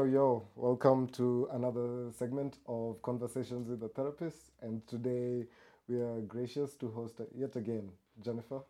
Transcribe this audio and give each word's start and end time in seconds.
Yo, 0.00 0.06
yo. 0.06 0.42
Welcome 0.56 1.08
to 1.08 1.46
another 1.52 2.10
segment 2.16 2.56
of 2.66 3.02
Conversations 3.02 3.68
with 3.68 3.82
a 3.82 3.88
Therapist. 3.88 4.50
And 4.62 4.80
today 4.86 5.44
we 5.88 6.00
are 6.00 6.22
gracious 6.22 6.74
to 6.76 6.90
host 6.90 7.20
yet 7.36 7.54
again 7.56 7.90
Jennifer, 8.24 8.60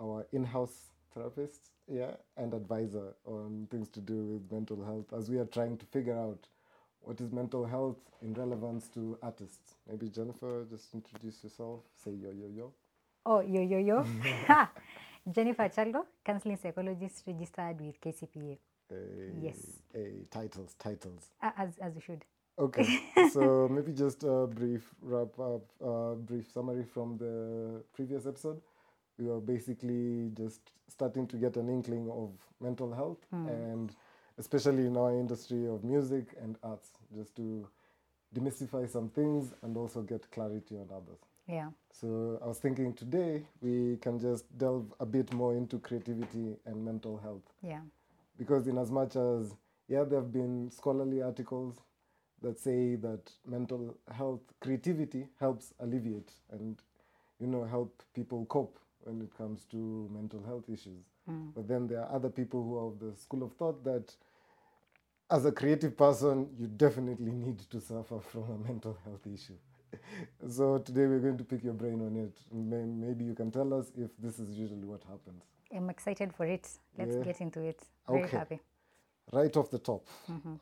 our 0.00 0.26
in 0.32 0.44
house 0.44 0.92
therapist 1.12 1.72
yeah, 1.86 2.12
and 2.38 2.54
advisor 2.54 3.12
on 3.26 3.68
things 3.70 3.90
to 3.90 4.00
do 4.00 4.14
with 4.14 4.50
mental 4.50 4.82
health 4.82 5.12
as 5.12 5.28
we 5.28 5.36
are 5.36 5.44
trying 5.44 5.76
to 5.76 5.84
figure 5.84 6.16
out 6.16 6.48
what 7.02 7.20
is 7.20 7.30
mental 7.32 7.66
health 7.66 7.98
in 8.22 8.32
relevance 8.32 8.88
to 8.94 9.18
artists. 9.22 9.74
Maybe 9.86 10.08
Jennifer, 10.08 10.64
just 10.70 10.94
introduce 10.94 11.44
yourself, 11.44 11.80
say 12.02 12.12
yo, 12.12 12.30
yo, 12.30 12.48
yo. 12.48 12.72
Oh, 13.26 13.40
yo, 13.40 13.60
yo, 13.60 13.76
yo. 13.76 14.06
Jennifer 15.30 15.68
Chaldo, 15.68 16.06
counseling 16.24 16.56
psychologist 16.56 17.24
registered 17.26 17.78
with 17.78 18.00
KCPA. 18.00 18.56
Hey, 18.88 19.32
Yes. 19.40 19.80
Hey, 19.92 20.12
titles, 20.30 20.74
titles. 20.78 21.30
Uh, 21.42 21.50
as, 21.56 21.78
as 21.80 21.94
you 21.94 22.00
should. 22.00 22.24
Okay, 22.58 23.00
so 23.32 23.68
maybe 23.70 23.92
just 23.92 24.24
a 24.24 24.46
brief 24.46 24.94
wrap 25.02 25.38
up, 25.38 25.62
uh, 25.84 26.14
brief 26.14 26.50
summary 26.50 26.84
from 26.84 27.18
the 27.18 27.82
previous 27.92 28.26
episode. 28.26 28.60
We 29.18 29.26
were 29.26 29.40
basically 29.40 30.30
just 30.34 30.60
starting 30.88 31.26
to 31.28 31.36
get 31.36 31.56
an 31.56 31.68
inkling 31.68 32.08
of 32.10 32.30
mental 32.60 32.92
health 32.92 33.18
and 33.30 33.94
especially 34.38 34.86
in 34.86 34.96
our 34.96 35.12
industry 35.12 35.66
of 35.66 35.84
music 35.84 36.34
and 36.42 36.56
arts, 36.62 36.90
just 37.14 37.34
to 37.36 37.66
demystify 38.34 38.88
some 38.88 39.08
things 39.10 39.52
and 39.62 39.76
also 39.76 40.02
get 40.02 40.30
clarity 40.30 40.76
on 40.76 40.88
others. 40.94 41.18
Yeah. 41.46 41.70
So 41.92 42.38
I 42.42 42.46
was 42.46 42.58
thinking 42.58 42.92
today 42.94 43.42
we 43.60 43.96
can 44.00 44.18
just 44.18 44.44
delve 44.58 44.92
a 45.00 45.06
bit 45.06 45.32
more 45.32 45.54
into 45.54 45.78
creativity 45.78 46.56
and 46.66 46.84
mental 46.84 47.16
health 47.18 47.44
Yeah. 47.62 47.80
Because 48.38 48.66
in 48.66 48.78
as 48.78 48.90
much 48.90 49.16
as 49.16 49.54
yeah 49.88 50.04
there 50.04 50.20
have 50.20 50.32
been 50.32 50.70
scholarly 50.70 51.22
articles 51.22 51.80
that 52.42 52.58
say 52.58 52.96
that 52.96 53.30
mental 53.46 53.96
health 54.12 54.42
creativity 54.60 55.26
helps 55.40 55.72
alleviate 55.80 56.32
and 56.50 56.82
you 57.40 57.46
know 57.46 57.64
help 57.64 58.02
people 58.14 58.44
cope 58.46 58.78
when 59.00 59.20
it 59.20 59.36
comes 59.36 59.64
to 59.64 60.10
mental 60.12 60.42
health 60.44 60.64
issues. 60.68 61.04
Hmm. 61.26 61.50
But 61.54 61.68
then 61.68 61.86
there 61.86 62.00
are 62.02 62.14
other 62.14 62.28
people 62.28 62.62
who 62.62 62.76
are 62.76 62.88
of 62.88 62.98
the 62.98 63.16
school 63.16 63.42
of 63.42 63.52
thought 63.54 63.84
that 63.84 64.14
as 65.30 65.44
a 65.44 65.52
creative 65.52 65.96
person 65.96 66.48
you 66.58 66.66
definitely 66.66 67.32
need 67.32 67.58
to 67.70 67.80
suffer 67.80 68.20
from 68.20 68.44
a 68.50 68.58
mental 68.68 68.98
health 69.04 69.26
issue. 69.32 69.54
So 70.48 70.78
today 70.78 71.06
we're 71.06 71.20
going 71.20 71.38
to 71.38 71.44
pick 71.44 71.64
your 71.64 71.72
brain 71.72 72.00
on 72.00 72.16
it. 72.16 72.36
Maybe 72.52 73.24
you 73.24 73.34
can 73.34 73.50
tell 73.50 73.72
us 73.72 73.90
if 73.96 74.10
this 74.18 74.38
is 74.38 74.50
usually 74.50 74.84
what 74.84 75.02
happens 75.04 75.42
I'm 75.74 75.90
excited 75.90 76.32
for 76.34 76.46
it. 76.46 76.68
Let's 76.98 77.16
Yeah. 77.16 77.22
get 77.24 77.40
into 77.40 77.60
it. 77.60 77.82
Very 78.08 78.24
Okay. 78.24 78.36
happy. 78.36 78.60
right 79.32 79.56
off 79.56 79.70
the 79.70 79.78
top. 79.80 80.06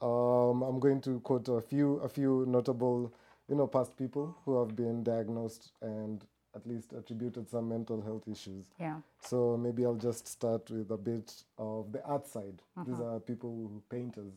Um, 0.01 0.63
I'm 0.63 0.81
going 0.81 1.01
to 1.03 1.21
quote 1.21 1.47
a 1.51 1.61
few 1.61 1.97
a 1.99 2.09
few 2.09 2.47
notable, 2.47 3.13
you 3.47 3.57
know, 3.57 3.67
past 3.67 3.95
people 3.95 4.35
who 4.45 4.59
have 4.59 4.75
been 4.75 5.03
diagnosed 5.05 5.73
and 5.83 6.25
at 6.55 6.67
least 6.67 6.95
attributed 6.95 7.47
some 7.51 7.69
mental 7.69 8.01
health 8.01 8.27
issues. 8.27 8.65
Yeah. 8.81 9.01
So 9.21 9.59
maybe 9.59 9.85
I'll 9.85 9.97
just 9.97 10.27
start 10.27 10.71
with 10.71 10.91
a 10.91 10.97
bit 10.97 11.45
of 11.59 11.93
the 11.93 12.03
art 12.05 12.27
side. 12.27 12.63
These 12.87 13.01
are 13.01 13.21
people 13.21 13.51
who 13.51 13.83
painters, 13.91 14.33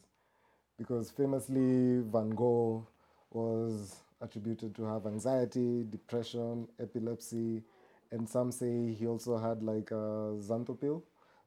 because 0.78 1.10
famously 1.10 2.02
Van 2.02 2.30
Gogh 2.32 2.86
was 3.32 3.96
attributed 4.20 4.76
to 4.76 4.84
have 4.84 5.06
anxiety, 5.06 5.86
depression, 5.90 6.68
epilepsy, 6.80 7.64
and 8.12 8.28
some 8.28 8.52
say 8.52 8.94
he 8.94 9.08
also 9.08 9.38
had 9.38 9.64
like 9.64 9.92
a 9.92 10.36
xanthopil 10.40 11.04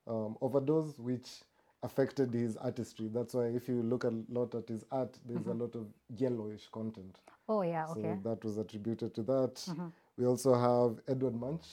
um, 0.07 0.37
overdose, 0.41 0.99
which 0.99 1.43
affected 1.83 2.33
his 2.33 2.57
artistry. 2.57 3.09
That's 3.13 3.35
why 3.35 3.47
if 3.47 3.69
you 3.69 3.83
look 3.83 4.05
a 4.05 4.13
lot 4.29 4.55
at 4.55 4.69
his 4.69 4.85
art, 4.91 5.19
there's 5.27 5.47
a 5.47 5.51
mm-hmm. 5.51 5.61
lot 5.61 5.75
of 5.75 5.87
yellowish 6.17 6.69
content. 6.73 7.19
Oh, 7.49 7.63
yeah. 7.63 7.87
Okay. 7.89 8.17
So 8.23 8.31
that 8.31 8.45
was 8.45 8.59
attributed 8.59 9.15
to 9.15 9.23
that. 9.23 9.55
Mm-hmm. 9.55 9.87
We 10.17 10.27
also 10.27 10.55
have 10.55 11.01
Edward 11.09 11.35
Munch. 11.35 11.65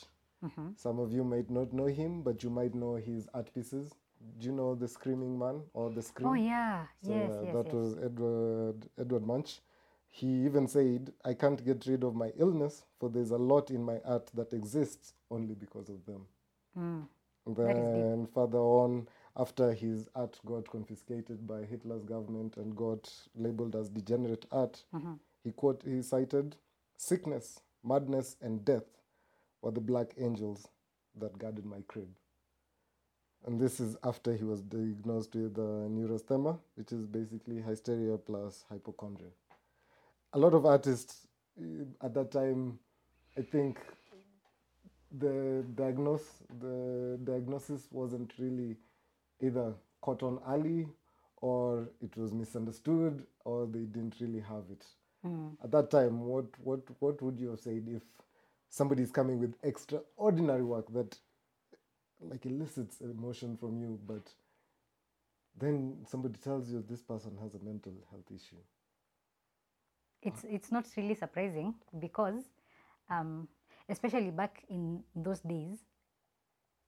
Mm-hmm. 0.43 0.69
Some 0.75 0.99
of 0.99 1.11
you 1.11 1.23
might 1.23 1.49
not 1.49 1.73
know 1.73 1.87
him, 1.87 2.21
but 2.21 2.43
you 2.43 2.49
might 2.49 2.73
know 2.73 2.95
his 2.95 3.27
art 3.33 3.53
pieces. 3.53 3.93
Do 4.39 4.47
you 4.47 4.53
know 4.53 4.75
the 4.75 4.87
Screaming 4.87 5.37
Man 5.37 5.61
or 5.73 5.89
the 5.89 6.01
Scream? 6.01 6.29
oh, 6.29 6.33
yeah. 6.33 6.85
So, 7.03 7.11
yes, 7.11 7.29
yeah, 7.31 7.41
yes, 7.43 7.53
that 7.53 7.65
yes. 7.65 7.73
was 7.73 7.97
Edward 8.03 8.89
Edward 8.99 9.25
Munch. 9.25 9.59
He 10.09 10.45
even 10.45 10.67
said, 10.67 11.13
"I 11.23 11.33
can't 11.33 11.63
get 11.63 11.85
rid 11.85 12.03
of 12.03 12.15
my 12.15 12.31
illness, 12.37 12.85
for 12.99 13.09
there's 13.09 13.31
a 13.31 13.37
lot 13.37 13.69
in 13.71 13.83
my 13.83 13.99
art 14.05 14.27
that 14.33 14.53
exists 14.53 15.13
only 15.29 15.53
because 15.55 15.89
of 15.89 16.05
them." 16.05 16.27
And. 16.75 17.55
That 17.55 17.77
is 17.77 17.85
deep. 17.93 17.93
then 17.93 18.27
further 18.27 18.57
on, 18.59 19.07
after 19.35 19.71
his 19.73 20.09
art 20.15 20.39
got 20.45 20.67
confiscated 20.69 21.47
by 21.47 21.63
Hitler's 21.63 22.03
government 22.03 22.57
and 22.57 22.75
got 22.75 23.09
labeled 23.35 23.75
as 23.75 23.89
degenerate 23.89 24.45
art, 24.51 24.83
Mm-hmm. 24.93 25.13
he 25.43 25.51
quote 25.51 25.83
he 25.83 26.01
cited, 26.01 26.55
"Sickness, 26.97 27.61
madness, 27.83 28.35
and 28.41 28.65
death 28.65 28.89
were 29.61 29.71
the 29.71 29.81
black 29.81 30.13
angels 30.17 30.67
that 31.15 31.37
guarded 31.37 31.65
my 31.65 31.81
crib." 31.87 32.09
And 33.45 33.59
this 33.61 33.79
is 33.79 33.95
after 34.03 34.33
he 34.35 34.43
was 34.43 34.61
diagnosed 34.61 35.35
with 35.35 35.57
uh, 35.57 35.87
neurasthenia, 35.89 36.59
which 36.75 36.91
is 36.91 37.05
basically 37.05 37.61
hysteria 37.61 38.17
plus 38.17 38.65
hypochondria. 38.67 39.29
A 40.33 40.39
lot 40.39 40.53
of 40.53 40.65
artists 40.65 41.27
uh, 41.59 42.05
at 42.05 42.13
that 42.13 42.31
time, 42.31 42.79
I 43.37 43.41
think, 43.41 43.79
the 45.19 45.63
diagnose 45.75 46.43
the 46.59 47.17
diagnosis 47.23 47.87
wasn't 47.91 48.33
really 48.37 48.75
either 49.41 49.73
caught 50.01 50.21
on 50.23 50.39
early 50.47 50.87
or 51.41 51.89
it 52.01 52.15
was 52.17 52.33
misunderstood 52.33 53.25
or 53.45 53.65
they 53.67 53.85
didn't 53.85 54.15
really 54.19 54.41
have 54.41 54.63
it. 54.71 54.85
At 55.63 55.71
that 55.71 55.89
time, 55.91 56.21
what 56.25 56.45
what 56.63 56.81
what 56.99 57.21
would 57.21 57.39
you 57.39 57.49
have 57.51 57.59
said 57.59 57.85
if 57.87 58.03
somebody 58.69 59.03
is 59.03 59.11
coming 59.11 59.39
with 59.39 59.55
extraordinary 59.63 60.63
work 60.63 60.91
that 60.93 61.17
like 62.21 62.45
elicits 62.45 63.01
emotion 63.01 63.57
from 63.57 63.77
you, 63.79 63.99
but 64.07 64.29
then 65.57 66.05
somebody 66.07 66.37
tells 66.37 66.69
you 66.69 66.83
this 66.87 67.01
person 67.01 67.37
has 67.41 67.55
a 67.55 67.59
mental 67.59 67.93
health 68.11 68.29
issue? 68.33 68.61
It's 70.21 70.43
it's 70.49 70.71
not 70.71 70.85
really 70.97 71.15
surprising 71.15 71.73
because 71.99 72.43
um, 73.09 73.47
especially 73.89 74.31
back 74.31 74.63
in 74.69 75.03
those 75.15 75.39
days 75.41 75.77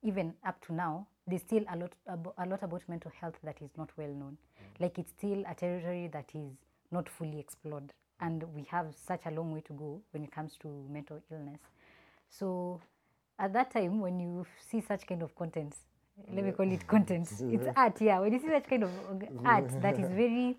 even 0.04 0.34
up 0.46 0.64
to 0.66 0.74
now 0.74 1.08
there's 1.28 1.42
still 1.42 1.64
a 1.72 1.78
lot 1.78 1.92
abo- 2.10 2.34
a 2.38 2.46
lot 2.46 2.64
about 2.64 2.82
mental 2.88 3.12
health 3.20 3.36
that 3.44 3.62
is 3.62 3.70
not 3.78 3.90
well 3.98 4.08
known. 4.10 4.38
Like 4.80 4.98
it's 4.98 5.12
still 5.12 5.44
a 5.50 5.54
territory 5.54 6.08
that 6.12 6.30
is 6.34 6.54
not 6.92 7.08
fully 7.08 7.40
explored. 7.40 7.94
And 8.22 8.44
we 8.56 8.64
have 8.72 8.88
such 8.96 9.22
a 9.26 9.32
long 9.32 9.54
way 9.54 9.62
to 9.62 9.74
go 9.74 10.02
when 10.12 10.24
it 10.24 10.32
comes 10.32 10.58
to 10.62 10.68
mental 10.90 11.22
illness. 11.32 11.60
So 12.30 12.82
at 13.38 13.54
that 13.54 13.72
time 13.72 14.00
when 14.00 14.20
you 14.20 14.46
see 14.70 14.82
such 14.82 15.06
kind 15.08 15.22
of 15.22 15.36
contents 15.36 15.78
let 16.34 16.44
me 16.44 16.52
call 16.52 16.70
it 16.70 16.86
contents. 16.88 17.42
It's 17.50 17.68
art 17.76 18.02
yeah. 18.02 18.20
When 18.20 18.34
you 18.34 18.40
see 18.40 18.50
such 18.50 18.66
kind 18.68 18.84
of 18.84 18.92
art 19.46 19.70
that 19.82 20.00
is 20.00 20.10
very 20.10 20.58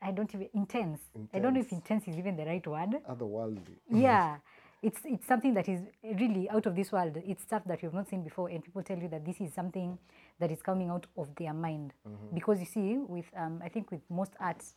I 0.00 0.12
don't 0.12 0.32
even 0.34 0.48
intense. 0.54 1.00
I 1.32 1.38
don't 1.38 1.54
know 1.54 1.60
if 1.60 1.72
intense 1.72 2.06
is 2.08 2.16
even 2.16 2.36
the 2.36 2.44
right 2.44 2.66
word. 2.66 2.96
Otherworldly. 3.10 3.76
yeah, 3.90 4.36
it's 4.82 5.00
it's 5.04 5.26
something 5.26 5.54
that 5.54 5.68
is 5.68 5.80
really 6.02 6.48
out 6.50 6.66
of 6.66 6.76
this 6.76 6.92
world. 6.92 7.16
It's 7.26 7.42
stuff 7.42 7.62
that 7.66 7.82
you've 7.82 7.94
not 7.94 8.08
seen 8.08 8.22
before, 8.22 8.48
and 8.48 8.62
people 8.62 8.82
tell 8.82 8.98
you 8.98 9.08
that 9.08 9.24
this 9.24 9.40
is 9.40 9.52
something 9.54 9.98
that 10.38 10.50
is 10.50 10.62
coming 10.62 10.90
out 10.90 11.06
of 11.16 11.34
their 11.36 11.54
mind. 11.54 11.92
Because 12.34 12.60
you 12.60 12.66
see, 12.66 12.98
with 12.98 13.26
um, 13.36 13.60
I 13.64 13.68
think 13.68 13.90
with 13.90 14.02
most 14.10 14.32
arts, 14.40 14.74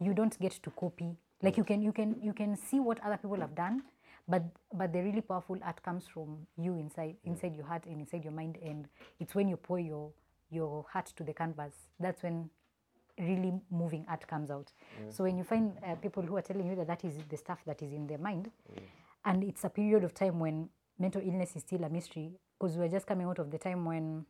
you 0.00 0.12
don't 0.14 0.38
get 0.40 0.52
to 0.62 0.70
copy. 0.70 1.16
Like 1.42 1.56
you 1.56 1.64
can 1.64 1.82
you 1.82 1.92
can 1.92 2.16
you 2.22 2.32
can 2.32 2.56
see 2.56 2.80
what 2.80 2.98
other 3.04 3.16
people 3.16 3.40
have 3.40 3.54
done, 3.54 3.82
but 4.28 4.42
but 4.72 4.92
the 4.92 5.00
really 5.02 5.20
powerful 5.20 5.58
art 5.62 5.82
comes 5.82 6.06
from 6.06 6.46
you 6.56 6.74
inside 6.76 7.16
inside 7.24 7.54
your 7.54 7.66
heart 7.66 7.86
and 7.86 8.00
inside 8.00 8.24
your 8.24 8.32
mind, 8.32 8.58
and 8.62 8.88
it's 9.20 9.34
when 9.34 9.48
you 9.48 9.56
pour 9.56 9.78
your 9.78 10.10
your 10.50 10.84
heart 10.92 11.06
to 11.16 11.22
the 11.24 11.32
canvas. 11.32 11.74
That's 12.00 12.22
when 12.22 12.50
really 13.18 13.52
moving 13.70 14.04
art 14.08 14.26
comes 14.26 14.50
out. 14.50 14.72
So 15.10 15.24
when 15.24 15.38
you 15.38 15.44
find 15.44 15.72
uh, 15.86 15.94
people 15.96 16.22
who 16.22 16.36
are 16.36 16.42
telling 16.42 16.66
you 16.68 16.74
that 16.76 16.86
that 16.88 17.04
is 17.04 17.14
the 17.28 17.36
stuff 17.36 17.60
that 17.66 17.82
is 17.82 17.92
in 17.92 18.06
their 18.06 18.18
mind, 18.18 18.50
and 19.24 19.44
it's 19.44 19.64
a 19.64 19.68
period 19.70 20.04
of 20.04 20.14
time 20.14 20.40
when 20.40 20.68
mental 20.98 21.22
illness 21.22 21.56
is 21.56 21.62
still 21.62 21.84
a 21.84 21.88
mystery, 21.88 22.32
because 22.58 22.76
we're 22.76 22.88
just 22.88 23.06
coming 23.06 23.26
out 23.26 23.38
of 23.38 23.50
the 23.50 23.58
time 23.58 23.84
when, 23.84 24.26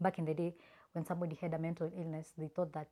back 0.00 0.18
in 0.18 0.24
the 0.24 0.34
day, 0.34 0.54
when 0.92 1.04
somebody 1.04 1.36
had 1.40 1.52
a 1.54 1.58
mental 1.58 1.90
illness, 1.96 2.32
they 2.38 2.48
thought 2.48 2.72
that 2.72 2.88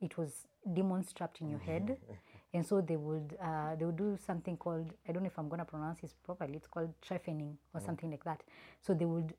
it 0.00 0.18
was 0.18 0.46
demons 0.74 1.12
trapped 1.12 1.40
in 1.40 1.48
your 1.50 1.58
head, 1.70 1.96
and 2.52 2.66
so 2.66 2.80
they 2.80 2.96
would 2.96 3.36
uh, 3.42 3.74
they 3.76 3.84
would 3.84 3.96
do 3.96 4.18
something 4.26 4.56
called 4.56 4.92
I 5.08 5.12
don't 5.12 5.22
know 5.22 5.28
if 5.28 5.38
I'm 5.38 5.48
gonna 5.48 5.64
pronounce 5.64 6.00
this 6.00 6.14
properly. 6.22 6.54
It's 6.56 6.66
called 6.66 6.92
trephining 7.00 7.56
or 7.72 7.80
something 7.80 8.10
like 8.10 8.24
that. 8.24 8.42
So 8.82 8.92
they 8.94 9.06
would 9.06 9.32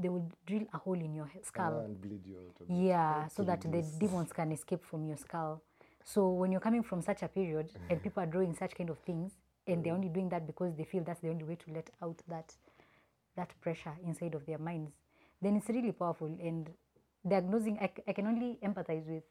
they 0.00 0.08
would 0.08 0.30
drill 0.46 0.64
a 0.72 0.78
hole 0.78 0.94
in 0.94 1.14
your 1.14 1.30
skull. 1.42 1.80
Ah, 1.80 1.84
and 1.84 2.00
bleed 2.00 2.26
you 2.26 2.36
out. 2.38 2.66
Yeah, 2.68 3.28
so 3.28 3.42
that 3.44 3.60
the 3.60 3.82
demons 3.98 4.32
can 4.32 4.52
escape 4.52 4.84
from 4.84 5.06
your 5.06 5.16
skull. 5.16 5.62
So 6.04 6.28
when 6.28 6.52
you're 6.52 6.60
coming 6.60 6.82
from 6.82 7.02
such 7.02 7.22
a 7.22 7.28
period 7.28 7.70
and 7.90 8.02
people 8.02 8.22
are 8.22 8.26
drawing 8.26 8.54
such 8.54 8.74
kind 8.74 8.90
of 8.90 8.98
things 9.00 9.32
and 9.66 9.84
they're 9.84 9.92
mm. 9.92 9.96
only 9.96 10.08
doing 10.08 10.28
that 10.30 10.46
because 10.46 10.74
they 10.76 10.84
feel 10.84 11.02
that's 11.04 11.20
the 11.20 11.28
only 11.28 11.44
way 11.44 11.56
to 11.56 11.72
let 11.72 11.90
out 12.02 12.22
that 12.28 12.54
that 13.36 13.52
pressure 13.60 13.96
inside 14.04 14.34
of 14.34 14.44
their 14.46 14.58
minds, 14.58 14.90
then 15.40 15.56
it's 15.56 15.68
really 15.68 15.92
powerful. 15.92 16.26
And 16.26 16.68
diagnosing, 17.26 17.78
I 17.80 18.12
can 18.12 18.26
only 18.26 18.58
empathize 18.64 19.06
with 19.06 19.22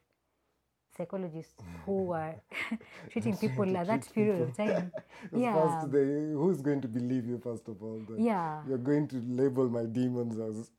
psychologists 0.96 1.62
who 1.86 2.12
are 2.12 2.34
treating 3.10 3.36
people 3.36 3.76
at 3.76 3.86
that 3.86 4.08
period 4.14 4.42
of 4.42 4.56
time. 4.56 4.92
yeah. 5.36 5.54
first 5.54 5.92
they, 5.92 6.04
who's 6.32 6.60
going 6.60 6.80
to 6.80 6.88
believe 6.88 7.26
you 7.26 7.38
first 7.38 7.68
of 7.68 7.82
all? 7.82 8.00
That 8.08 8.20
Yeah. 8.20 8.62
You're 8.68 8.78
going 8.78 9.08
to 9.08 9.22
label 9.26 9.68
my 9.68 9.84
demons 9.84 10.38
as 10.38 10.70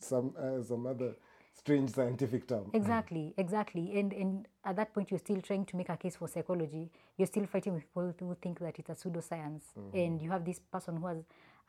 some 0.00 0.34
uh, 0.38 0.62
some 0.62 0.86
other 0.86 1.14
strange 1.54 1.90
scientific 1.90 2.46
term. 2.48 2.70
Exactly, 2.74 3.34
exactly. 3.36 3.98
And 3.98 4.12
and 4.12 4.48
at 4.64 4.76
that 4.76 4.92
point, 4.92 5.10
you're 5.10 5.20
still 5.20 5.40
trying 5.40 5.64
to 5.66 5.76
make 5.76 5.88
a 5.88 5.96
case 5.96 6.16
for 6.16 6.28
psychology. 6.28 6.90
You're 7.16 7.26
still 7.26 7.46
fighting 7.46 7.74
with 7.74 7.84
people 7.84 8.12
who 8.18 8.36
think 8.42 8.60
that 8.60 8.78
it's 8.78 8.90
a 8.90 8.94
pseudoscience. 8.94 9.62
And 9.92 10.20
you 10.20 10.30
have 10.30 10.44
this 10.44 10.58
person 10.58 10.96
who 10.96 11.06
has 11.06 11.18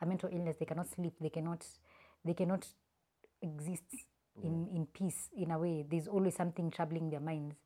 a 0.00 0.06
mental 0.06 0.28
illness. 0.32 0.56
They 0.58 0.66
cannot 0.66 0.88
sleep. 0.88 1.14
They 1.20 1.30
cannot. 1.30 1.64
They 2.24 2.34
cannot 2.34 2.66
exist 3.42 3.84
in 4.42 4.68
in 4.74 4.86
peace. 4.86 5.28
In 5.36 5.50
a 5.50 5.58
way, 5.58 5.84
there's 5.88 6.08
always 6.08 6.34
something 6.34 6.70
troubling 6.70 7.10
their 7.10 7.20
minds. 7.20 7.56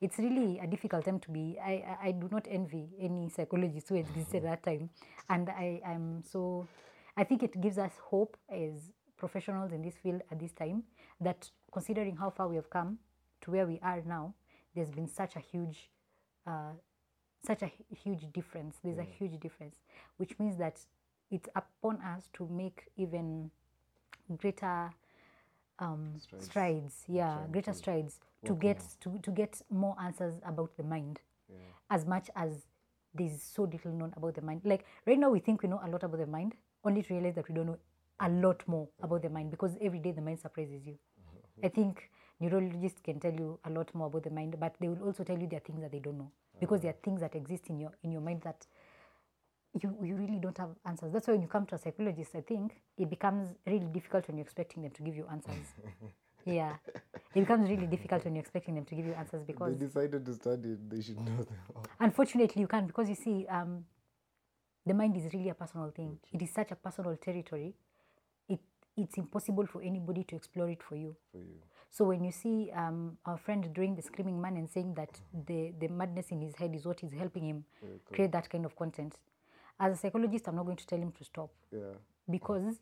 It's 0.00 0.18
really 0.18 0.58
a 0.60 0.66
difficult 0.66 1.04
time 1.04 1.18
to 1.20 1.30
be. 1.30 1.58
I 1.60 1.72
I, 1.72 2.08
I 2.08 2.12
do 2.12 2.28
not 2.30 2.46
envy 2.48 2.88
any 3.00 3.28
psychologist 3.28 3.88
who 3.88 3.96
existed 3.96 4.44
at 4.44 4.50
that 4.50 4.62
time, 4.62 4.90
and 5.28 5.48
I 5.50 5.80
am 5.84 6.22
so. 6.24 6.66
I 7.16 7.24
think 7.24 7.42
it 7.42 7.60
gives 7.60 7.78
us 7.78 7.92
hope 8.00 8.36
as 8.48 8.92
professionals 9.16 9.72
in 9.72 9.82
this 9.82 9.96
field 9.96 10.22
at 10.30 10.38
this 10.38 10.52
time 10.52 10.84
that 11.20 11.50
considering 11.72 12.16
how 12.16 12.30
far 12.30 12.48
we 12.48 12.54
have 12.54 12.70
come 12.70 12.98
to 13.40 13.50
where 13.50 13.66
we 13.66 13.80
are 13.82 14.00
now, 14.06 14.34
there's 14.74 14.90
been 14.90 15.08
such 15.08 15.34
a 15.34 15.40
huge, 15.40 15.90
uh, 16.46 16.70
such 17.44 17.62
a 17.62 17.70
huge 17.90 18.32
difference. 18.32 18.76
There's 18.84 18.98
a 18.98 19.02
huge 19.18 19.40
difference, 19.40 19.74
which 20.18 20.38
means 20.38 20.56
that 20.58 20.78
it's 21.30 21.48
upon 21.56 22.00
us 22.02 22.28
to 22.34 22.46
make 22.48 22.84
even 22.96 23.50
greater 24.36 24.90
um, 25.78 26.14
Strides. 26.20 26.44
strides. 26.46 27.04
Yeah, 27.08 27.34
Trying 27.34 27.52
greater 27.52 27.72
to 27.72 27.78
strides 27.78 28.20
to 28.46 28.54
get 28.54 28.82
to, 29.00 29.18
to 29.22 29.30
get 29.30 29.60
more 29.70 29.96
answers 30.00 30.34
about 30.44 30.76
the 30.76 30.82
mind 30.84 31.20
Yeah. 31.48 31.56
as 31.90 32.06
much 32.06 32.30
as 32.36 32.66
there's 33.14 33.42
so 33.42 33.62
little 33.64 33.92
known 33.92 34.12
about 34.16 34.34
the 34.34 34.42
mind. 34.42 34.62
Like 34.64 34.84
right 35.06 35.18
now, 35.18 35.30
we 35.30 35.40
think 35.40 35.62
we 35.62 35.68
know 35.68 35.80
a 35.84 35.88
lot 35.88 36.02
about 36.02 36.18
the 36.18 36.26
mind, 36.26 36.54
only 36.84 37.02
to 37.02 37.14
realize 37.14 37.34
that 37.36 37.48
we 37.48 37.54
don't 37.54 37.66
know 37.66 37.78
a 38.20 38.28
lot 38.28 38.62
more 38.66 38.88
about 39.02 39.22
the 39.22 39.28
mind 39.30 39.50
because 39.50 39.76
every 39.80 39.98
day 39.98 40.12
the 40.12 40.20
mind 40.20 40.38
surprises 40.40 40.86
you. 40.86 40.98
I 41.64 41.68
think 41.68 42.10
neurologists 42.40 43.00
can 43.02 43.18
tell 43.18 43.32
you 43.32 43.58
a 43.64 43.70
lot 43.70 43.92
more 43.94 44.06
about 44.08 44.24
the 44.24 44.30
mind, 44.30 44.56
but 44.60 44.74
they 44.80 44.88
will 44.88 45.02
also 45.06 45.24
tell 45.24 45.38
you 45.38 45.46
there 45.46 45.58
are 45.58 45.60
things 45.66 45.80
that 45.82 45.90
they 45.92 45.98
don't 46.00 46.18
know 46.18 46.30
because 46.60 46.80
there 46.80 46.90
are 46.90 46.96
things 47.04 47.20
that 47.20 47.34
exist 47.34 47.68
in 47.68 47.78
your 47.78 47.92
in 48.02 48.12
your 48.12 48.20
mind 48.20 48.42
that 48.42 48.66
you, 49.82 49.96
you 50.02 50.14
really 50.16 50.38
don't 50.38 50.56
have 50.58 50.70
answers. 50.86 51.12
That's 51.12 51.26
why 51.28 51.34
when 51.34 51.42
you 51.42 51.48
come 51.48 51.66
to 51.66 51.74
a 51.74 51.78
psychologist, 51.78 52.34
I 52.34 52.40
think 52.40 52.80
it 52.96 53.08
becomes 53.10 53.48
really 53.66 53.86
difficult 53.86 54.26
when 54.28 54.36
you're 54.38 54.44
expecting 54.44 54.82
them 54.82 54.92
to 54.92 55.02
give 55.02 55.16
you 55.16 55.26
answers. 55.30 55.66
yeah, 56.44 56.74
it 57.34 57.40
becomes 57.40 57.68
really 57.68 57.86
difficult 57.86 58.24
when 58.24 58.34
you're 58.34 58.40
expecting 58.42 58.74
them 58.74 58.84
to 58.86 58.94
give 58.94 59.06
you 59.06 59.12
answers 59.14 59.42
because 59.44 59.76
They 59.78 59.86
decided 59.86 60.24
to 60.26 60.34
study 60.34 60.70
it. 60.70 60.90
They 60.90 61.02
should 61.02 61.18
know 61.20 61.36
them. 61.36 61.58
all. 61.74 61.84
unfortunately 62.00 62.60
you 62.62 62.68
can't 62.68 62.86
because 62.86 63.08
you 63.08 63.14
see 63.14 63.46
um, 63.48 63.84
the 64.86 64.94
mind 64.94 65.16
is 65.16 65.32
really 65.34 65.50
a 65.50 65.54
personal 65.54 65.90
thing 65.90 66.18
it 66.32 66.40
is 66.40 66.50
such 66.50 66.70
a 66.70 66.76
personal 66.76 67.16
territory 67.16 67.74
it 68.48 68.60
it's 68.96 69.18
impossible 69.18 69.66
for 69.66 69.82
anybody 69.82 70.24
to 70.24 70.36
explore 70.36 70.70
it 70.70 70.82
for 70.82 70.96
you 70.96 71.14
for 71.32 71.38
you. 71.38 71.58
so 71.90 72.04
when 72.04 72.24
you 72.24 72.32
see 72.32 72.70
um, 72.74 73.18
our 73.26 73.36
friend 73.36 73.72
doing 73.74 73.94
the 73.94 74.02
screaming 74.02 74.40
man 74.40 74.56
and 74.56 74.70
saying 74.70 74.94
that 74.94 75.10
the, 75.46 75.72
the 75.80 75.88
madness 75.88 76.28
in 76.30 76.40
his 76.40 76.54
head 76.54 76.74
is 76.74 76.86
what 76.86 77.02
is 77.02 77.12
helping 77.12 77.44
him 77.44 77.64
create 78.12 78.32
that 78.32 78.48
kind 78.48 78.64
of 78.64 78.74
content 78.76 79.16
as 79.80 79.92
a 79.92 79.96
psychologist 79.96 80.48
i'm 80.48 80.56
not 80.56 80.64
going 80.64 80.76
to 80.76 80.86
tell 80.86 80.98
him 80.98 81.12
to 81.12 81.24
stop. 81.24 81.50
Yeah. 81.72 81.94
because 82.30 82.80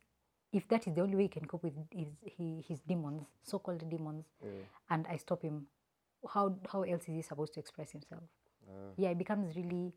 if 0.52 0.66
that 0.68 0.86
is 0.86 0.94
the 0.94 1.00
only 1.02 1.16
way 1.16 1.22
he 1.24 1.28
can 1.28 1.44
cope 1.44 1.64
with 1.64 1.74
his, 1.90 2.08
he, 2.22 2.64
his 2.68 2.80
demons 2.80 3.22
so-called 3.42 3.88
demons 3.90 4.24
Yeah. 4.42 4.50
and 4.90 5.06
i 5.08 5.16
stop 5.16 5.42
him 5.42 5.66
how, 6.32 6.56
how 6.72 6.82
else 6.82 7.02
is 7.02 7.14
he 7.14 7.22
supposed 7.22 7.54
to 7.54 7.60
express 7.60 7.90
himself? 7.92 8.22
Uh, 8.68 8.72
yeah 8.96 9.10
it 9.10 9.18
becomes 9.18 9.54
really 9.56 9.92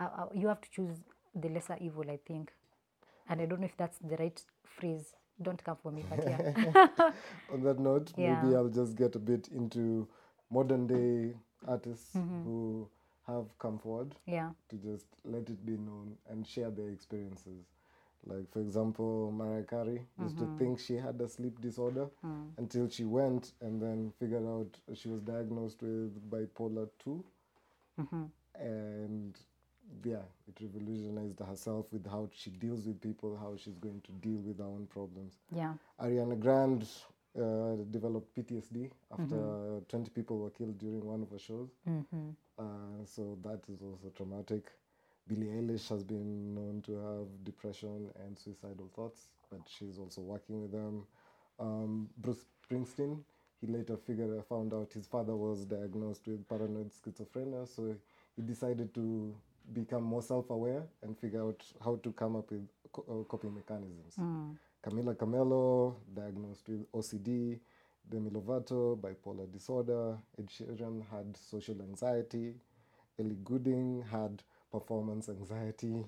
uh, 0.00 0.08
uh, 0.18 0.26
you 0.34 0.48
have 0.48 0.60
to 0.60 0.70
choose 0.70 0.96
the 1.34 1.48
lesser 1.48 1.76
evil 1.80 2.04
i 2.10 2.18
think. 2.26 2.52
And 3.28 3.40
i 3.42 3.46
don't 3.46 3.60
know 3.60 3.66
if 3.66 3.76
that's 3.76 3.98
the 3.98 4.16
right 4.16 4.40
phrase. 4.64 5.12
Don't 5.40 5.62
come 5.62 5.76
for 5.82 5.92
me 5.92 6.02
but 6.10 6.24
yeah. 6.26 7.12
On 7.52 7.62
that 7.62 7.78
note, 7.78 8.12
maybe 8.16 8.56
I'll 8.56 8.68
just 8.70 8.96
get 8.96 9.14
a 9.14 9.18
bit 9.20 9.48
into 9.48 10.08
modern 10.50 10.86
day 10.86 11.36
artists 11.66 12.14
Mm-hmm. 12.16 12.42
who 12.44 12.88
have 13.28 13.46
come 13.58 13.78
forward 13.78 14.14
yeah 14.26 14.50
to 14.70 14.76
just 14.76 15.06
let 15.24 15.48
it 15.50 15.64
be 15.66 15.76
known 15.76 16.16
and 16.30 16.46
share 16.46 16.70
their 16.70 16.88
experiences. 16.90 17.66
Like, 18.26 18.50
for 18.52 18.60
example, 18.60 19.30
Mariah 19.32 19.62
Carey 19.62 20.00
used 20.20 20.36
Mm-hmm. 20.36 20.52
to 20.52 20.58
think 20.58 20.78
she 20.80 20.94
had 20.96 21.20
a 21.20 21.28
sleep 21.28 21.60
disorder 21.60 22.08
Mm. 22.24 22.48
until 22.58 22.88
she 22.88 23.04
went 23.04 23.52
and 23.60 23.80
then 23.80 24.12
figured 24.18 24.44
out 24.46 24.78
she 24.94 25.08
was 25.08 25.20
diagnosed 25.22 25.82
with 25.82 26.30
bipolar 26.30 26.88
2. 27.04 27.24
Mm-hmm. 28.00 28.24
And 28.60 29.38
yeah, 30.04 30.22
it 30.48 30.60
revolutionized 30.60 31.40
herself 31.40 31.86
with 31.92 32.06
how 32.06 32.28
she 32.32 32.50
deals 32.50 32.86
with 32.86 33.00
people, 33.00 33.36
how 33.36 33.56
she's 33.56 33.78
going 33.78 34.00
to 34.02 34.12
deal 34.12 34.38
with 34.38 34.58
her 34.58 34.64
own 34.64 34.86
problems. 34.86 35.38
yeah 35.50 35.74
Ariana 36.00 36.38
Grande 36.38 36.86
uh, 37.40 37.76
developed 37.90 38.34
PTSD 38.36 38.90
after 39.12 39.80
20 39.88 40.10
people 40.10 40.38
were 40.38 40.50
killed 40.50 40.78
during 40.78 41.04
one 41.04 41.22
of 41.22 41.30
her 41.30 41.38
shows. 41.38 41.70
mm-hmm. 41.88 42.30
Uh, 42.58 43.04
so 43.04 43.38
that 43.42 43.60
is 43.72 43.80
also 43.82 44.10
traumatic. 44.16 44.72
Billie 45.28 45.46
Eilish 45.46 45.88
has 45.90 46.02
been 46.02 46.54
known 46.54 46.82
to 46.86 46.92
have 46.96 47.44
depression 47.44 48.08
and 48.24 48.36
suicidal 48.38 48.88
thoughts, 48.96 49.28
but 49.50 49.60
she's 49.66 49.98
also 49.98 50.22
working 50.22 50.62
with 50.62 50.72
them. 50.72 51.04
Um, 51.60 52.08
Bruce 52.18 52.44
Springsteen, 52.68 53.18
he 53.60 53.66
later 53.66 53.96
figured 53.96 54.42
found 54.48 54.72
out 54.72 54.92
his 54.92 55.06
father 55.06 55.36
was 55.36 55.64
diagnosed 55.64 56.26
with 56.26 56.48
paranoid 56.48 56.90
schizophrenia, 56.90 57.66
so 57.68 57.94
he 58.36 58.42
decided 58.42 58.94
to 58.94 59.34
become 59.74 60.02
more 60.02 60.22
self-aware 60.22 60.82
and 61.02 61.18
figure 61.18 61.42
out 61.42 61.62
how 61.84 61.96
to 62.02 62.10
come 62.12 62.36
up 62.36 62.50
with 62.50 62.66
co- 62.92 63.04
uh, 63.08 63.24
coping 63.28 63.54
mechanisms. 63.54 64.14
Camila 64.82 65.16
Cabello, 65.18 65.96
diagnosed 66.14 66.68
with 66.68 66.90
OCD. 66.92 67.58
Demi 68.10 68.30
Lovato, 68.30 68.96
bipolar 68.98 69.50
disorder. 69.52 70.16
Ed 70.38 70.46
Sheeran 70.48 71.02
had 71.10 71.36
social 71.36 71.80
anxiety. 71.82 72.54
Ellie 73.18 73.38
Goulding 73.44 74.02
had 74.10 74.42
performance 74.70 75.28
anxiety. 75.28 76.04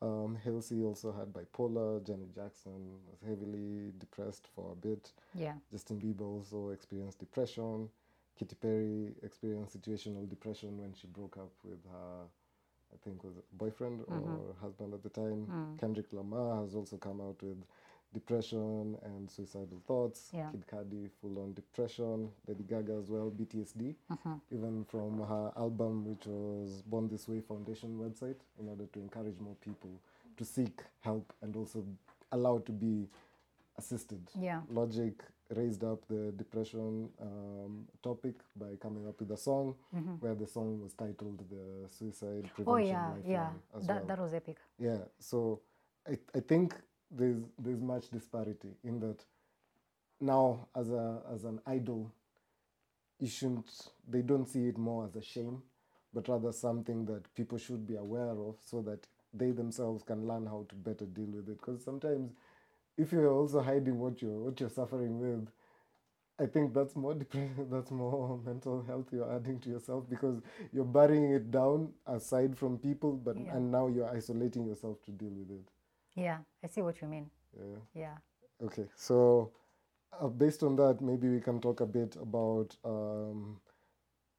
Um, 0.00 0.36
Halsey 0.44 0.82
also 0.82 1.12
had 1.12 1.32
bipolar. 1.32 2.04
Janet 2.04 2.34
Jackson 2.34 2.98
was 3.08 3.20
heavily 3.26 3.92
depressed 3.98 4.48
for 4.54 4.72
a 4.72 4.74
bit. 4.74 5.12
yeah 5.34 5.54
Justin 5.70 6.00
Bieber 6.00 6.22
also 6.26 6.70
experienced 6.70 7.18
depression. 7.20 7.88
Katy 8.38 8.56
Perry 8.56 9.14
experienced 9.22 9.76
situational 9.80 10.28
depression 10.28 10.78
when 10.80 10.92
she 10.94 11.06
broke 11.06 11.36
up 11.36 11.52
with 11.64 11.78
her, 11.92 12.24
I 12.92 12.96
think 13.04 13.22
was 13.22 13.34
boyfriend 13.52 14.00
or 14.08 14.54
husband 14.60 14.94
at 14.94 15.02
the 15.02 15.10
time. 15.10 15.46
Kendrick 15.78 16.12
Lamar 16.12 16.62
has 16.62 16.74
also 16.74 16.96
come 16.96 17.20
out 17.20 17.40
with 17.42 17.62
depression 18.12 18.96
and 19.04 19.30
suicidal 19.30 19.80
thoughts. 19.86 20.30
Yeah. 20.32 20.50
Kid 20.50 20.64
Cudi 20.70 21.08
full 21.20 21.38
on 21.42 21.54
depression. 21.54 22.28
Lady 22.46 22.64
Gaga 22.64 22.94
as 22.94 23.08
well, 23.10 23.30
PTSD. 23.30 23.94
Even 24.50 24.84
from 24.84 25.18
her 25.20 25.52
album, 25.56 26.04
which 26.04 26.26
was 26.26 26.82
Born 26.82 27.08
This 27.08 27.28
Way 27.28 27.40
Foundation 27.40 27.98
website, 27.98 28.36
in 28.60 28.68
order 28.68 28.86
to 28.92 29.00
encourage 29.00 29.38
more 29.40 29.56
people 29.64 29.90
to 30.36 30.44
seek 30.44 30.80
help 31.00 31.32
and 31.42 31.54
also 31.56 31.84
allow 32.32 32.58
to 32.58 32.72
be 32.72 33.08
assisted. 33.78 34.20
Yeah. 34.38 34.60
Logic 34.70 35.14
raised 35.54 35.84
up 35.84 36.00
the 36.08 36.32
depression 36.36 37.08
um, 37.20 37.86
topic 38.02 38.34
by 38.56 38.74
coming 38.80 39.06
up 39.06 39.18
with 39.20 39.30
a 39.32 39.36
song 39.36 39.74
where 40.20 40.34
the 40.34 40.46
song 40.46 40.80
was 40.80 40.94
titled 40.94 41.44
the 41.50 41.88
Suicide 41.88 42.48
Prevention 42.54 42.66
oh 42.66 42.76
yeah 42.76 43.10
yeah 43.26 43.48
that, 43.86 43.96
well. 43.96 44.04
that 44.06 44.18
was 44.18 44.32
epic 44.32 44.56
Yeah, 44.78 44.98
so 45.18 45.60
I, 46.08 46.18
I 46.34 46.40
think 46.40 46.74
there's 47.12 47.42
there's 47.58 47.80
much 47.80 48.10
disparity 48.10 48.70
in 48.84 49.00
that 49.00 49.24
now 50.20 50.68
as 50.76 50.90
a 50.90 51.22
as 51.34 51.44
an 51.44 51.60
idol, 51.66 52.12
you 53.18 53.28
shouldn't 53.28 53.70
they 54.08 54.22
don't 54.22 54.46
see 54.48 54.66
it 54.68 54.78
more 54.78 55.06
as 55.06 55.16
a 55.16 55.22
shame, 55.22 55.62
but 56.12 56.28
rather 56.28 56.52
something 56.52 57.04
that 57.06 57.32
people 57.34 57.58
should 57.58 57.86
be 57.86 57.96
aware 57.96 58.30
of 58.30 58.56
so 58.64 58.82
that 58.82 59.06
they 59.34 59.50
themselves 59.50 60.02
can 60.02 60.26
learn 60.28 60.46
how 60.46 60.66
to 60.68 60.74
better 60.74 61.06
deal 61.06 61.26
with 61.26 61.48
it. 61.48 61.58
Because 61.60 61.84
sometimes 61.84 62.32
if 62.98 63.12
you're 63.12 63.32
also 63.32 63.60
hiding 63.62 63.98
what 63.98 64.22
you're 64.22 64.40
what 64.40 64.60
you're 64.60 64.70
suffering 64.70 65.20
with, 65.20 65.48
I 66.40 66.46
think 66.46 66.74
that's 66.74 66.96
more 66.96 67.14
depression, 67.14 67.68
that's 67.72 67.92
more 67.92 68.40
mental 68.44 68.82
health 68.82 69.08
you're 69.12 69.32
adding 69.34 69.60
to 69.60 69.70
yourself 69.70 70.10
because 70.10 70.40
you're 70.72 70.84
burying 70.84 71.32
it 71.32 71.50
down 71.52 71.92
aside 72.06 72.58
from 72.58 72.78
people, 72.78 73.14
but 73.14 73.36
Yeah. 73.38 73.56
and 73.56 73.72
now 73.72 73.88
you're 73.88 74.10
isolating 74.10 74.66
yourself 74.66 75.02
to 75.04 75.12
deal 75.12 75.30
with 75.32 75.52
it. 75.52 75.71
Yeah 76.14 76.38
i 76.64 76.66
see 76.68 76.82
what 76.82 77.00
you 77.00 77.08
mean 77.08 77.30
Yeah. 77.58 77.78
yeah 77.94 78.16
Okay, 78.64 78.86
so 78.94 79.50
uh, 80.20 80.28
based 80.28 80.62
on 80.62 80.76
that, 80.76 81.00
maybe 81.00 81.28
we 81.28 81.40
can 81.40 81.60
talk 81.60 81.80
a 81.80 81.86
bit 81.86 82.14
about 82.16 82.76
um, 82.84 83.60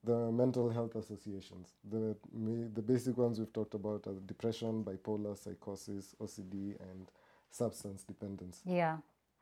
the 0.05 0.31
mental 0.31 0.69
health 0.69 0.95
associations. 0.95 1.73
The 1.91 2.15
me, 2.31 2.67
the 2.73 2.81
basic 2.81 3.17
ones 3.17 3.37
we've 3.39 3.51
talked 3.51 3.73
about 3.73 4.07
are 4.07 4.13
depression, 4.25 4.81
bipolar, 4.83 5.37
psychosis, 5.37 6.15
OCD, 6.21 6.79
and 6.89 7.11
substance 7.51 8.03
dependence. 8.05 8.61
yeah 8.65 8.97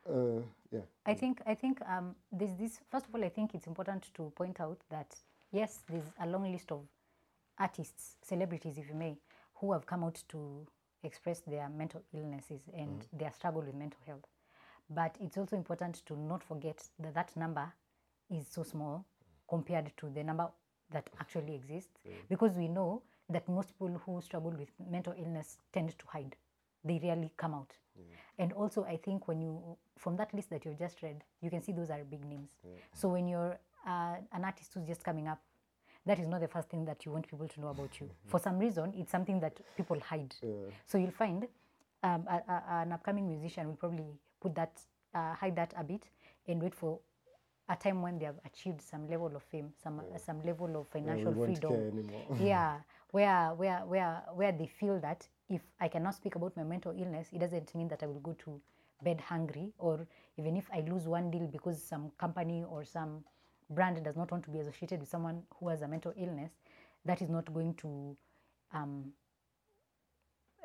Uh, 0.09 0.41
yeah. 0.71 0.85
I 1.05 1.13
think 1.13 1.41
I 1.45 1.53
think 1.55 1.79
um, 1.87 2.15
there's 2.31 2.55
this. 2.57 2.79
First 2.89 3.05
of 3.07 3.13
all, 3.15 3.23
I 3.23 3.29
think 3.29 3.53
it's 3.53 3.67
important 3.67 4.09
to 4.15 4.31
point 4.35 4.59
out 4.59 4.79
that 4.89 5.15
yes, 5.51 5.83
there's 5.89 6.09
a 6.19 6.25
long 6.25 6.51
list 6.51 6.71
of 6.71 6.81
artists, 7.59 8.15
celebrities, 8.23 8.77
if 8.79 8.87
you 8.89 8.95
may, 8.95 9.15
who 9.59 9.73
have 9.73 9.85
come 9.85 10.03
out 10.03 10.23
to 10.29 10.65
express 11.03 11.41
their 11.41 11.69
mental 11.69 12.01
illnesses 12.13 12.61
and 12.75 13.05
their 13.13 13.31
struggle 13.31 13.61
with 13.61 13.75
mental 13.75 13.99
health. 14.05 14.25
But 14.89 15.15
it's 15.19 15.37
also 15.37 15.55
important 15.55 16.05
to 16.05 16.17
not 16.17 16.43
forget 16.43 16.83
that 16.99 17.13
that 17.13 17.35
number 17.35 17.71
is 18.29 18.47
so 18.49 18.63
small 18.63 19.05
compared 19.49 19.91
to 19.97 20.09
the 20.09 20.23
number 20.23 20.47
that 20.91 21.09
actually 21.19 21.55
exists, 21.55 21.97
because 22.29 22.53
we 22.55 22.67
know 22.67 23.01
that 23.29 23.47
most 23.47 23.69
people 23.69 24.01
who 24.05 24.21
struggle 24.21 24.51
with 24.51 24.69
mental 24.89 25.13
illness 25.17 25.57
tend 25.71 25.97
to 25.97 26.05
hide. 26.07 26.35
They 26.83 26.99
rarely 27.01 27.31
come 27.37 27.53
out. 27.53 27.73
And 28.37 28.51
also, 28.53 28.83
I 28.83 28.97
think 28.97 29.27
when 29.27 29.41
you, 29.41 29.77
from 29.97 30.17
that 30.17 30.33
list 30.33 30.49
that 30.49 30.65
you've 30.65 30.79
just 30.79 31.01
read, 31.03 31.23
you 31.41 31.49
can 31.49 31.61
see 31.61 31.71
those 31.71 31.89
are 31.89 32.03
big 32.03 32.25
names. 32.25 32.51
So 32.93 33.09
when 33.09 33.27
you're 33.27 33.57
uh, 33.87 34.15
an 34.33 34.43
artist 34.43 34.71
who's 34.73 34.87
just 34.87 35.03
coming 35.03 35.27
up, 35.27 35.39
that 36.05 36.19
is 36.19 36.27
not 36.27 36.41
the 36.41 36.47
first 36.47 36.69
thing 36.69 36.85
that 36.85 37.05
you 37.05 37.11
want 37.11 37.27
people 37.27 37.47
to 37.47 37.61
know 37.61 37.67
about 37.69 37.99
you. 37.99 38.09
For 38.27 38.39
some 38.39 38.57
reason, 38.59 38.93
it's 38.97 39.11
something 39.11 39.39
that 39.41 39.59
people 39.77 39.99
hide. 39.99 40.33
So 40.85 40.97
you'll 40.97 41.11
find 41.11 41.47
um, 42.03 42.25
a, 42.27 42.41
a, 42.51 42.63
an 42.81 42.91
upcoming 42.93 43.27
musician 43.27 43.67
will 43.67 43.75
probably 43.75 44.05
put 44.41 44.55
that, 44.55 44.81
uh, 45.13 45.33
hide 45.35 45.55
that 45.57 45.73
a 45.77 45.83
bit, 45.83 46.03
and 46.47 46.61
wait 46.61 46.73
for 46.73 46.99
a 47.69 47.75
time 47.75 48.01
when 48.01 48.17
they 48.17 48.25
have 48.25 48.39
achieved 48.45 48.81
some 48.81 49.07
level 49.09 49.31
of 49.35 49.43
fame, 49.43 49.71
some 49.81 49.99
uh, 49.99 50.17
some 50.17 50.43
level 50.43 50.75
of 50.79 50.87
financial 50.87 51.31
won't 51.31 51.59
freedom. 51.59 52.09
yeah. 52.41 52.77
Where 53.11 53.53
where 53.53 53.79
where 53.85 54.23
where 54.33 54.51
they 54.51 54.67
feel 54.67 54.99
that 55.01 55.27
if 55.49 55.61
i 55.79 55.87
cannot 55.87 56.15
speak 56.15 56.35
about 56.35 56.55
my 56.55 56.63
mental 56.63 56.93
illness 56.97 57.27
it 57.33 57.39
doesn't 57.39 57.75
mean 57.75 57.87
that 57.89 58.01
i 58.03 58.07
will 58.07 58.21
go 58.21 58.33
to 58.33 58.59
bed 59.03 59.19
hungry 59.19 59.73
or 59.77 60.07
even 60.37 60.55
if 60.55 60.65
i 60.73 60.79
lose 60.81 61.07
one 61.07 61.29
deal 61.29 61.45
because 61.47 61.81
some 61.83 62.09
company 62.17 62.63
or 62.63 62.85
some 62.85 63.23
brand 63.71 64.03
does 64.03 64.15
not 64.15 64.31
want 64.31 64.43
to 64.43 64.49
be 64.49 64.59
associated 64.59 64.99
with 64.99 65.09
someone 65.09 65.43
who 65.59 65.69
has 65.69 65.81
a 65.81 65.87
mental 65.87 66.13
illness 66.17 66.51
that 67.05 67.21
is 67.21 67.29
not 67.29 67.51
going 67.53 67.73
to 67.75 68.15
um, 68.73 69.11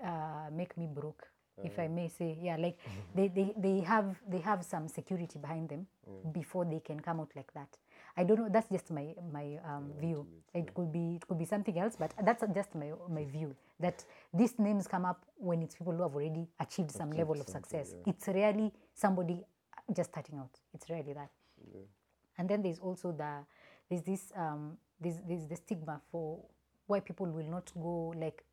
uh, 0.05 0.49
make 0.53 0.77
me 0.77 0.87
broke 0.87 1.29
if 1.65 1.79
i 1.79 1.89
may 1.89 2.09
say. 2.09 2.37
Yeah 2.43 2.57
like 2.57 2.79
they, 3.15 3.29
they 3.29 3.55
they 3.57 3.81
have 3.81 4.17
they 4.29 4.39
have 4.39 4.65
some 4.65 4.89
security 4.89 5.39
behind 5.39 5.69
them 5.69 5.87
before 6.33 6.65
they 6.65 6.81
can 6.81 7.01
come 7.01 7.21
out 7.21 7.31
like 7.35 7.53
that. 7.55 7.69
I 8.17 8.25
don't 8.25 8.39
know 8.39 8.49
that's 8.51 8.69
just 8.71 8.91
my 8.91 9.15
my 9.33 9.59
um, 9.65 9.93
view. 9.99 10.27
it 10.55 10.73
could 10.75 10.93
be 10.93 11.17
it 11.17 11.27
could 11.27 11.39
be 11.39 11.45
something 11.45 11.79
else 11.79 11.97
but 11.99 12.13
that's 12.25 12.45
just 12.55 12.75
my 12.75 12.93
my 13.09 13.25
view 13.25 13.55
that 13.81 14.05
these 14.33 14.59
names 14.59 14.87
come 14.87 15.05
up 15.05 15.25
when 15.37 15.63
it's 15.63 15.75
people 15.75 15.93
who 15.95 16.03
have 16.03 16.15
already 16.15 16.47
achieved 16.61 16.91
some 16.91 17.11
level 17.11 17.41
of 17.41 17.49
success. 17.49 17.95
it's 18.07 18.29
rarely 18.29 18.73
somebody 18.95 19.43
just 19.95 20.11
starting 20.11 20.39
out. 20.39 20.51
It's 20.75 20.89
rarely 20.91 21.13
that 21.13 21.31
and 22.39 22.49
then 22.49 22.63
there's 22.63 22.79
also 22.79 23.13
the 23.13 23.45
there's 23.89 24.03
this 24.03 24.33
um 24.37 24.77
there's, 25.01 25.17
there's 25.29 25.47
the 25.47 25.57
stigma 25.57 26.01
for 26.11 26.39
why 26.87 27.01
people 27.01 27.27
will 27.27 27.49
not 27.49 27.71
go 27.81 28.15
like 28.17 28.45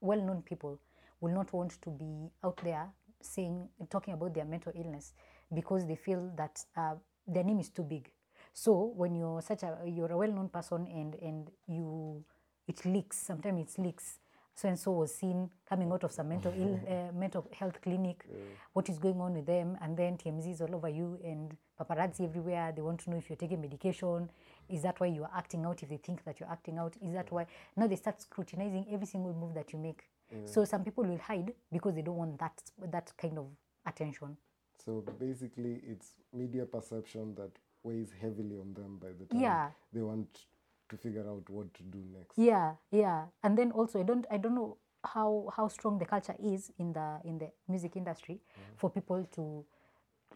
well-known 0.00 0.42
people 0.42 0.78
will 1.20 1.32
not 1.32 1.52
want 1.52 1.80
to 1.82 1.90
be 1.90 2.30
out 2.44 2.60
there 2.64 2.88
saying 3.20 3.68
talking 3.90 4.14
about 4.14 4.34
their 4.34 4.44
mental 4.44 4.72
illness 4.74 5.14
because 5.54 5.86
they 5.86 5.96
feel 5.96 6.30
that 6.36 6.60
uh, 6.76 6.94
their 7.26 7.44
name 7.44 7.58
is 7.58 7.70
too 7.70 7.82
big. 7.82 8.10
So 8.52 8.92
when 8.96 9.14
you're 9.14 9.42
such 9.42 9.62
a 9.62 9.78
you're 9.86 10.12
a 10.12 10.16
well-known 10.16 10.48
person 10.48 10.86
and 10.86 11.14
and 11.16 11.50
you 11.66 12.24
it 12.68 12.84
leaks 12.84 13.18
sometimes 13.18 13.76
it 13.76 13.82
leaks 13.82 14.18
so 14.56 14.68
and 14.68 14.78
so 14.78 14.90
was 14.90 15.14
seen 15.14 15.50
coming 15.68 15.92
out 15.92 16.02
of 16.02 16.10
some 16.12 16.28
mental 16.30 16.52
ill, 16.56 16.80
uh, 16.88 17.12
mental 17.12 17.46
health 17.52 17.80
clinic. 17.82 18.26
What 18.72 18.88
is 18.88 18.98
going 18.98 19.20
on 19.20 19.34
with 19.34 19.46
them? 19.46 19.76
And 19.82 19.96
then 19.96 20.16
tmz 20.16 20.50
is 20.50 20.60
all 20.62 20.74
over 20.74 20.88
you 20.88 21.18
and 21.22 21.54
paparazzi 21.78 22.22
everywhere. 22.24 22.72
They 22.74 22.80
want 22.82 23.00
to 23.00 23.10
know 23.10 23.18
if 23.18 23.28
you're 23.28 23.36
taking 23.36 23.60
medication. 23.60 24.30
Is 24.70 24.82
that 24.82 24.98
why 24.98 25.08
you're 25.08 25.30
acting 25.36 25.64
out 25.66 25.82
if 25.82 25.90
they 25.90 25.98
think 25.98 26.24
that 26.24 26.40
you're 26.40 26.50
acting 26.50 26.78
out? 26.78 26.96
Is 27.02 27.12
that 27.12 27.30
why? 27.30 27.46
Now 27.76 27.86
they 27.86 27.96
start 27.96 28.22
scrutinizing 28.22 28.86
every 28.90 29.06
single 29.06 29.34
move 29.34 29.54
that 29.54 29.72
you 29.72 29.78
make. 29.78 30.04
So 30.44 30.64
some 30.64 30.82
people 30.82 31.04
will 31.04 31.18
hide 31.18 31.52
because 31.70 31.94
they 31.94 32.02
don't 32.02 32.16
want 32.16 32.38
that 32.40 32.60
that 32.90 33.12
kind 33.16 33.38
of 33.38 33.46
attention. 33.86 34.36
So 34.84 35.04
basically, 35.20 35.80
it's 35.86 36.12
media 36.32 36.64
perception 36.64 37.34
that 37.36 37.50
weighs 37.82 38.10
heavily 38.20 38.56
on 38.56 38.74
them 38.74 38.98
by 39.00 39.08
the 39.18 39.24
time 39.26 39.40
Yeah. 39.40 39.70
they 39.92 40.02
want 40.02 40.46
to 40.88 40.96
figure 40.96 41.28
out 41.28 41.48
what 41.48 41.72
to 41.74 41.82
do 41.82 42.02
next. 42.12 42.36
yeah 42.38 42.74
yeah. 42.90 43.26
And 43.42 43.56
then 43.58 43.72
also 43.72 44.00
i 44.00 44.02
don't 44.02 44.26
i 44.30 44.36
don't 44.36 44.54
know 44.54 44.78
how 45.04 45.48
how 45.56 45.68
strong 45.68 45.98
the 45.98 46.04
culture 46.04 46.34
is 46.42 46.70
in 46.78 46.92
the 46.92 47.20
in 47.24 47.38
the 47.38 47.50
music 47.68 47.96
industry 47.96 48.34
mm-hmm. 48.34 48.76
for 48.76 48.90
people 48.90 49.24
to 49.34 49.64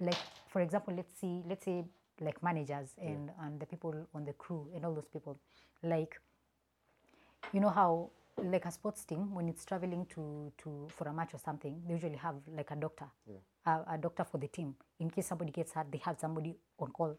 like 0.00 0.19
for 0.49 0.61
example 0.61 0.95
let's 0.95 1.19
see 1.21 1.42
let's 1.49 1.64
say 1.64 1.85
like 2.21 2.42
managers 2.42 2.90
and 2.99 3.30
and 3.42 3.61
the 3.61 3.66
people 3.66 3.95
on 4.14 4.25
the 4.25 4.33
crew 4.35 4.69
and 4.75 4.85
all 4.85 4.95
those 4.95 5.09
people. 5.09 5.38
Like 5.83 6.21
you 7.52 7.61
know 7.61 7.71
how 7.71 8.11
like 8.42 8.64
a 8.64 8.71
sports 8.71 9.04
team 9.04 9.35
when 9.35 9.49
it's 9.49 9.64
traveling 9.64 10.07
to 10.14 10.52
to 10.59 10.88
for 10.97 11.09
a 11.09 11.12
match 11.12 11.35
or 11.35 11.38
something 11.38 11.83
they 11.87 11.95
usually 11.95 12.16
have 12.16 12.37
like 12.54 12.71
a 12.71 12.76
doctor. 12.76 13.07
A, 13.66 13.95
a 13.95 13.99
doctor 13.99 14.25
for 14.25 14.38
the 14.38 14.49
team. 14.49 14.75
In 15.00 15.11
case 15.11 15.26
somebody 15.26 15.52
gets 15.52 15.73
hurt 15.73 15.90
they 15.90 15.99
have 16.04 16.19
somebody 16.19 16.57
on 16.78 16.90
call 16.90 17.16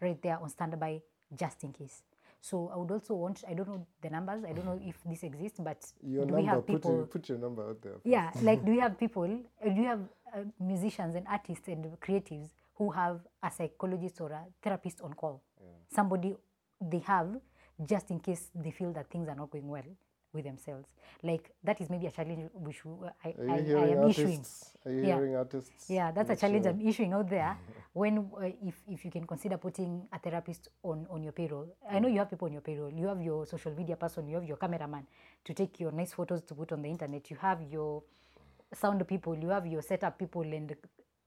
right 0.00 0.20
there 0.22 0.38
on 0.38 0.48
standby 0.48 1.02
just 1.34 1.64
in 1.64 1.72
case 1.72 2.02
so 2.40 2.70
i 2.72 2.76
would 2.76 2.90
also 2.90 3.14
want 3.14 3.42
i 3.48 3.54
don't 3.54 3.68
know 3.68 3.86
the 4.02 4.10
numbers 4.10 4.44
i 4.44 4.52
don't 4.52 4.64
know 4.64 4.80
if 4.84 4.96
this 5.04 5.22
exists 5.22 5.58
but 5.62 5.84
Your 6.02 6.24
do 6.26 6.34
we 6.34 6.42
number, 6.42 6.50
have 6.56 6.66
put, 6.66 6.76
people 6.76 6.92
your, 6.96 7.06
put 7.06 7.28
your 7.28 7.38
number 7.38 7.68
out 7.68 7.82
there. 7.82 7.96
yeah 8.04 8.30
like 8.42 8.64
do 8.64 8.72
you 8.72 8.80
have 8.80 8.98
people 8.98 9.24
uh, 9.64 9.68
do 9.68 9.80
you 9.80 9.86
have 9.86 10.00
uh, 10.34 10.44
musicians 10.60 11.14
and 11.14 11.26
artists 11.26 11.68
and 11.68 11.84
creatives 12.00 12.50
who 12.74 12.90
have 12.90 13.20
a 13.42 13.50
psychologist 13.50 14.20
or 14.20 14.30
a 14.30 14.44
therapist 14.62 15.00
on 15.00 15.12
call? 15.14 15.42
Somebody 15.92 16.36
they 16.80 17.00
have 17.00 17.28
just 17.84 18.10
in 18.10 18.20
case 18.20 18.50
they 18.54 18.70
feel 18.70 18.92
that 18.92 19.10
things 19.10 19.28
are 19.28 19.34
not 19.34 19.50
going 19.50 19.66
well 19.66 19.82
with 20.32 20.44
themselves 20.44 20.86
like 21.22 21.50
that 21.64 21.80
is 21.80 21.88
maybe 21.90 22.06
a 22.06 22.10
challenge 22.10 22.48
which 22.54 22.80
uh, 22.86 23.08
I, 23.24 23.34
I, 23.48 23.54
I 23.54 23.86
am 23.96 24.08
issuing? 24.08 24.44
Are 24.84 24.92
you 24.92 25.02
Yeah. 25.02 25.16
hearing 25.16 25.36
artists? 25.36 25.88
yeah 25.88 26.10
that's 26.12 26.30
a 26.30 26.36
challenge 26.36 26.64
sure- 26.64 26.72
i'm 26.72 26.80
issuing 26.86 27.12
out 27.12 27.28
there 27.30 27.56
when 27.94 28.18
uh, 28.18 28.44
if, 28.62 28.76
if 28.88 29.04
you 29.04 29.10
can 29.10 29.26
consider 29.26 29.56
putting 29.56 30.06
a 30.12 30.18
therapist 30.18 30.68
on 30.82 31.06
on 31.10 31.22
your 31.22 31.32
payroll 31.32 31.66
i 31.90 31.98
know 31.98 32.08
you 32.08 32.18
have 32.18 32.30
people 32.30 32.46
on 32.46 32.52
your 32.52 32.62
payroll 32.62 32.92
you 32.92 33.06
have 33.06 33.20
your 33.22 33.46
social 33.46 33.72
media 33.74 33.96
person 33.96 34.28
you 34.28 34.34
have 34.36 34.44
your 34.44 34.56
cameraman 34.58 35.06
to 35.44 35.54
take 35.54 35.80
your 35.80 35.92
nice 35.92 36.12
photos 36.12 36.42
to 36.42 36.54
put 36.54 36.72
on 36.72 36.82
the 36.82 36.88
internet 36.88 37.30
you 37.30 37.36
have 37.40 37.60
your 37.62 38.02
sound 38.74 39.06
people 39.08 39.34
you 39.36 39.48
have 39.48 39.66
your 39.66 39.82
setup 39.82 40.18
people 40.18 40.42
and 40.42 40.76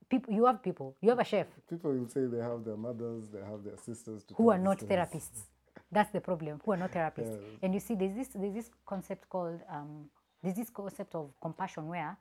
people 0.09 0.33
you 0.33 0.45
have 0.45 0.61
people 0.61 0.95
you 1.01 1.09
have 1.09 1.19
a 1.19 1.23
chef 1.23 1.47
People 1.69 1.91
will 1.93 2.07
say 2.07 2.25
they 2.25 2.37
have 2.37 2.63
their 2.63 2.77
mothers, 2.77 3.29
they 3.29 3.39
have 3.39 3.63
their 3.63 3.77
sisters. 3.77 4.23
To 4.25 4.33
who 4.35 4.51
are 4.51 4.57
not 4.59 4.77
therapists. 4.79 5.39
That's 5.91 6.11
the 6.11 6.21
problem. 6.21 6.61
Who 6.65 6.71
are 6.71 6.77
not 6.77 6.91
therapists. 6.91 7.37
And 7.61 7.73
you 7.73 7.79
see, 7.79 7.95
there's 7.95 8.15
this 8.15 8.29
there's 8.35 8.53
this 8.53 8.69
concept 8.85 9.29
called 9.29 9.59
um, 9.69 10.05
there's 10.43 10.55
this 10.55 10.69
concept 10.69 11.13
of 11.15 11.29
compassion 11.41 11.87
where 11.87 12.17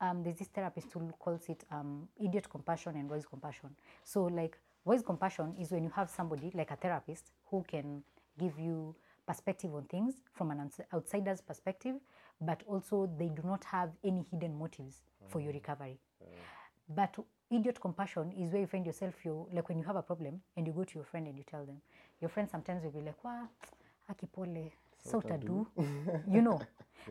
um, 0.00 0.22
there's 0.22 0.36
this 0.36 0.48
therapist 0.48 0.92
who 0.92 1.10
calls 1.18 1.48
it 1.48 1.64
um, 1.70 2.08
idiot 2.22 2.48
compassion 2.50 2.94
and 2.96 3.08
wise 3.10 3.26
compassion. 3.26 3.70
So 4.04 4.24
like 4.24 4.58
wise 4.84 5.02
compassion 5.02 5.54
is 5.58 5.70
when 5.72 5.82
you 5.84 5.90
have 5.96 6.08
somebody 6.10 6.52
like 6.54 6.70
a 6.70 6.76
therapist 6.76 7.32
who 7.50 7.64
can 7.66 8.02
give 8.38 8.58
you 8.58 8.94
perspective 9.26 9.74
on 9.74 9.82
things 9.84 10.14
from 10.34 10.50
an 10.52 10.70
outsider's 10.94 11.40
perspective, 11.40 11.96
but 12.40 12.62
also 12.68 13.10
they 13.18 13.28
do 13.28 13.42
not 13.44 13.64
have 13.64 13.90
any 14.04 14.24
hidden 14.30 14.56
motives 14.56 15.00
for 15.28 15.40
your 15.40 15.52
recovery. 15.52 15.98
But 16.94 17.16
idiot 17.50 17.80
compassion 17.80 18.32
is 18.38 18.52
where 18.52 18.60
you 18.60 18.68
find 18.68 18.86
yourself, 18.86 19.14
you 19.24 19.48
like 19.52 19.68
when 19.68 19.78
you 19.78 19.84
have 19.84 19.96
a 19.96 20.02
problem 20.02 20.40
and 20.56 20.66
you 20.66 20.72
go 20.72 20.84
to 20.84 20.94
your 20.94 21.04
friend 21.04 21.26
and 21.26 21.36
you 21.36 21.44
tell 21.50 21.64
them. 21.66 21.80
Your 22.20 22.28
friend 22.30 22.48
sometimes 22.50 22.82
will 22.84 22.90
be 22.92 23.00
like, 23.00 23.22
"Wa, 23.24 23.46
akipole, 24.10 24.70
do," 25.40 25.66
you 26.32 26.42
know, 26.42 26.60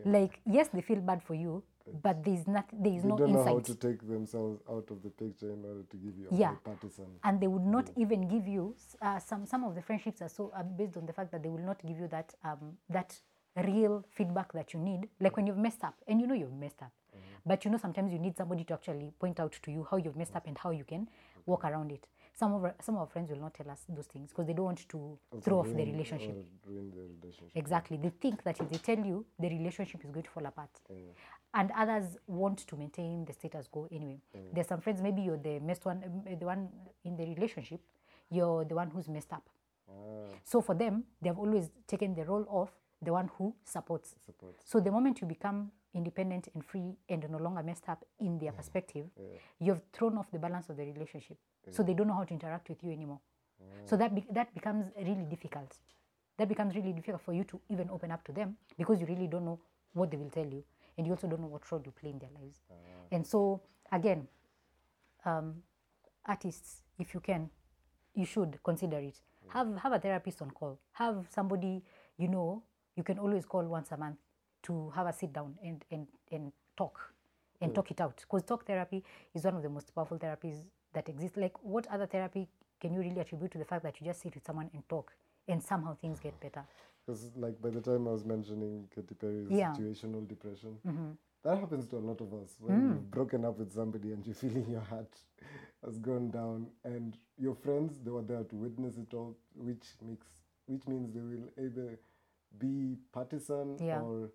like 0.04 0.40
yes, 0.46 0.68
they 0.72 0.80
feel 0.82 1.00
bad 1.00 1.22
for 1.22 1.34
you, 1.34 1.62
but 2.02 2.22
there's 2.24 2.46
not, 2.46 2.66
there 2.72 2.92
is 2.92 3.02
They 3.02 3.08
no 3.08 3.16
don't 3.18 3.32
know 3.32 3.44
how 3.44 3.58
to 3.60 3.74
take 3.74 4.06
themselves 4.06 4.60
out 4.68 4.90
of 4.90 5.02
the 5.02 5.10
picture 5.10 5.52
in 5.52 5.64
order 5.64 5.82
to 5.90 5.96
give 5.96 6.18
you 6.18 6.28
a 6.30 6.34
Yeah. 6.34 6.54
partisan. 6.64 7.06
and 7.24 7.40
they 7.40 7.46
would 7.46 7.64
not 7.66 7.90
even 7.96 8.28
give 8.28 8.46
you 8.48 8.74
uh, 9.00 9.18
some. 9.18 9.46
Some 9.46 9.64
of 9.64 9.74
the 9.74 9.82
friendships 9.82 10.20
are 10.22 10.28
so 10.28 10.50
are 10.54 10.64
based 10.64 10.96
on 10.96 11.06
the 11.06 11.12
fact 11.12 11.30
that 11.32 11.42
they 11.42 11.48
will 11.48 11.64
not 11.64 11.80
give 11.86 11.98
you 11.98 12.08
that 12.08 12.34
um, 12.44 12.76
that 12.90 13.20
real 13.56 14.04
feedback 14.10 14.52
that 14.52 14.74
you 14.74 14.80
need. 14.80 15.08
Like 15.20 15.36
when 15.36 15.46
you've 15.46 15.56
messed 15.58 15.84
up, 15.84 15.94
and 16.08 16.20
you 16.20 16.26
know 16.26 16.34
you've 16.34 16.52
messed 16.52 16.82
up, 16.82 16.92
but 17.44 17.64
you 17.64 17.70
know 17.70 17.78
sometimes 17.78 18.12
you 18.12 18.18
need 18.18 18.36
somebody 18.36 18.64
to 18.64 18.74
actually 18.74 19.12
point 19.18 19.40
out 19.40 19.52
to 19.62 19.70
you 19.70 19.86
how 19.90 19.96
you've 19.96 20.16
messed 20.16 20.36
up 20.36 20.46
and 20.46 20.58
how 20.58 20.70
you 20.70 20.84
can 20.84 21.08
walk 21.46 21.64
around 21.64 21.92
it. 21.92 22.06
Some 22.38 22.52
of 22.52 22.64
our, 22.64 22.74
some 22.82 22.96
of 22.96 23.00
our 23.00 23.06
friends 23.06 23.30
will 23.30 23.38
not 23.40 23.54
tell 23.54 23.70
us 23.70 23.80
those 23.88 24.06
things 24.06 24.28
because 24.30 24.46
they 24.46 24.52
don't 24.52 24.66
want 24.66 24.86
to 24.88 25.18
throw 25.42 25.60
off 25.60 25.68
the 25.68 25.84
relationship. 25.84 26.36
Or 26.66 26.70
ruin 26.70 26.90
the 26.90 27.00
relationship. 27.20 27.50
Exactly. 27.54 27.96
They 27.96 28.10
think 28.10 28.42
that 28.44 28.60
if 28.60 28.68
they 28.68 28.76
tell 28.76 28.98
you, 29.04 29.24
the 29.38 29.48
relationship 29.48 30.04
is 30.04 30.10
going 30.10 30.24
to 30.24 30.30
fall 30.30 30.44
apart. 30.44 30.68
And 31.54 31.70
others 31.74 32.18
want 32.26 32.58
to 32.66 32.76
maintain 32.76 33.24
the 33.24 33.32
status 33.32 33.68
quo 33.68 33.88
anyway. 33.90 34.20
There's 34.52 34.66
some 34.66 34.80
friends, 34.82 35.00
maybe 35.00 35.22
you're 35.22 35.38
the 35.38 35.60
messed 35.60 35.86
one, 35.86 36.00
the 36.38 36.44
one 36.44 36.68
in 37.04 37.16
the 37.16 37.24
relationship, 37.24 37.80
you're 38.30 38.66
the 38.66 38.74
one 38.74 38.90
who's 38.90 39.08
messed 39.08 39.32
up. 39.32 39.48
Ah, 39.88 39.92
So 40.44 40.60
for 40.60 40.74
them, 40.74 41.04
they've 41.22 41.38
always 41.38 41.70
taken 41.86 42.14
the 42.14 42.24
role 42.24 42.44
of 42.50 42.68
the 43.00 43.12
one 43.12 43.30
who 43.38 43.54
supports. 43.64 44.14
support. 44.26 44.56
So 44.64 44.80
the 44.80 44.90
moment 44.90 45.22
you 45.22 45.26
become 45.26 45.70
independent 45.94 46.48
and 46.54 46.62
free 46.62 46.96
and 47.08 47.24
no 47.30 47.38
longer 47.38 47.62
messed 47.62 47.88
up 47.88 48.04
in 48.20 48.38
their 48.38 48.52
perspective, 48.52 49.06
you've 49.58 49.80
thrown 49.94 50.18
off 50.18 50.30
the 50.30 50.38
balance 50.38 50.68
of 50.68 50.76
the 50.76 50.84
relationship. 50.84 51.38
So 51.70 51.82
they 51.82 51.94
don't 51.94 52.06
know 52.06 52.14
how 52.14 52.24
to 52.24 52.32
interact 52.32 52.68
with 52.68 52.82
you 52.82 52.92
anymore. 52.92 53.20
So 53.84 53.96
that 53.96 54.14
be- 54.14 54.26
that 54.30 54.52
becomes 54.54 54.86
really 54.96 55.24
difficult. 55.24 55.78
That 56.38 56.48
becomes 56.48 56.74
really 56.74 56.92
difficult 56.92 57.22
for 57.22 57.32
you 57.32 57.44
to 57.44 57.60
even 57.68 57.88
open 57.90 58.10
up 58.10 58.24
to 58.24 58.32
them 58.32 58.56
because 58.76 59.00
you 59.00 59.06
really 59.06 59.26
don't 59.26 59.44
know 59.44 59.58
what 59.94 60.10
they 60.10 60.16
will 60.16 60.30
tell 60.30 60.46
you, 60.46 60.64
and 60.96 61.06
you 61.06 61.12
also 61.12 61.26
don't 61.26 61.40
know 61.40 61.46
what 61.48 61.70
role 61.72 61.82
you 61.84 61.92
play 61.92 62.10
in 62.10 62.18
their 62.18 62.30
lives. 62.40 62.60
And 63.10 63.26
so 63.26 63.62
again, 63.92 64.28
um, 65.24 65.62
artists, 66.26 66.82
if 66.98 67.14
you 67.14 67.20
can, 67.20 67.50
you 68.14 68.24
should 68.26 68.58
consider 68.62 68.98
it. 68.98 69.20
Have 69.48 69.76
have 69.78 69.92
a 69.92 69.98
therapist 69.98 70.42
on 70.42 70.50
call. 70.50 70.78
Have 70.92 71.26
somebody 71.30 71.82
you 72.18 72.28
know 72.28 72.62
you 72.96 73.02
can 73.04 73.18
always 73.18 73.44
call 73.46 73.64
once 73.64 73.92
a 73.92 73.96
month 73.96 74.18
to 74.64 74.90
have 74.90 75.06
a 75.06 75.12
sit 75.12 75.32
down 75.32 75.54
and 75.62 75.84
and, 75.90 76.06
and 76.32 76.52
talk 76.76 76.98
and 77.60 77.74
talk 77.74 77.90
it 77.90 78.00
out. 78.00 78.16
Because 78.20 78.42
talk 78.42 78.66
therapy 78.66 79.02
is 79.34 79.44
one 79.44 79.56
of 79.56 79.62
the 79.62 79.68
most 79.68 79.94
powerful 79.94 80.18
therapies 80.18 80.64
that 80.96 81.08
exist. 81.08 81.36
Like 81.36 81.54
what 81.62 81.86
other 81.88 82.06
therapy 82.06 82.48
can 82.80 82.92
you 82.92 83.00
really 83.00 83.20
attribute 83.20 83.52
to 83.52 83.58
the 83.58 83.64
fact 83.64 83.84
that 83.84 84.00
you 84.00 84.06
just 84.06 84.20
sit 84.22 84.34
with 84.34 84.44
someone 84.44 84.68
and 84.74 84.82
talk 84.88 85.12
and 85.48 85.62
somehow 85.62 85.94
things 86.00 86.18
get 86.18 86.38
better? 86.40 86.64
Because, 87.06 87.30
like, 87.36 87.62
by 87.62 87.70
the 87.70 87.80
time 87.80 88.08
I 88.08 88.10
was 88.10 88.24
mentioning 88.24 88.88
Katy 88.94 89.14
Perry's 89.14 89.48
Yeah. 89.50 89.70
Mm-hmm. 89.72 89.82
situational 89.84 90.26
depression, 90.28 91.16
that 91.44 91.58
happens 91.58 91.86
to 91.88 91.96
a 91.98 92.04
lot 92.10 92.20
of 92.20 92.34
us. 92.34 92.56
When 92.58 92.76
Mm. 92.80 92.88
you've 92.94 93.10
broken 93.12 93.44
up 93.44 93.58
with 93.58 93.70
somebody 93.72 94.10
and 94.12 94.26
you're 94.26 94.34
feeling 94.34 94.68
your 94.68 94.80
heart 94.80 95.14
has 95.84 95.98
gone 96.00 96.30
down, 96.32 96.66
and 96.84 97.16
your 97.38 97.54
friends 97.54 98.00
they 98.00 98.10
were 98.10 98.22
there 98.32 98.42
to 98.42 98.56
witness 98.56 98.96
it 98.98 99.14
all, 99.14 99.36
which 99.54 99.86
makes 100.02 100.26
which 100.66 100.84
means 100.88 101.12
they 101.14 101.20
will 101.20 101.48
either 101.64 101.96
be 102.58 102.96
partisan 103.12 103.78
Yeah. 103.78 104.00
or 104.02 104.32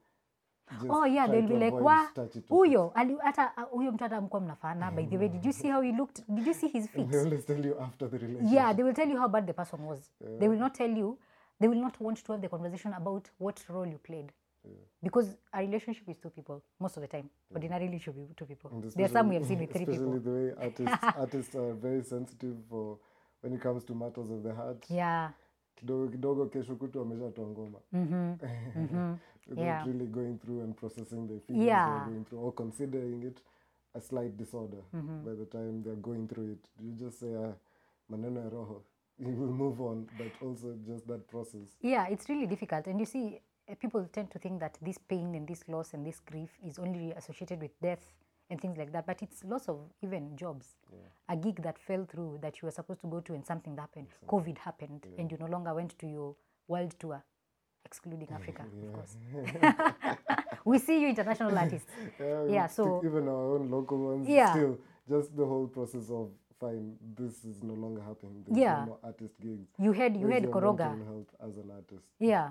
oh 0.89 1.05
yeah 1.05 1.31
they'll 1.31 1.47
be 1.47 1.65
like 1.65 1.75
wa 1.75 2.09
huyo 2.49 2.93
hata 3.23 3.53
uh, 3.57 3.63
huyo 3.63 3.91
mtu 3.91 4.03
hata 4.03 4.21
mkuwa 4.21 4.41
mnafana 4.41 4.91
by 4.91 5.05
the 5.05 5.17
way 5.17 5.29
did 5.29 5.45
you 5.45 5.53
see 5.53 5.71
how 5.71 5.81
he 5.81 5.91
looked? 5.91 6.23
Did 6.29 6.47
you 6.47 6.53
see 6.53 6.67
his 6.67 6.89
feet? 6.89 7.09
they 7.09 7.23
will 7.23 7.43
tell 7.43 7.65
you 7.65 7.79
after 7.81 8.09
the 8.09 8.17
relationship. 8.17 8.53
yeah 8.53 8.75
they 8.75 8.83
will 8.85 8.95
tell 8.95 9.11
you 9.11 9.17
how 9.19 9.27
bad 9.27 9.45
the 9.47 9.53
person 9.53 9.79
was. 9.85 10.11
They 10.39 10.47
will 10.47 10.59
not 10.59 10.73
tell 10.73 10.97
you 10.97 11.17
they 11.59 11.67
will 11.69 11.81
not 11.81 12.01
want 12.01 12.23
to 12.23 12.31
have 12.31 12.41
the 12.41 12.49
conversation 12.49 12.93
about 12.93 13.29
what 13.39 13.65
role 13.69 13.87
you 13.91 13.97
played. 13.97 14.31
Because 15.03 15.37
a 15.53 15.59
relationship 15.59 16.09
is 16.09 16.17
two 16.19 16.29
people 16.29 16.61
most 16.79 16.97
of 16.97 17.01
the 17.01 17.07
time. 17.07 17.29
But 17.51 17.63
in 17.63 17.73
a 17.73 17.79
relationship 17.79 18.15
with 18.15 18.35
two 18.35 18.45
people. 18.45 18.69
There 18.95 19.05
are 19.05 19.09
some 19.09 19.29
we 19.29 19.35
have 19.35 19.45
seen 19.45 19.59
with 19.59 19.71
three 19.71 19.83
especially 19.83 20.19
people. 20.19 20.19
the 20.19 20.31
way 20.31 20.53
artists 20.61 21.03
artists 21.17 21.55
are 21.55 21.73
very 21.73 22.03
sensitive 22.03 22.55
for 22.69 22.97
when 23.41 23.53
it 23.53 23.61
comes 23.61 23.83
to 23.85 23.95
matters 23.95 24.29
of 24.29 24.43
the 24.43 24.53
heart. 24.53 24.85
yeah. 24.89 25.31
Kidogo 25.75 26.07
kidogo 26.07 26.45
kesho 26.45 26.75
kutu 26.75 26.99
wameshatoa 26.99 27.47
ngoma. 27.47 27.79
Without 27.91 29.17
Yeah. 29.59 29.83
really 29.85 30.05
going 30.07 30.39
through 30.39 30.61
and 30.61 30.75
processing 30.75 31.27
their 31.27 31.39
feelings 31.39 31.65
Yeah. 31.65 31.85
they're 31.89 32.09
going 32.13 32.25
through 32.25 32.39
or 32.39 32.51
considering 32.53 33.23
it 33.23 33.41
a 33.95 34.01
slight 34.01 34.37
disorder 34.37 34.81
by 34.93 35.33
the 35.33 35.45
time 35.45 35.83
they're 35.83 35.95
going 35.95 36.27
through 36.27 36.51
it. 36.53 36.69
You 36.79 36.91
just 36.93 37.19
say 37.19 37.35
ah, 37.35 37.53
maneno 38.09 38.49
roho. 38.49 38.81
You 39.19 39.35
will 39.35 39.51
move 39.53 39.81
on 39.81 40.07
but 40.17 40.31
also 40.41 40.75
just 40.87 41.07
that 41.07 41.27
process. 41.27 41.67
Yeah 41.81 42.07
it's 42.09 42.27
really 42.29 42.47
difficult. 42.47 42.87
And 42.87 42.99
you 42.99 43.05
see 43.05 43.39
uh, 43.69 43.75
people 43.75 44.03
tend 44.11 44.31
to 44.31 44.39
think 44.39 44.59
that 44.61 44.77
this 44.81 44.97
pain 44.97 45.35
and 45.35 45.47
this 45.47 45.67
loss 45.67 45.93
and 45.93 46.05
this 46.05 46.19
grief 46.19 46.49
is 46.65 46.79
only 46.79 47.11
associated 47.11 47.61
with 47.61 47.71
death 47.81 48.13
and 48.49 48.59
things 48.59 48.77
like 48.77 48.91
that 48.91 49.05
but 49.05 49.21
it's 49.21 49.43
loss 49.43 49.67
of 49.69 49.79
even 50.01 50.35
jobs. 50.37 50.75
A 51.29 51.35
gig 51.37 51.61
that 51.63 51.77
fell 51.77 52.05
through 52.05 52.39
that 52.41 52.61
you 52.61 52.65
were 52.65 52.71
supposed 52.71 53.01
to 53.01 53.07
go 53.07 53.19
to 53.21 53.33
and 53.33 53.45
something 53.45 53.77
happened. 53.77 54.07
Covid 54.27 54.57
happened 54.57 55.05
and 55.17 55.31
you 55.31 55.37
no 55.37 55.45
longer 55.47 55.73
went 55.73 55.97
to 55.99 56.07
your 56.07 56.35
world 56.67 56.95
tour 56.99 57.23
excluding 57.91 58.29
africa 58.37 58.63
of 58.71 58.93
course 58.95 59.13
we 60.71 60.77
see 60.79 60.97
you 61.01 61.07
international 61.09 61.57
artists 61.63 61.91
yeah, 62.19 62.45
Yeah, 62.57 62.67
so- 62.67 63.01
even 63.09 63.27
our 63.27 63.47
own 63.55 63.69
local 63.77 63.97
ones 64.11 64.27
Yeah. 64.27 64.51
still 64.53 64.77
just 65.13 65.35
the 65.35 65.45
whole 65.51 65.67
process 65.67 66.09
of 66.19 66.29
fine 66.61 66.85
this 67.19 67.43
is 67.51 67.57
no 67.71 67.73
longer 67.83 68.01
happening 68.09 68.43
there's 68.47 68.57
Yeah. 68.65 68.85
no 68.91 68.97
artist 69.09 69.35
gigs 69.45 69.67
you 69.87 69.91
had 70.01 70.11
you 70.21 70.27
Where's 70.27 70.41
had 70.43 70.51
koroga 70.55 70.89
health 71.11 71.31
as 71.47 71.57
an 71.63 71.69
artist 71.79 72.05
yeah 72.31 72.47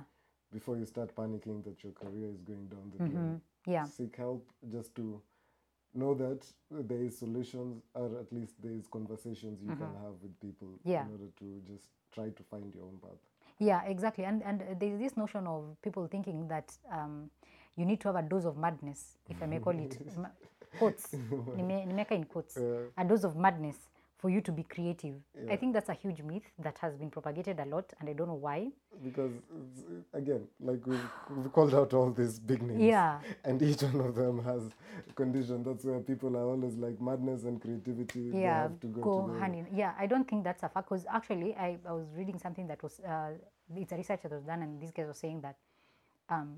before 0.52 0.76
you 0.80 0.84
start 0.94 1.14
panicking 1.20 1.58
that 1.66 1.82
your 1.84 1.92
career 2.02 2.28
is 2.36 2.40
going 2.50 2.66
down 2.74 2.86
the 2.92 2.98
Mm-hmm. 3.04 3.16
drain. 3.16 3.40
yeah 3.74 3.84
Seek 3.96 4.16
help 4.16 4.42
just 4.76 4.94
to 4.96 5.04
know 6.00 6.12
that 6.24 6.40
there 6.90 7.02
is 7.08 7.16
solutions 7.24 7.82
or 7.94 8.06
at 8.24 8.28
least 8.38 8.54
there 8.64 8.76
is 8.80 8.86
conversations 8.98 9.56
you 9.62 9.74
can 9.82 9.92
have 10.04 10.14
with 10.24 10.34
people 10.46 10.68
Mm-hmm. 10.68 10.90
Yeah. 10.94 11.04
in 11.06 11.12
order 11.16 11.30
to 11.42 11.46
just 11.72 11.86
try 12.16 12.28
to 12.38 12.42
find 12.52 12.74
your 12.74 12.84
own 12.90 12.98
path. 13.06 13.22
Yeah, 13.60 13.82
exactly. 13.84 14.24
And 14.24 14.42
and 14.42 14.62
uh, 14.62 14.64
there's 14.80 14.98
this 14.98 15.16
notion 15.16 15.46
of 15.46 15.76
people 15.82 16.08
thinking 16.08 16.48
that 16.48 16.72
um, 16.90 17.30
you 17.76 17.84
need 17.84 18.00
to 18.00 18.08
have 18.08 18.16
a 18.16 18.22
dose 18.22 18.46
of 18.46 18.56
madness, 18.56 19.18
if 19.28 19.42
I 19.42 19.46
may 19.46 19.58
call 19.60 19.78
it, 19.78 19.98
quotes. 20.78 21.12
Nime- 21.12 21.86
nimeweka 21.88 22.12
in 22.12 22.24
quotes. 22.24 22.56
A 22.98 23.04
dose 23.04 23.24
of 23.24 23.36
madness 23.36 23.76
for 24.20 24.28
you 24.28 24.40
to 24.42 24.52
be 24.52 24.62
creative. 24.62 25.14
I 25.50 25.56
think 25.56 25.72
that's 25.72 25.88
a 25.88 25.94
huge 25.94 26.20
myth 26.22 26.42
that 26.58 26.76
has 26.78 26.94
been 26.94 27.10
propagated 27.10 27.58
a 27.58 27.64
lot, 27.64 27.90
and 27.98 28.08
I 28.08 28.12
don't 28.12 28.28
know 28.28 28.34
why. 28.34 28.68
Because 29.02 29.32
again, 30.12 30.46
like 30.60 30.86
we've, 30.86 31.08
we've 31.34 31.50
called 31.52 31.74
out 31.74 31.94
all 31.94 32.10
these 32.10 32.38
big 32.38 32.62
names. 32.62 32.82
Yeah. 32.82 33.18
And 33.44 33.62
each 33.62 33.82
one 33.82 34.00
of 34.06 34.14
them 34.14 34.44
has 34.44 34.68
a 35.08 35.12
condition. 35.14 35.62
That's 35.62 35.84
where 35.84 36.00
people 36.00 36.36
are 36.36 36.44
always 36.44 36.74
like 36.74 37.00
madness 37.00 37.44
and 37.44 37.60
creativity. 37.60 38.30
Yeah, 38.34 38.62
have 38.62 38.80
to 38.80 38.88
go, 38.88 39.00
go 39.00 39.38
hand 39.40 39.54
in. 39.54 39.66
Yeah, 39.72 39.94
I 39.98 40.06
don't 40.06 40.28
think 40.28 40.44
that's 40.44 40.62
a 40.62 40.68
fact. 40.68 40.90
Because 40.90 41.06
actually, 41.10 41.54
I, 41.54 41.78
I 41.88 41.92
was 41.92 42.06
reading 42.14 42.38
something 42.38 42.66
that 42.66 42.82
was 42.82 43.00
uh, 43.00 43.30
it's 43.74 43.92
a 43.92 43.96
research 43.96 44.20
that 44.22 44.32
was 44.32 44.44
done, 44.44 44.62
and 44.62 44.80
these 44.80 44.90
guys 44.90 45.06
were 45.06 45.14
saying 45.14 45.40
that 45.40 45.56
um, 46.28 46.56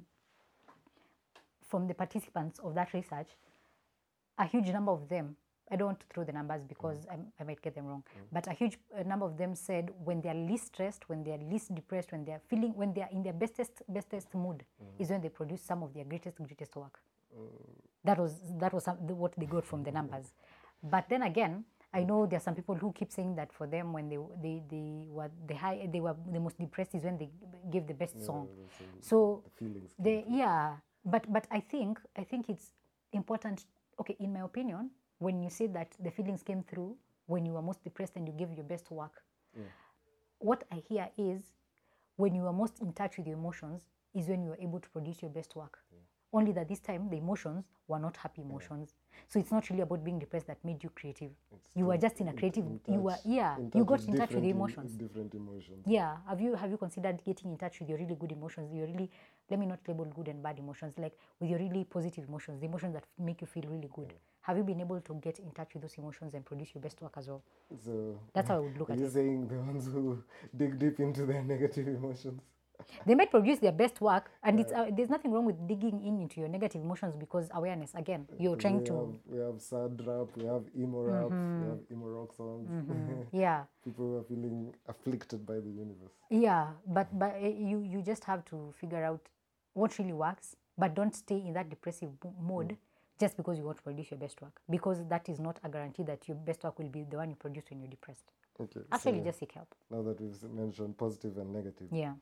from 1.68 1.86
the 1.86 1.94
participants 1.94 2.58
of 2.58 2.74
that 2.74 2.92
research, 2.92 3.28
a 4.36 4.46
huge 4.46 4.66
number 4.68 4.90
of 4.90 5.08
them. 5.08 5.36
I 5.70 5.76
don't 5.76 5.86
want 5.86 6.00
to 6.00 6.06
throw 6.12 6.24
the 6.24 6.32
numbers 6.32 6.62
because 6.68 7.06
I, 7.10 7.16
I 7.40 7.44
might 7.44 7.62
get 7.62 7.74
them 7.74 7.86
wrong. 7.86 8.02
But 8.30 8.46
a 8.46 8.52
huge 8.52 8.78
number 9.06 9.24
of 9.26 9.36
them 9.38 9.54
said 9.54 9.90
when 10.04 10.20
they 10.20 10.28
are 10.28 10.34
least 10.34 10.66
stressed, 10.66 11.08
when 11.08 11.24
they 11.24 11.32
are 11.32 11.38
least 11.50 11.74
depressed, 11.74 12.12
when 12.12 12.24
they 12.24 12.32
are 12.32 12.40
feeling, 12.48 12.74
when 12.74 12.92
they 12.92 13.02
are 13.02 13.08
in 13.10 13.22
their 13.22 13.32
bestest 13.32 13.82
bestest 13.88 14.34
mood, 14.34 14.64
is 14.98 15.08
when 15.10 15.20
they 15.22 15.28
produce 15.30 15.62
some 15.62 15.82
of 15.82 15.94
their 15.94 16.04
greatest 16.04 16.36
greatest 16.36 16.76
work. 16.76 17.00
That 18.04 18.18
was 18.18 18.34
that 18.60 18.72
was 18.74 18.84
some, 18.84 18.98
the, 19.06 19.14
what 19.14 19.32
they 19.38 19.46
got 19.46 19.64
from 19.64 19.82
the 19.84 19.92
numbers. 19.92 20.32
But 20.82 21.08
then 21.08 21.22
again, 21.22 21.64
I 21.94 22.02
know 22.04 22.26
there 22.26 22.36
are 22.38 22.40
some 22.42 22.54
people 22.54 22.74
who 22.74 22.92
keep 22.92 23.12
saying 23.12 23.36
that 23.36 23.52
for 23.52 23.66
them 23.66 23.92
when 23.92 24.08
they 24.08 24.18
they 24.42 24.62
they 24.68 25.06
were 25.08 25.30
the 25.46 25.54
high 25.54 25.88
they 25.92 26.00
were 26.00 26.16
the 26.32 26.40
most 26.40 26.58
depressed 26.58 26.94
is 26.94 27.04
when 27.04 27.16
they 27.18 27.30
gave 27.70 27.86
the 27.86 27.94
best 27.94 28.20
song. 28.24 28.48
So 29.00 29.42
The 29.44 29.50
feelings. 29.64 29.90
they 29.98 30.24
yeah, 30.28 30.76
but 31.04 31.24
but 31.32 31.46
I 31.50 31.60
think 31.60 32.00
I 32.16 32.24
think 32.24 32.48
it's 32.50 32.72
important. 33.12 33.64
Okay, 34.00 34.16
in 34.18 34.32
my 34.32 34.40
opinion, 34.40 34.90
when 35.22 35.42
you 35.42 35.50
say 35.50 35.66
that 35.68 35.94
the 36.00 36.10
feelings 36.10 36.42
came 36.42 36.62
through 36.62 36.96
when 37.26 37.46
you 37.46 37.52
were 37.52 37.62
most 37.62 37.82
depressed 37.84 38.16
and 38.16 38.26
you 38.26 38.34
gave 38.34 38.50
your 38.52 38.64
best 38.64 38.90
work, 38.90 39.22
what 40.38 40.64
I 40.72 40.82
hear 40.88 41.08
is 41.16 41.40
when 42.16 42.34
you 42.34 42.46
are 42.46 42.52
most 42.52 42.80
in 42.80 42.92
touch 42.92 43.16
with 43.16 43.26
your 43.26 43.36
emotions 43.36 43.82
is 44.14 44.28
when 44.28 44.42
you 44.42 44.50
are 44.50 44.58
able 44.60 44.80
to 44.80 44.88
produce 44.90 45.22
your 45.22 45.30
best 45.30 45.54
work. 45.56 45.78
Only 46.34 46.52
that 46.52 46.66
this 46.68 46.80
time 46.80 47.10
the 47.10 47.18
emotions 47.18 47.66
were 47.88 47.98
not 47.98 48.16
happy 48.16 48.40
emotions. 48.40 48.94
So 49.28 49.38
it's 49.38 49.52
not 49.52 49.68
really 49.68 49.82
about 49.82 50.02
being 50.02 50.18
depressed 50.18 50.46
that 50.46 50.64
made 50.64 50.82
you 50.82 50.90
creative. 50.90 51.30
you 51.74 51.84
were 51.86 51.98
just 51.98 52.20
in 52.20 52.28
a 52.28 52.32
creative. 52.32 52.64
you 52.88 53.00
were 53.00 53.16
yeah. 53.24 53.58
you 53.74 53.84
got 53.84 54.02
in 54.04 54.16
touch 54.16 54.30
with 54.30 54.42
your 54.42 54.54
emotions. 54.54 54.92
Different 54.92 55.34
emotions. 55.34 55.84
Yeah. 55.86 56.16
Have 56.26 56.40
you 56.40 56.54
have 56.54 56.70
you 56.70 56.78
considered 56.78 57.22
getting 57.24 57.52
in 57.52 57.58
touch 57.58 57.80
with 57.80 57.90
your 57.90 57.98
really 57.98 58.14
good 58.14 58.32
emotions? 58.32 58.72
Your 58.72 58.86
really 58.86 59.10
let 59.50 59.60
me 59.60 59.66
not 59.66 59.80
label 59.86 60.06
good 60.06 60.28
and 60.28 60.42
bad 60.42 60.58
emotions, 60.58 60.98
like 60.98 61.14
with 61.38 61.50
your 61.50 61.58
really 61.58 61.84
positive 61.84 62.24
emotions, 62.28 62.60
the 62.60 62.66
emotions 62.66 62.94
that 62.94 63.04
make 63.18 63.42
you 63.42 63.46
feel 63.46 63.64
really 63.68 63.90
good. 63.92 64.14
Have 64.42 64.56
you 64.56 64.64
been 64.64 64.80
able 64.80 65.00
to 65.00 65.14
get 65.14 65.38
in 65.38 65.50
touch 65.52 65.72
with 65.74 65.82
those 65.82 65.94
emotions 65.98 66.34
and 66.34 66.44
produce 66.44 66.74
your 66.74 66.82
best 66.82 67.00
work 67.00 67.14
as 67.16 67.28
well? 67.28 67.42
So 67.84 68.18
That's 68.34 68.48
how 68.48 68.56
I 68.56 68.60
would 68.60 68.76
look 68.78 68.90
at 68.90 68.98
it. 68.98 69.10
saying 69.12 69.46
the 69.48 69.54
ones 69.58 69.86
who 69.86 70.22
dig 70.56 70.78
deep 70.78 70.98
into 71.00 71.26
their 71.26 71.42
negative 71.54 71.86
emotions? 71.88 72.40
They 73.06 73.14
might 73.14 73.30
produce 73.30 73.60
their 73.60 73.70
best 73.70 74.00
work, 74.00 74.28
and 74.42 74.58
it's 74.58 74.72
uh, 74.72 74.86
there's 74.96 75.08
nothing 75.08 75.30
wrong 75.30 75.44
with 75.44 75.68
digging 75.68 76.02
in 76.04 76.18
into 76.20 76.40
your 76.40 76.48
negative 76.48 76.82
emotions 76.82 77.14
because 77.14 77.48
awareness. 77.54 77.94
Again, 77.94 78.26
you're 78.40 78.56
trying 78.56 78.78
we 78.80 78.84
to 78.86 78.94
have, 78.94 79.14
we 79.26 79.38
have 79.38 79.60
sad 79.60 80.04
rap, 80.04 80.26
we 80.36 80.44
have 80.46 80.64
emo 80.76 81.02
rap, 81.02 81.30
we 81.60 81.68
have 81.68 81.78
emo 81.92 82.06
rock 82.08 82.32
songs. 82.34 82.68
yeah 83.32 83.62
People 83.84 84.04
who 84.06 84.16
are 84.18 84.24
feeling 84.24 84.74
afflicted 84.88 85.46
by 85.46 85.60
the 85.60 85.70
universe. 85.70 86.16
yeah 86.30 86.66
but 86.86 87.06
but 87.16 87.36
uh, 87.36 87.46
you 87.46 87.78
you 87.92 88.02
just 88.02 88.24
have 88.24 88.44
to 88.46 88.74
figure 88.80 89.04
out 89.04 89.20
what 89.74 89.96
really 89.98 90.12
works 90.12 90.56
but 90.76 90.94
don't 90.94 91.14
stay 91.14 91.36
in 91.46 91.52
that 91.52 91.70
depressive 91.70 92.10
mo- 92.24 92.34
mode 92.40 92.76
just 93.22 93.36
because 93.36 93.56
you 93.58 93.64
want 93.68 93.78
to 93.80 93.84
produce 93.88 94.10
your 94.12 94.20
best 94.24 94.42
work 94.42 94.60
because 94.76 94.98
that 95.12 95.28
is 95.32 95.38
not 95.46 95.58
a 95.64 95.68
guarantee 95.74 96.04
that 96.10 96.26
your 96.28 96.36
best 96.48 96.64
work 96.64 96.78
will 96.78 96.92
be 96.98 97.02
the 97.10 97.16
one 97.22 97.30
you 97.30 97.36
produce 97.36 97.64
when 97.70 97.80
you're 97.80 97.94
depressed 97.98 98.28
Okay. 98.60 98.80
actually 98.92 99.20
so 99.20 99.24
just 99.24 99.38
seek 99.40 99.52
help 99.52 99.70
now 99.90 100.02
that 100.08 100.20
we've 100.20 100.42
mentioned 100.62 100.96
positive 101.04 101.38
and 101.38 101.52
negative, 101.52 101.88
yeah 102.04 102.14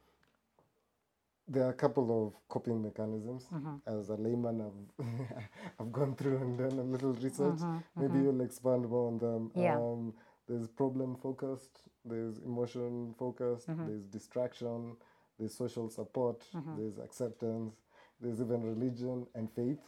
there 1.50 1.64
are 1.64 1.70
a 1.70 1.74
couple 1.74 2.06
of 2.26 2.48
coping 2.48 2.80
mechanisms. 2.80 3.46
Mm-hmm. 3.52 3.98
As 3.98 4.08
a 4.08 4.14
layman, 4.14 4.60
I've 4.60 5.06
I've 5.80 5.92
gone 5.92 6.14
through 6.14 6.36
and 6.36 6.56
done 6.56 6.78
a 6.78 6.82
little 6.82 7.12
research. 7.14 7.58
Mm-hmm, 7.58 8.00
Maybe 8.00 8.18
you'll 8.24 8.40
expand 8.40 8.88
more 8.88 9.08
on 9.08 9.18
them. 9.18 9.50
Yeah. 9.56 9.76
Um, 9.76 10.14
there's 10.48 10.68
problem 10.68 11.16
focused. 11.16 11.88
There's 12.04 12.38
emotion 12.38 13.14
focused. 13.18 13.68
Mm-hmm. 13.68 13.86
There's 13.88 14.04
distraction. 14.06 14.96
There's 15.38 15.54
social 15.54 15.88
support. 15.88 16.44
There's 16.76 16.98
acceptance, 16.98 17.74
there's 18.20 18.40
even 18.40 18.62
religion 18.62 19.26
and 19.34 19.50
faith, 19.50 19.78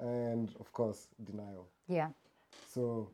and 0.00 0.54
of 0.60 0.72
course, 0.72 1.08
denial. 1.24 1.68
Yeah. 1.88 2.08
So, 2.74 3.10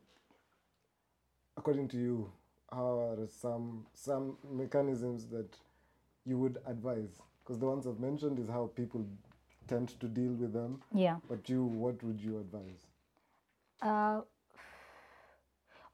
according 1.57 1.87
to 1.89 1.97
you, 1.97 2.31
how 2.71 2.99
are 2.99 3.27
some 3.27 3.85
some 3.93 4.37
mechanisms 4.51 5.27
that 5.27 5.55
you 6.25 6.37
would 6.37 6.57
advise? 6.65 7.21
Because 7.43 7.59
the 7.59 7.67
ones 7.67 7.85
I've 7.87 7.99
mentioned 7.99 8.39
is 8.39 8.47
how 8.47 8.71
people 8.75 9.05
tend 9.67 9.99
to 9.99 10.07
deal 10.07 10.33
with 10.33 10.53
them. 10.53 10.81
Yeah. 10.93 11.17
But 11.29 11.47
you, 11.49 11.63
what 11.65 12.01
would 12.03 12.19
you 12.19 12.39
advise? 12.39 12.87
Uh, 13.81 14.21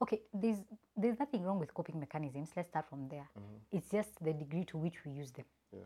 okay, 0.02 0.22
there's 0.34 0.60
there's 0.96 1.20
nothing 1.20 1.44
wrong 1.44 1.60
with 1.60 1.74
coping 1.74 2.00
mechanisms. 2.00 2.52
Let's 2.56 2.70
start 2.70 2.90
from 2.90 3.08
there. 3.10 3.28
It's 3.72 3.90
just 3.90 4.24
the 4.24 4.34
degree 4.34 4.66
to 4.66 4.78
which 4.78 5.04
we 5.06 5.12
use 5.12 5.32
them. 5.32 5.46
Yeah, 5.74 5.80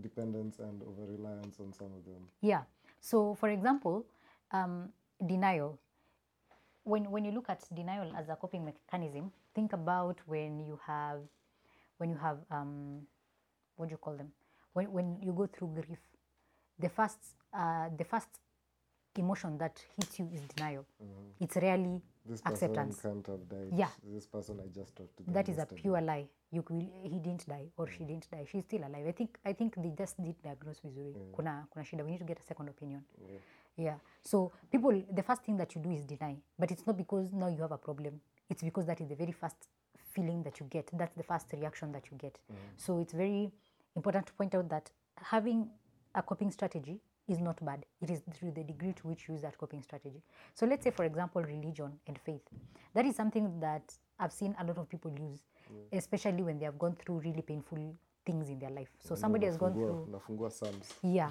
dependence 0.00 0.58
and 0.58 0.82
over 0.82 1.06
reliance 1.06 1.58
on 1.58 1.72
some 1.72 1.92
of 1.96 2.04
them. 2.04 2.22
Yeah. 2.40 2.62
So, 3.00 3.34
for 3.34 3.48
example, 3.48 4.06
um, 4.52 4.90
denial. 5.26 5.78
When 6.84 7.10
when 7.10 7.24
you 7.24 7.32
look 7.32 7.48
at 7.48 7.62
denial 7.74 8.12
as 8.16 8.28
a 8.28 8.36
coping 8.36 8.64
mechanism, 8.64 9.32
think 9.54 9.72
about 9.72 10.18
when 10.26 10.60
you 10.60 10.78
have 10.86 11.20
when 11.98 12.10
you 12.10 12.16
have 12.16 12.38
um, 12.50 13.02
what 13.76 13.88
do 13.88 13.92
you 13.92 13.98
call 13.98 14.16
them? 14.16 14.32
When 14.72 14.92
when 14.92 15.18
you 15.22 15.32
go 15.32 15.46
through 15.46 15.74
grief, 15.74 16.00
the 16.78 16.88
first 16.88 17.18
uh, 17.52 17.88
the 17.96 18.04
first 18.04 18.28
emotion 19.18 19.58
that 19.58 19.80
hits 19.96 20.18
you 20.18 20.28
is 20.32 20.42
denial. 20.54 20.84
It's 21.40 21.56
rarely 21.56 22.00
This 22.26 22.40
person 22.40 22.70
acceptance. 22.70 23.00
can't 23.02 23.26
have 23.26 23.48
died. 23.48 23.70
Yeah. 23.72 23.88
This 24.04 24.26
person 24.26 24.60
I 24.60 24.68
just 24.68 24.94
talked 24.96 25.16
to. 25.16 25.24
That 25.28 25.48
is 25.48 25.58
a 25.58 25.66
pure 25.66 26.00
lie. 26.00 26.28
You 26.52 26.64
will, 26.68 26.80
he 27.02 27.18
didn't 27.18 27.46
die 27.48 27.66
or 27.76 27.88
she 27.88 28.04
didn't 28.04 28.28
die. 28.30 28.44
She's 28.50 28.64
still 28.64 28.80
alive. 28.80 29.06
I 29.06 29.12
think 29.12 29.38
I 29.44 29.52
think 29.52 29.74
they 29.76 29.92
just 29.96 30.22
did 30.22 30.34
diagnose 30.42 30.80
vizuri. 30.84 31.14
Kuna 31.34 31.66
kuna 31.72 31.84
shida. 31.84 32.04
We 32.04 32.12
need 32.12 32.18
to 32.18 32.24
get 32.24 32.38
a 32.38 32.42
second 32.42 32.68
opinion. 32.68 33.04
Yeah. 33.76 33.96
So 34.22 34.52
people, 34.70 35.02
the 35.12 35.22
first 35.22 35.42
thing 35.42 35.56
that 35.56 35.74
you 35.74 35.80
do 35.80 35.90
is 35.90 36.04
deny, 36.04 36.36
but 36.58 36.70
it's 36.70 36.86
not 36.86 36.96
because 36.96 37.32
now 37.32 37.48
you 37.48 37.62
have 37.62 37.72
a 37.72 37.78
problem. 37.78 38.20
It's 38.48 38.62
because 38.62 38.86
that 38.86 39.00
is 39.00 39.08
the 39.08 39.14
very 39.16 39.32
first 39.32 39.56
feeling 40.12 40.42
that 40.42 40.58
you 40.60 40.66
get. 40.68 40.90
That's 40.92 41.14
the 41.16 41.22
first 41.22 41.46
reaction 41.52 41.92
that 41.92 42.10
you 42.10 42.16
get. 42.18 42.38
So 42.76 42.98
it's 42.98 43.12
very 43.12 43.50
important 43.96 44.26
to 44.26 44.32
point 44.34 44.54
out 44.54 44.68
that 44.70 44.90
having 45.16 45.68
a 46.14 46.22
coping 46.22 46.50
strategy 46.50 47.00
is 47.30 47.40
not 47.40 47.64
bad. 47.64 47.84
It 48.02 48.10
is 48.10 48.22
through 48.34 48.52
the 48.52 48.64
degree 48.64 48.92
to 48.92 49.08
which 49.08 49.28
you 49.28 49.34
use 49.34 49.42
that 49.42 49.56
coping 49.56 49.82
strategy. 49.82 50.22
So 50.54 50.66
let's 50.66 50.84
say, 50.84 50.90
for 50.90 51.04
example, 51.04 51.42
religion 51.42 51.92
and 52.06 52.18
faith. 52.18 52.42
That 52.94 53.06
is 53.06 53.16
something 53.16 53.60
that 53.60 53.82
I've 54.18 54.32
seen 54.32 54.54
a 54.60 54.64
lot 54.64 54.78
of 54.78 54.88
people 54.88 55.12
use, 55.12 55.40
especially 55.92 56.42
when 56.42 56.58
they 56.58 56.64
have 56.64 56.78
gone 56.78 56.96
through 56.96 57.20
really 57.20 57.42
painful 57.42 57.94
things 58.26 58.48
in 58.48 58.58
their 58.58 58.70
life. 58.70 58.88
So 58.98 59.14
somebody 59.14 59.46
has 59.46 59.56
gone 59.56 59.74
through 59.74 60.20
yeah. 61.02 61.30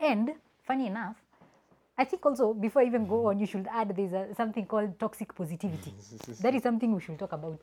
And 0.00 0.32
funny 0.62 0.86
enough, 0.86 1.16
I 1.98 2.04
think 2.04 2.24
also 2.24 2.54
before 2.54 2.82
I 2.82 2.86
even 2.86 3.06
go 3.06 3.26
on, 3.28 3.38
you 3.38 3.46
should 3.46 3.68
add 3.70 3.94
there's 3.94 4.12
a, 4.12 4.34
something 4.34 4.64
called 4.64 4.98
toxic 4.98 5.34
positivity. 5.34 5.92
that 6.40 6.54
is 6.54 6.62
something 6.62 6.94
we 6.94 7.00
should 7.00 7.18
talk 7.18 7.32
about. 7.32 7.60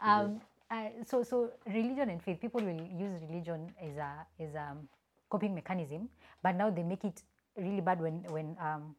Um, 0.00 0.40
uh, 0.70 0.88
so, 1.06 1.22
so 1.22 1.50
religion 1.66 2.10
and 2.10 2.22
faith, 2.22 2.40
people 2.40 2.60
will 2.60 2.80
use 2.98 3.20
religion 3.28 3.72
as 3.80 3.96
a 3.96 4.26
as 4.40 4.54
a 4.54 4.76
coping 5.28 5.54
mechanism, 5.54 6.08
but 6.42 6.56
now 6.56 6.70
they 6.70 6.82
make 6.82 7.04
it 7.04 7.22
really 7.56 7.80
bad 7.80 8.00
when 8.00 8.22
when 8.30 8.56
um, 8.60 8.94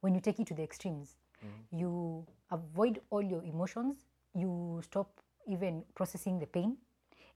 when 0.00 0.14
you 0.14 0.20
take 0.20 0.40
it 0.40 0.46
to 0.48 0.54
the 0.54 0.62
extremes. 0.62 1.16
You 1.70 2.26
avoid 2.50 3.00
all 3.10 3.22
your 3.22 3.42
emotions. 3.44 3.96
You 4.34 4.80
stop 4.84 5.10
even 5.46 5.84
processing 5.94 6.38
the 6.38 6.46
pain, 6.46 6.76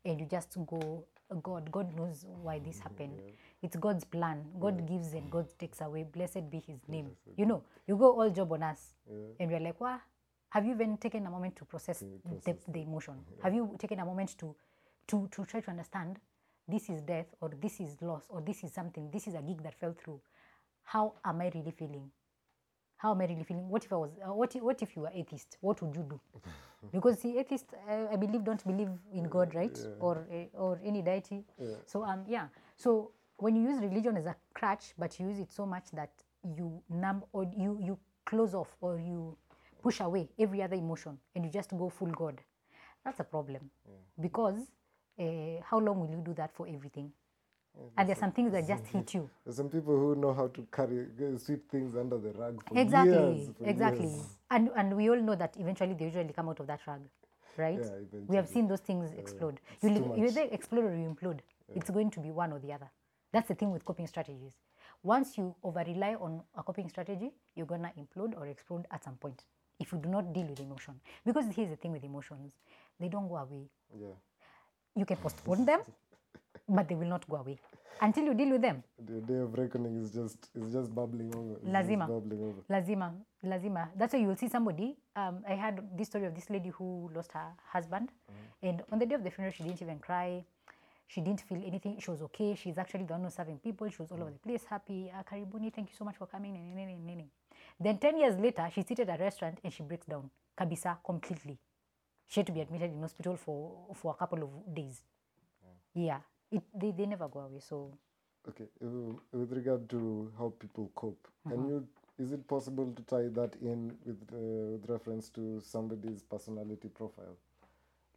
and 0.05 0.21
you 0.21 0.27
just 0.27 0.57
go, 0.67 1.05
God. 1.43 1.71
God 1.71 1.95
knows 1.97 2.25
why 2.43 2.59
this 2.59 2.81
happened. 2.81 3.21
It's 3.63 3.77
God's 3.77 4.05
plan. 4.05 4.45
God 4.59 4.87
gives 4.89 5.13
and 5.15 5.31
God 5.31 5.47
takes 5.59 5.81
away. 5.81 6.05
Blessed 6.05 6.51
be 6.51 6.61
His 6.67 6.81
name. 6.89 7.11
You 7.37 7.47
know, 7.47 7.63
you 7.87 7.97
go 7.97 8.13
all 8.21 8.31
job 8.31 8.53
on 8.53 8.63
us, 8.63 8.95
and 9.39 9.51
we're 9.51 9.61
like, 9.61 9.81
"Wow, 9.81 10.01
have 10.51 10.65
you 10.67 10.73
even 10.75 10.97
taken 10.97 11.27
a 11.27 11.31
moment 11.31 11.57
to 11.57 11.65
process, 11.65 12.05
the, 12.45 12.57
the 12.69 12.81
emotion? 12.83 13.15
Have 13.43 13.55
you 13.55 13.77
taken 13.79 14.01
a 14.01 14.05
moment 14.05 14.37
to, 14.39 14.55
to 15.09 15.29
to 15.33 15.45
try 15.45 15.61
to 15.61 15.71
understand 15.71 16.19
this 16.71 16.89
is 16.89 17.01
death 17.03 17.27
or 17.41 17.51
this 17.61 17.81
is 17.81 17.97
loss 18.01 18.25
or 18.29 18.41
this 18.41 18.65
is 18.65 18.73
something. 18.73 19.11
This 19.11 19.27
is 19.27 19.35
a 19.35 19.43
gig 19.43 19.63
that 19.63 19.75
fell 19.75 19.95
through. 20.03 20.21
How 20.85 21.15
am 21.25 21.41
I 21.41 21.51
really 21.55 21.73
feeling? 21.73 22.11
how 23.01 23.13
am 23.13 23.21
I 23.23 23.25
really 23.25 23.45
feeling? 23.45 23.67
What 23.69 23.85
if 23.85 23.93
I 23.93 23.97
was? 23.97 24.11
Uh, 24.23 24.35
what 24.35 24.55
if, 24.55 24.63
what 24.63 24.83
if 24.83 24.95
you 24.95 25.03
were 25.03 25.11
atheist? 25.15 25.57
What 25.63 25.81
would 25.81 25.95
you 25.97 26.03
do? 26.03 26.21
because 26.93 27.19
see, 27.21 27.39
atheists, 27.39 27.73
uh, 27.89 28.09
I 28.13 28.17
believe, 28.17 28.45
don't 28.45 28.63
believe 28.67 28.91
in 29.15 29.25
God, 29.25 29.55
right? 29.55 29.79
Or 30.01 30.27
uh, 30.31 30.59
or 30.59 30.81
any 30.85 31.01
deity. 31.01 31.45
So 31.87 32.05
um 32.05 32.25
yeah. 32.29 32.49
So 32.77 33.13
when 33.39 33.57
you 33.57 33.63
use 33.63 33.81
religion 33.81 34.19
as 34.19 34.27
a 34.27 34.37
crutch, 34.53 34.93
but 34.99 35.19
you 35.19 35.29
use 35.29 35.39
it 35.39 35.51
so 35.51 35.65
much 35.65 35.91
that 35.95 36.11
you 36.57 36.83
numb 36.91 37.25
or 37.33 37.45
you 37.57 37.79
you 37.81 37.99
close 38.27 38.55
off 38.55 38.69
or 38.83 38.99
you 38.99 39.35
push 39.83 40.01
away 40.01 40.29
every 40.39 40.63
other 40.63 40.77
emotion 40.77 41.17
and 41.35 41.45
you 41.47 41.51
just 41.51 41.71
go 41.71 41.89
full 41.89 42.11
God, 42.11 42.39
that's 43.03 43.21
a 43.21 43.25
problem. 43.25 43.71
Because 44.21 44.59
uh, 45.21 45.63
how 45.69 45.79
long 45.79 46.01
will 46.01 46.11
you 46.11 46.23
do 46.25 46.35
that 46.35 46.55
for 46.55 46.67
everything? 46.67 47.13
and 47.97 48.09
there's 48.09 48.19
some 48.19 48.33
things 48.33 48.53
that 48.53 48.67
just 48.67 48.85
hit 48.89 49.15
you. 49.15 49.31
There's 49.45 49.57
some 49.57 49.69
people 49.69 49.97
who 49.97 50.17
know 50.17 50.35
how 50.35 50.49
to 50.49 50.67
carry 50.73 51.03
uh, 51.03 51.39
sweep 51.39 51.71
things 51.71 51.95
under 51.97 52.19
the 52.19 52.31
rug 52.31 52.63
for 52.67 52.77
exactly 52.77 53.13
years. 53.13 53.51
exactly 53.65 54.07
years. 54.09 54.39
and 54.51 54.71
and 54.77 54.97
we 54.97 55.09
all 55.09 55.23
know 55.29 55.37
that 55.37 55.57
eventually 55.57 55.95
they 55.95 56.07
usually 56.07 56.33
come 56.33 56.49
out 56.49 56.61
of 56.61 56.67
that 56.67 56.81
rug 56.87 57.01
right? 57.57 57.81
Yeah, 57.81 58.19
we 58.27 58.37
have 58.37 58.49
seen 58.49 58.67
those 58.69 58.81
things 58.81 59.13
explode. 59.13 59.61
it's 59.83 59.99
you, 59.99 60.15
you 60.17 60.27
either 60.27 60.49
explode 60.51 60.85
or 60.85 60.97
you 60.97 61.15
implode. 61.15 61.41
It's 61.75 61.91
going 61.91 62.11
to 62.11 62.21
be 62.21 62.31
one 62.31 62.53
or 62.53 62.59
the 62.59 62.73
other. 62.73 62.91
That's 63.33 63.49
the 63.49 63.55
thing 63.55 63.71
with 63.71 63.85
coping 63.85 64.07
strategies. 64.07 64.53
Once 65.03 65.39
you 65.39 65.55
over 65.63 65.85
rely 65.87 66.15
on 66.15 66.43
a 66.57 66.63
coping 66.63 66.89
strategy 66.89 67.31
you're 67.55 67.67
gonna 67.67 67.93
implode 67.99 68.37
or 68.37 68.47
explode 68.47 68.87
at 68.91 69.03
some 69.03 69.15
point 69.15 69.45
if 69.79 69.93
you 69.93 69.99
do 69.99 70.09
not 70.11 70.33
deal 70.33 70.47
with 70.47 70.61
emotion. 70.61 70.95
Because 71.25 71.47
here's 71.55 71.71
the 71.71 71.77
thing 71.77 71.93
with 71.93 72.05
emotions. 72.05 72.53
They 72.99 73.09
don't 73.09 73.29
go 73.29 73.37
away. 73.37 73.71
Yeah. 73.99 74.09
You 74.97 75.05
can 75.05 75.17
postpone 75.17 75.65
them 75.65 75.81
but 76.71 76.89
they 76.89 76.95
will 76.95 77.09
not 77.09 77.29
go 77.29 77.37
away. 77.37 77.59
Until 78.03 78.25
you 78.25 78.35
deal 78.35 78.53
with 78.53 78.63
them. 78.63 78.83
The 79.05 79.21
day 79.21 79.39
of 79.41 79.53
reckoning 79.59 80.03
is 80.03 80.11
just 80.11 80.49
is 80.55 80.73
just 80.73 80.95
bubbling 80.95 81.35
over. 81.35 81.57
It's 81.57 81.65
just 81.65 81.75
Lazima. 81.75 82.07
bubbling 82.09 82.43
over. 82.43 82.63
lazima. 82.71 83.13
Lazima. 83.45 83.89
That's 83.95 84.15
why 84.15 84.21
you 84.21 84.29
will 84.29 84.37
see 84.37 84.49
somebody 84.49 84.97
um, 85.17 85.43
i 85.47 85.55
had 85.55 85.83
this 85.99 86.09
story 86.09 86.25
of 86.25 86.35
this 86.35 86.49
lady 86.49 86.71
who 86.71 87.11
lost 87.15 87.33
her 87.33 87.49
husband. 87.73 88.09
And 88.63 88.83
on 88.91 88.99
the 88.99 89.07
day 89.07 89.17
of 89.17 89.25
the 89.25 89.31
funeral 89.31 89.53
she 89.53 89.65
didn't 89.65 89.83
even 89.83 89.99
cry. 89.99 90.45
She 91.09 91.21
didn't 91.21 91.43
feel 91.43 91.63
anything. 91.67 91.99
She 91.99 92.11
was 92.11 92.23
okay. 92.23 92.55
She's 92.55 92.79
actually 92.79 93.05
the 93.05 93.13
one 93.13 93.25
who's 93.25 93.35
serving 93.35 93.59
people. 93.59 93.89
She 93.91 94.01
was 94.01 94.13
all 94.13 94.23
over 94.23 94.31
the 94.31 94.39
place 94.39 94.65
happy. 94.65 95.13
Uh, 95.13 95.23
karibuni. 95.23 95.71
Thank 95.75 95.91
you 95.91 95.97
so 95.99 96.05
much 96.05 96.17
for 96.17 96.27
coming. 96.27 96.55
Then 97.79 97.99
10 97.99 98.19
years 98.19 98.39
later 98.39 98.67
she's 98.75 98.87
seated 98.87 99.11
at 99.11 99.21
a 99.21 99.25
restaurant 99.25 99.59
and 99.63 99.73
she 99.73 99.83
breaks 99.83 100.07
down. 100.07 100.31
Kabisa 100.57 100.99
completely 101.05 101.59
she 102.31 102.41
had 102.41 102.47
to 102.49 102.55
be 102.59 102.63
admitted 102.63 102.93
in 102.93 103.03
hospital 103.03 103.37
for 103.37 103.59
for 104.03 104.13
a 104.13 104.19
couple 104.25 104.43
of 104.49 104.75
days 104.81 105.05
yeah 105.95 106.21
it, 106.51 106.63
they, 106.75 106.93
they 106.93 107.07
never 107.07 107.29
go 107.29 107.41
away 107.41 107.61
so 107.61 107.99
Okay. 108.49 108.67
Uh, 108.85 109.15
with 109.33 109.53
regard 109.53 109.89
to 109.91 110.33
how 110.39 110.53
people 110.59 110.91
cope, 110.95 111.29
Uh-huh. 111.47 111.55
can 111.55 111.65
you? 111.69 111.87
Is 112.19 112.33
it 112.33 112.47
possible 112.49 112.93
to 112.93 113.03
tie 113.03 113.29
that 113.41 113.57
in 113.63 113.97
with 114.05 114.23
uh, 114.33 114.73
with 114.73 114.89
reference 114.91 115.29
to 115.31 115.61
somebody's 115.61 116.23
personality 116.23 116.89
profile? 116.89 117.37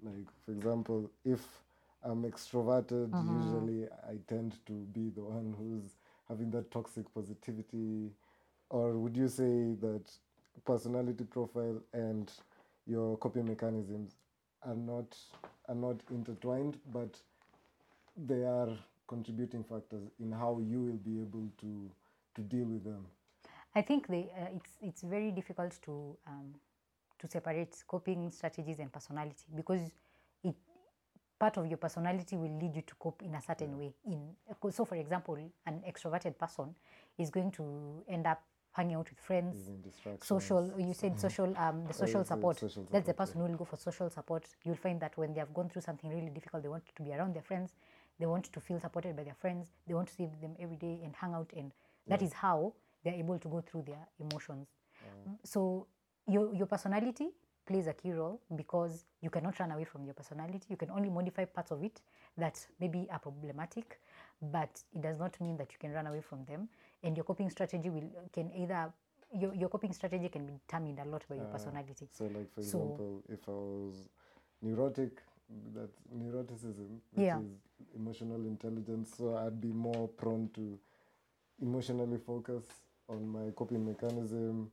Like, 0.03 0.29
for 0.45 0.51
example, 0.51 1.11
if 1.25 1.45
I'm 2.03 2.23
extroverted, 2.23 3.13
Uh-huh. 3.13 3.21
usually 3.21 3.85
I 4.09 4.17
tend 4.27 4.55
to 4.67 4.73
be 4.97 5.09
the 5.09 5.23
one 5.23 5.55
who's 5.57 5.95
having 6.29 6.51
that 6.51 6.71
toxic 6.71 7.13
positivity. 7.13 8.11
Or 8.69 8.93
would 8.97 9.15
you 9.17 9.27
say 9.29 9.73
that 9.81 10.11
personality 10.65 11.25
profile 11.25 11.81
and 11.93 12.31
your 12.85 13.17
coping 13.17 13.47
mechanisms 13.47 14.15
are 14.65 14.75
not 14.75 15.17
are 15.69 15.75
not 15.75 15.97
intertwined, 16.11 16.77
but 16.91 17.17
they 18.17 18.43
are 18.43 18.69
contributing 19.07 19.63
factors 19.63 20.03
in 20.19 20.31
how 20.31 20.59
you 20.59 20.81
will 20.81 20.99
be 21.03 21.21
able 21.21 21.49
to 21.59 21.89
to 22.35 22.41
deal 22.41 22.65
with 22.65 22.83
them. 22.83 23.05
I 23.75 23.81
think 23.81 24.07
they, 24.07 24.31
uh, 24.39 24.47
it's 24.55 24.71
it's 24.81 25.01
very 25.01 25.31
difficult 25.31 25.79
to 25.83 26.17
um, 26.27 26.53
to 27.19 27.27
separate 27.27 27.75
coping 27.87 28.31
strategies 28.31 28.79
and 28.79 28.91
personality 28.91 29.45
because 29.55 29.81
it 30.43 30.55
part 31.39 31.57
of 31.57 31.67
your 31.67 31.77
personality 31.77 32.37
will 32.37 32.57
lead 32.59 32.75
you 32.75 32.81
to 32.83 32.95
cope 32.95 33.21
in 33.23 33.35
a 33.35 33.41
certain 33.41 33.77
way. 33.77 33.93
In 34.05 34.35
so, 34.71 34.85
for 34.85 34.95
example, 34.95 35.37
an 35.65 35.83
extroverted 35.87 36.37
person 36.37 36.75
is 37.17 37.29
going 37.29 37.51
to 37.51 38.03
end 38.07 38.27
up 38.27 38.41
hanging 38.73 38.95
out 38.95 39.09
with 39.09 39.19
friends, 39.19 39.55
social. 40.21 40.73
You 40.77 40.93
said 40.93 41.19
social, 41.19 41.55
um, 41.57 41.85
the 41.87 41.93
social 41.93 42.23
support. 42.23 42.57
social 42.59 42.83
That's 42.91 43.05
the 43.05 43.11
support, 43.11 43.17
person 43.17 43.41
who 43.41 43.47
will 43.47 43.57
go 43.57 43.65
for 43.65 43.77
social 43.77 44.09
support. 44.09 44.43
You'll 44.63 44.75
find 44.75 44.99
that 45.01 45.15
when 45.17 45.33
they 45.33 45.39
have 45.39 45.53
gone 45.53 45.69
through 45.69 45.83
something 45.83 46.09
really 46.09 46.29
difficult, 46.29 46.63
they 46.63 46.69
want 46.69 46.83
to 46.95 47.03
be 47.03 47.13
around 47.13 47.33
their 47.35 47.43
friends. 47.43 47.71
They 48.19 48.25
want 48.25 48.45
to 48.51 48.59
feel 48.59 48.79
supported 48.79 49.15
by 49.15 49.23
their 49.23 49.35
friends. 49.35 49.67
They 49.87 49.93
want 49.93 50.07
to 50.09 50.13
see 50.13 50.27
them 50.41 50.55
every 50.59 50.75
day 50.77 51.01
and 51.03 51.15
hang 51.15 51.33
out, 51.33 51.51
and 51.55 51.71
that 52.07 52.21
is 52.21 52.33
how 52.33 52.73
they're 53.03 53.13
able 53.13 53.37
to 53.39 53.47
go 53.47 53.61
through 53.61 53.83
their 53.83 54.07
emotions. 54.19 54.67
Mm, 55.27 55.37
So 55.43 55.87
your 56.27 56.53
your 56.55 56.67
personality 56.67 57.29
plays 57.65 57.87
a 57.87 57.93
key 57.93 58.11
role 58.11 58.41
because 58.55 59.05
you 59.21 59.29
cannot 59.29 59.57
run 59.59 59.71
away 59.71 59.85
from 59.85 60.03
your 60.05 60.13
personality. 60.13 60.65
You 60.69 60.77
can 60.77 60.89
only 60.91 61.09
modify 61.09 61.45
parts 61.45 61.71
of 61.71 61.83
it 61.83 62.01
that 62.37 62.65
maybe 62.79 63.07
are 63.11 63.19
problematic, 63.19 63.99
but 64.41 64.83
it 64.93 65.01
does 65.01 65.17
not 65.17 65.39
mean 65.39 65.57
that 65.57 65.71
you 65.71 65.79
can 65.79 65.91
run 65.91 66.07
away 66.07 66.21
from 66.21 66.43
them. 66.45 66.67
And 67.03 67.17
your 67.17 67.25
coping 67.25 67.49
strategy 67.49 67.89
will 67.89 68.09
can 68.31 68.51
either 68.55 68.91
your, 69.33 69.53
your 69.55 69.69
coping 69.69 69.91
strategy 69.93 70.29
can 70.29 70.45
be 70.45 70.53
determined 70.53 70.99
a 70.99 71.05
lot 71.05 71.23
by 71.27 71.35
your 71.35 71.45
uh, 71.45 71.51
personality. 71.51 72.07
So, 72.11 72.25
like 72.25 72.51
for 72.53 72.61
So- 72.61 72.77
example, 72.79 73.23
if 73.29 73.47
I 73.49 73.51
was 73.51 74.09
neurotic, 74.61 75.21
that 75.73 75.89
neuroticism, 76.15 76.99
which 77.11 77.25
Yeah. 77.25 77.39
is 77.39 77.51
emotional 77.95 78.45
intelligence. 78.45 79.13
So 79.17 79.35
I'd 79.35 79.59
be 79.59 79.71
more 79.73 80.07
prone 80.07 80.49
to 80.53 80.79
emotionally 81.61 82.17
focus 82.17 82.63
on 83.09 83.27
my 83.27 83.51
coping 83.51 83.85
mechanism 83.85 84.71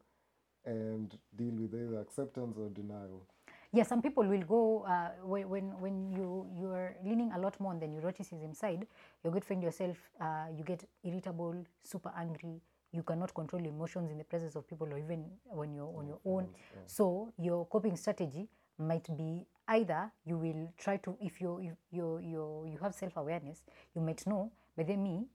and 0.64 1.18
deal 1.36 1.54
with 1.54 1.74
either 1.74 1.98
acceptance 2.00 2.56
or 2.58 2.68
denial. 2.68 3.26
Yeah, 3.72 3.84
some 3.84 4.02
people 4.02 4.24
will 4.26 4.42
go 4.42 4.82
uh, 4.82 5.10
when 5.22 5.48
when 5.48 5.64
when 5.78 6.10
you 6.10 6.46
you 6.58 6.74
are 6.74 6.96
leaning 7.04 7.30
a 7.30 7.38
lot 7.38 7.54
more 7.60 7.70
on 7.70 7.78
the 7.78 7.86
neuroticism 7.86 8.54
side. 8.56 8.86
You 9.24 9.30
could 9.30 9.44
find 9.44 9.62
yourself 9.62 9.96
uh, 10.20 10.50
you 10.56 10.64
get 10.64 10.82
irritable, 11.04 11.54
super 11.84 12.10
angry. 12.18 12.60
You 12.90 13.04
cannot 13.04 13.32
control 13.32 13.64
emotions 13.64 14.10
in 14.10 14.18
the 14.18 14.24
presence 14.24 14.56
of 14.56 14.66
people, 14.66 14.90
or 14.92 14.98
even 14.98 15.24
when 15.46 15.72
you're 15.72 15.86
on 15.96 16.08
your 16.08 16.18
own. 16.26 16.48
So 16.86 17.30
your 17.38 17.64
coping 17.66 17.94
strategy 17.96 18.48
might 18.78 19.06
be 19.16 19.46
either 19.68 20.10
you 20.26 20.36
will 20.38 20.72
try 20.76 20.96
to 20.96 21.16
if 21.20 21.40
you 21.40 21.60
if 21.62 21.76
you 21.92 22.18
you 22.18 22.66
you 22.66 22.78
have 22.82 22.92
self 22.92 23.16
awareness, 23.16 23.62
you 23.94 24.02
might 24.02 24.26
know. 24.26 24.50
But 24.76 24.88
then 24.88 25.02
me, 25.04 25.26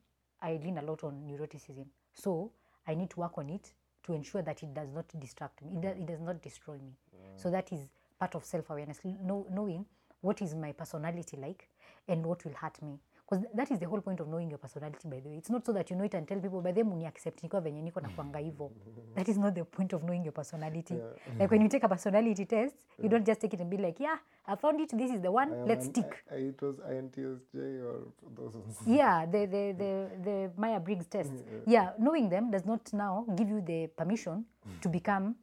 I 0.41 0.59
lean 0.61 0.77
a 0.77 0.81
lot 0.81 1.05
on 1.05 1.23
neuroticism, 1.23 1.85
so 2.13 2.51
I 2.85 2.95
need 2.95 3.11
to 3.11 3.19
work 3.21 3.37
on 3.37 3.49
it 3.49 3.71
to 4.03 4.13
ensure 4.13 4.41
that 4.41 4.61
it 4.61 4.73
does 4.73 4.91
not 4.91 5.05
distract 5.19 5.61
me. 5.63 5.71
It, 5.77 5.81
does, 5.81 5.97
it 5.97 6.05
does 6.05 6.19
not 6.21 6.41
destroy 6.41 6.75
me. 6.75 6.93
So 7.37 7.49
that 7.49 7.71
is 7.71 7.87
part 8.19 8.35
of 8.35 8.45
self 8.45 8.69
awareness, 8.69 8.99
know, 9.03 9.45
knowing 9.51 9.85
what 10.21 10.41
is 10.41 10.55
my 10.55 10.71
personality 10.71 11.37
like 11.37 11.67
and 12.07 12.25
what 12.25 12.43
will 12.45 12.53
hurt 12.53 12.81
me. 12.81 12.99
Because 13.27 13.43
that 13.55 13.71
is 13.71 13.79
the 13.79 13.87
whole 13.87 14.01
point 14.01 14.19
of 14.19 14.27
knowing 14.27 14.49
your 14.49 14.59
personality, 14.59 15.07
by 15.09 15.19
the 15.19 15.29
way. 15.29 15.37
It's 15.37 15.49
not 15.49 15.65
so 15.65 15.73
that 15.73 15.89
you 15.89 15.95
know 15.95 16.03
it 16.03 16.13
and 16.13 16.27
tell 16.27 16.39
people, 16.39 16.61
by 16.61 16.71
the 16.71 16.83
way, 16.83 17.05
accept 17.05 17.41
niko 17.43 17.59
venye 17.59 17.81
niko 17.81 17.99
na 18.01 18.09
kuanga 18.09 18.39
hivo. 18.39 18.71
That 19.15 19.27
is 19.29 19.37
not 19.37 19.55
the 19.55 19.63
point 19.65 19.93
of 19.93 20.03
knowing 20.03 20.23
your 20.23 20.31
personality. 20.31 20.93
Like 21.39 21.49
when 21.49 21.61
you 21.61 21.67
take 21.69 21.83
a 21.83 21.89
personality 21.89 22.45
test, 22.45 22.75
you 23.01 23.09
don't 23.09 23.25
just 23.25 23.41
take 23.41 23.53
it 23.55 23.61
and 23.61 23.69
be 23.69 23.77
like, 23.77 23.99
yeah, 23.99 24.17
I 24.45 24.55
found 24.55 24.79
it, 24.79 24.91
this 24.95 25.09
is 25.11 25.21
the 25.21 25.31
one, 25.31 25.51
I 25.53 25.65
let's 25.65 25.85
an- 25.87 25.91
stick. 25.93 26.23
I, 26.31 26.35
I- 26.35 26.37
it 26.37 26.61
was 26.61 26.75
INTSJ 26.75 27.81
or 27.83 28.13
those 28.35 28.55
ones. 28.55 28.77
yeah 28.85 29.25
the 29.25 29.47
the 29.47 29.73
the, 29.77 29.91
the 30.23 30.51
maya 30.55 30.79
Briggs 30.79 31.07
test. 31.07 31.31
Yeah, 31.65 31.93
knowing 31.97 32.29
them 32.29 32.51
does 32.51 32.65
not 32.65 32.93
now 32.93 33.25
give 33.35 33.49
you 33.49 33.61
the 33.61 33.87
permission 33.87 34.45
to 34.81 34.89
become 34.89 35.35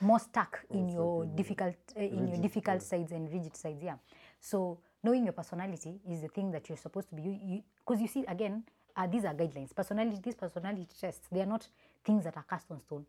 more 0.00 0.18
stuck 0.18 0.60
in 0.70 0.88
your 0.88 1.26
difficult 1.26 1.76
uh, 1.96 2.00
in 2.00 2.28
your 2.28 2.38
difficult 2.38 2.82
sides 2.82 3.12
and 3.12 3.30
rigid 3.32 3.56
sides. 3.56 3.82
Yeah, 3.82 3.96
so 4.40 4.78
knowing 5.02 5.24
your 5.24 5.32
personality 5.32 6.00
is 6.08 6.22
the 6.22 6.28
thing 6.28 6.50
that 6.52 6.68
you're 6.68 6.78
supposed 6.78 7.08
to 7.10 7.14
be. 7.14 7.22
You 7.22 7.62
because 7.86 8.00
you, 8.00 8.08
see 8.08 8.24
again. 8.26 8.64
Uh, 8.96 9.06
these 9.06 9.24
are 9.24 9.32
guidelines. 9.32 9.74
Personality, 9.74 10.18
these 10.20 10.34
personality 10.34 10.84
tests, 11.00 11.28
they 11.30 11.40
are 11.40 11.46
not 11.46 11.66
things 12.04 12.24
that 12.24 12.36
are 12.36 12.42
cast 12.42 12.68
on 12.72 12.80
stone. 12.80 13.06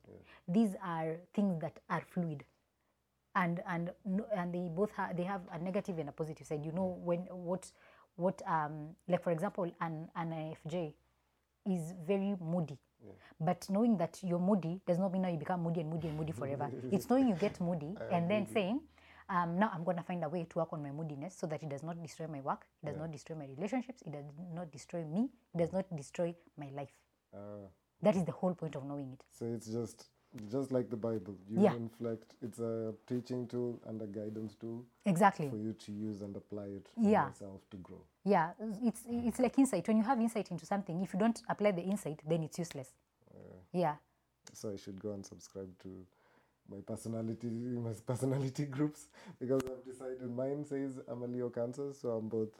These 0.47 0.75
are 0.81 1.17
things 1.33 1.59
that 1.59 1.79
are 1.89 2.03
fluid 2.13 2.45
and 3.35 3.61
and 3.67 3.91
and 4.35 4.53
they 4.53 4.69
both 4.69 4.91
have 4.91 5.15
they 5.15 5.23
have 5.23 5.41
a 5.53 5.59
negative 5.59 5.97
and 5.99 6.09
a 6.09 6.11
positive 6.11 6.45
side 6.45 6.65
you 6.65 6.71
know 6.71 6.99
when 7.03 7.19
what 7.31 7.71
what 8.15 8.41
um 8.47 8.89
like 9.07 9.23
for 9.23 9.31
example 9.31 9.69
an 9.79 10.09
an 10.15 10.31
ifj 10.31 10.93
is 11.65 11.93
very 12.05 12.35
moody 12.41 12.77
but 13.39 13.67
knowing 13.69 13.97
that 13.97 14.19
you're 14.23 14.39
moody 14.39 14.79
does 14.85 14.99
not 14.99 15.11
mean 15.11 15.21
now 15.23 15.29
you 15.29 15.37
become 15.37 15.61
moody 15.63 15.81
and 15.81 15.89
moody 15.89 16.07
and 16.07 16.17
moody 16.17 16.31
forever 16.31 16.69
it's 16.91 17.09
knowing 17.09 17.27
you 17.27 17.35
get 17.35 17.59
moody 17.59 17.95
and 18.11 18.29
then 18.29 18.45
saying 18.47 18.81
um, 19.29 19.57
now 19.57 19.71
i'm 19.73 19.83
going 19.83 19.97
to 19.97 20.03
find 20.03 20.23
a 20.23 20.29
way 20.29 20.45
to 20.49 20.59
work 20.59 20.71
on 20.73 20.81
my 20.83 20.91
moodiness 20.91 21.35
so 21.35 21.47
that 21.47 21.61
it 21.63 21.69
does 21.69 21.83
not 21.83 22.01
destroy 22.01 22.27
my 22.27 22.41
work 22.41 22.65
it 22.83 22.87
does 22.87 22.97
not 22.97 23.11
destroy 23.11 23.35
my 23.35 23.45
relationships 23.55 24.01
it 24.05 24.11
does 24.11 24.25
not 24.53 24.71
destroy 24.71 25.03
me 25.05 25.29
it 25.53 25.57
does 25.57 25.71
not 25.73 25.85
destroy 25.95 26.33
my 26.57 26.69
life 26.75 26.93
Uh, 27.33 27.67
that 28.01 28.15
is 28.15 28.25
the 28.25 28.31
whole 28.31 28.53
point 28.53 28.75
of 28.75 28.83
knowing 28.83 29.11
it 29.13 29.23
so 29.31 29.45
it's 29.45 29.67
just 29.67 30.09
just 30.49 30.71
like 30.71 30.89
the 30.89 30.95
Bible. 30.95 31.35
You 31.49 31.61
Yeah. 31.61 31.73
inflect. 31.75 32.35
It's 32.41 32.59
a 32.59 32.93
teaching 33.05 33.47
tool 33.47 33.81
and 33.85 34.01
a 34.01 34.07
guidance 34.07 34.55
tool 34.55 34.85
exactly 35.05 35.49
for 35.49 35.57
you 35.57 35.73
to 35.73 35.91
use 35.91 36.21
and 36.21 36.35
apply 36.37 36.67
it 36.67 36.87
Yeah. 36.95 37.25
yourself 37.27 37.69
to 37.71 37.77
grow. 37.77 38.01
Yeah, 38.23 38.51
it's 38.83 39.01
it's 39.09 39.39
like 39.39 39.57
insight. 39.59 39.87
When 39.87 39.97
you 39.97 40.03
have 40.03 40.19
insight 40.19 40.51
into 40.51 40.65
something, 40.65 41.01
if 41.03 41.13
you 41.13 41.19
don't 41.19 41.41
apply 41.49 41.71
the 41.71 41.81
insight, 41.83 42.21
then 42.27 42.43
it's 42.43 42.59
useless. 42.59 42.89
Yeah, 43.73 43.95
So 44.53 44.71
I 44.71 44.77
should 44.77 44.99
go 45.01 45.11
and 45.13 45.25
subscribe 45.25 45.69
to 45.83 45.89
my 46.69 46.79
personality 46.85 47.47
my 47.49 47.93
personality 48.07 48.65
groups 48.65 49.07
because 49.39 49.61
I've 49.65 49.85
decided 49.85 50.29
mine 50.35 50.65
says 50.65 50.99
I'm 51.07 51.23
a 51.23 51.27
Leo 51.27 51.49
Cancer, 51.49 51.93
so 51.93 52.09
I'm 52.11 52.29
both 52.29 52.53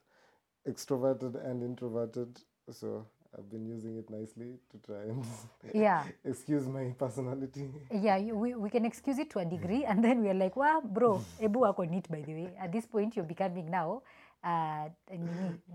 extroverted 0.67 1.35
and 1.45 1.63
introverted. 1.63 2.39
So 2.71 3.05
I've 3.37 3.49
been 3.49 3.65
using 3.65 3.97
it 3.97 4.09
nicely 4.09 4.59
to 4.71 4.77
try 4.85 5.03
and 5.03 5.25
yeah, 5.73 6.03
excuse 6.25 6.67
my 6.67 6.93
personality. 6.97 7.69
yeah. 7.91 8.17
You, 8.17 8.35
we, 8.35 8.55
we 8.55 8.69
can 8.69 8.85
excuse 8.85 9.19
it 9.19 9.29
to 9.31 9.39
a 9.39 9.45
degree, 9.45 9.85
and 9.85 10.03
then 10.03 10.21
we're 10.23 10.33
like, 10.35 10.55
wow, 10.55 10.81
bro, 10.83 11.25
ebu 11.41 11.59
wako 11.61 11.83
neat 11.85 12.09
by 12.09 12.21
the 12.21 12.33
way. 12.33 12.53
At 12.59 12.71
this 12.71 12.85
point, 12.85 13.15
you're 13.15 13.25
becoming 13.25 13.69
now, 13.71 14.03
uh, 14.43 14.89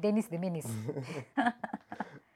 Dennis 0.02 0.26
the 0.26 0.38
Menace. 0.38 0.66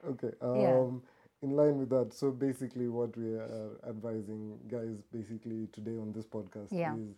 Okay. 0.03 0.31
Yeah. 0.41 0.79
Um, 0.79 1.03
in 1.43 1.55
line 1.55 1.77
with 1.79 1.89
that, 1.89 2.13
so 2.13 2.31
basically, 2.31 2.87
what 2.87 3.17
we 3.17 3.33
are 3.33 3.71
advising 3.87 4.59
guys 4.67 5.01
basically 5.11 5.67
today 5.71 5.97
on 5.97 6.11
this 6.13 6.25
podcast 6.25 6.67
Yeah. 6.71 6.95
is 6.95 7.15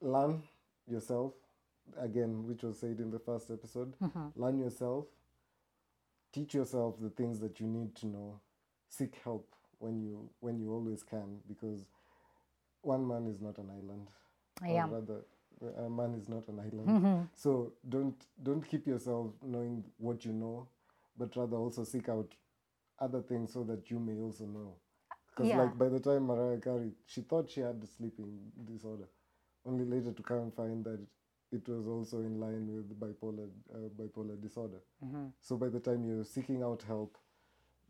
learn 0.00 0.42
yourself 0.86 1.32
again, 1.98 2.46
which 2.46 2.62
was 2.62 2.78
said 2.78 3.00
in 3.00 3.10
the 3.10 3.18
first 3.18 3.50
episode. 3.50 3.94
Mm-hmm. 4.02 4.40
Learn 4.42 4.58
yourself, 4.58 5.06
teach 6.32 6.52
yourself 6.54 6.96
the 7.00 7.10
things 7.10 7.40
that 7.40 7.60
you 7.60 7.66
need 7.66 7.94
to 7.96 8.06
know, 8.06 8.40
seek 8.88 9.16
help 9.24 9.46
when 9.78 10.00
you 10.02 10.28
when 10.40 10.58
you 10.58 10.70
always 10.72 11.02
can, 11.02 11.38
because 11.48 11.86
one 12.82 13.06
man 13.08 13.26
is 13.26 13.40
not 13.40 13.56
an 13.58 13.70
island. 13.70 14.08
or 14.62 14.68
Yeah. 14.68 14.86
rather, 14.90 15.24
a 15.84 15.88
man 15.90 16.14
is 16.14 16.28
not 16.28 16.48
an 16.48 16.60
island. 16.60 16.88
So 17.34 17.72
don't 17.88 18.26
don't 18.42 18.62
keep 18.62 18.86
yourself 18.86 19.32
knowing 19.42 19.84
what 19.98 20.24
you 20.24 20.32
know, 20.32 20.66
but 21.16 21.36
rather 21.36 21.56
also 21.56 21.84
seek 21.84 22.08
out 22.08 22.34
other 23.00 23.22
things 23.22 23.52
so 23.52 23.62
that 23.64 23.90
you 23.90 23.98
may 24.00 24.18
also 24.20 24.44
know. 24.44 24.74
Because 25.30 25.50
Yeah. 25.50 25.58
like 25.58 25.78
by 25.78 25.88
the 25.88 26.00
time 26.00 26.26
Mariah 26.26 26.58
Carey, 26.58 26.92
she 27.06 27.20
thought 27.22 27.48
she 27.50 27.60
had 27.60 27.80
a 27.82 27.86
sleeping 27.86 28.52
disorder, 28.64 29.08
only 29.64 29.84
later 29.84 30.12
to 30.12 30.22
come 30.22 30.38
and 30.38 30.54
find 30.54 30.84
that 30.84 31.00
it 31.52 31.68
was 31.68 31.86
also 31.86 32.18
in 32.20 32.38
line 32.40 32.66
with 32.74 32.98
bipolar 33.00 33.48
uh, 33.74 33.88
bipolar 34.00 34.40
disorder. 34.40 34.80
So 35.40 35.56
by 35.56 35.68
the 35.68 35.80
time 35.80 36.04
you're 36.04 36.24
seeking 36.24 36.62
out 36.62 36.82
help, 36.82 37.16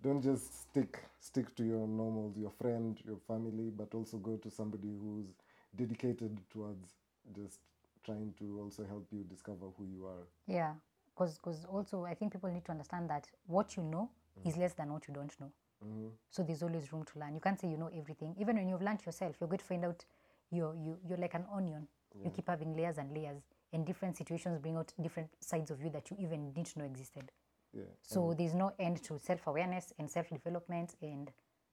don't 0.02 0.22
just 0.22 0.60
stick 0.62 1.00
stick 1.20 1.54
to 1.56 1.64
your 1.64 1.86
normals, 1.88 2.36
your 2.36 2.50
friend, 2.50 2.98
your 3.04 3.18
family, 3.26 3.70
but 3.70 3.94
also 3.94 4.18
go 4.18 4.36
to 4.36 4.50
somebody 4.50 4.88
who's 5.00 5.26
dedicated 5.74 6.38
towards 6.50 6.94
just 7.34 7.60
trying 8.04 8.34
to 8.38 8.60
also 8.62 8.84
help 8.84 9.06
you 9.10 9.24
discover 9.24 9.66
who 9.76 9.84
you 9.84 10.06
are. 10.06 10.26
Yeah, 10.46 10.72
because 11.14 11.36
because 11.36 11.64
also 11.64 12.04
I 12.04 12.14
think 12.14 12.32
people 12.32 12.50
need 12.50 12.64
to 12.66 12.70
understand 12.72 13.10
that 13.10 13.30
what 13.46 13.76
you 13.76 13.82
know 13.82 14.10
is 14.44 14.54
mm. 14.54 14.60
less 14.60 14.74
than 14.74 14.92
what 14.92 15.06
you 15.08 15.14
don't 15.14 15.34
know. 15.40 15.50
Mm-hmm. 15.84 16.08
So 16.30 16.42
there's 16.42 16.62
always 16.62 16.92
room 16.92 17.04
to 17.04 17.18
learn. 17.18 17.34
You 17.34 17.40
can't 17.40 17.60
say 17.60 17.68
you 17.68 17.76
know 17.76 17.90
everything. 17.96 18.34
Even 18.38 18.56
when 18.56 18.68
you've 18.68 18.82
learned 18.82 19.04
yourself, 19.06 19.36
you're 19.40 19.48
going 19.48 19.58
to 19.58 19.64
find 19.64 19.84
out 19.84 20.04
you're 20.50 20.74
you 20.74 20.98
you're 21.06 21.18
like 21.18 21.34
an 21.34 21.44
onion. 21.54 21.86
You 22.24 22.30
keep 22.30 22.48
having 22.48 22.76
layers 22.76 22.98
and 22.98 23.12
layers, 23.12 23.42
and 23.72 23.86
different 23.86 24.16
situations 24.16 24.58
bring 24.58 24.76
out 24.76 24.92
different 25.00 25.28
sides 25.40 25.70
of 25.70 25.80
you 25.80 25.90
that 25.90 26.10
you 26.10 26.16
even 26.18 26.52
didn't 26.52 26.76
know 26.76 26.84
existed. 26.84 27.30
Yeah. 27.72 27.82
So 28.02 28.34
there's 28.36 28.54
no 28.54 28.72
end 28.78 29.02
to 29.04 29.18
self 29.18 29.46
awareness 29.46 29.92
and 29.98 30.10
self 30.10 30.28
development 30.30 30.96
and 31.02 31.30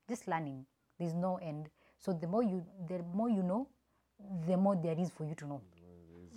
just 0.08 0.28
learning. 0.28 0.66
There's 1.00 1.14
no 1.14 1.38
end. 1.38 1.70
So 1.98 2.14
the 2.14 2.28
more 2.28 2.44
you 2.44 2.66
the 2.88 3.02
more 3.14 3.30
you 3.30 3.44
know, 3.44 3.68
the 4.48 4.58
more 4.58 4.76
there 4.76 4.98
is 5.00 5.10
for 5.10 5.26
you 5.26 5.36
to 5.36 5.48
know. 5.48 5.62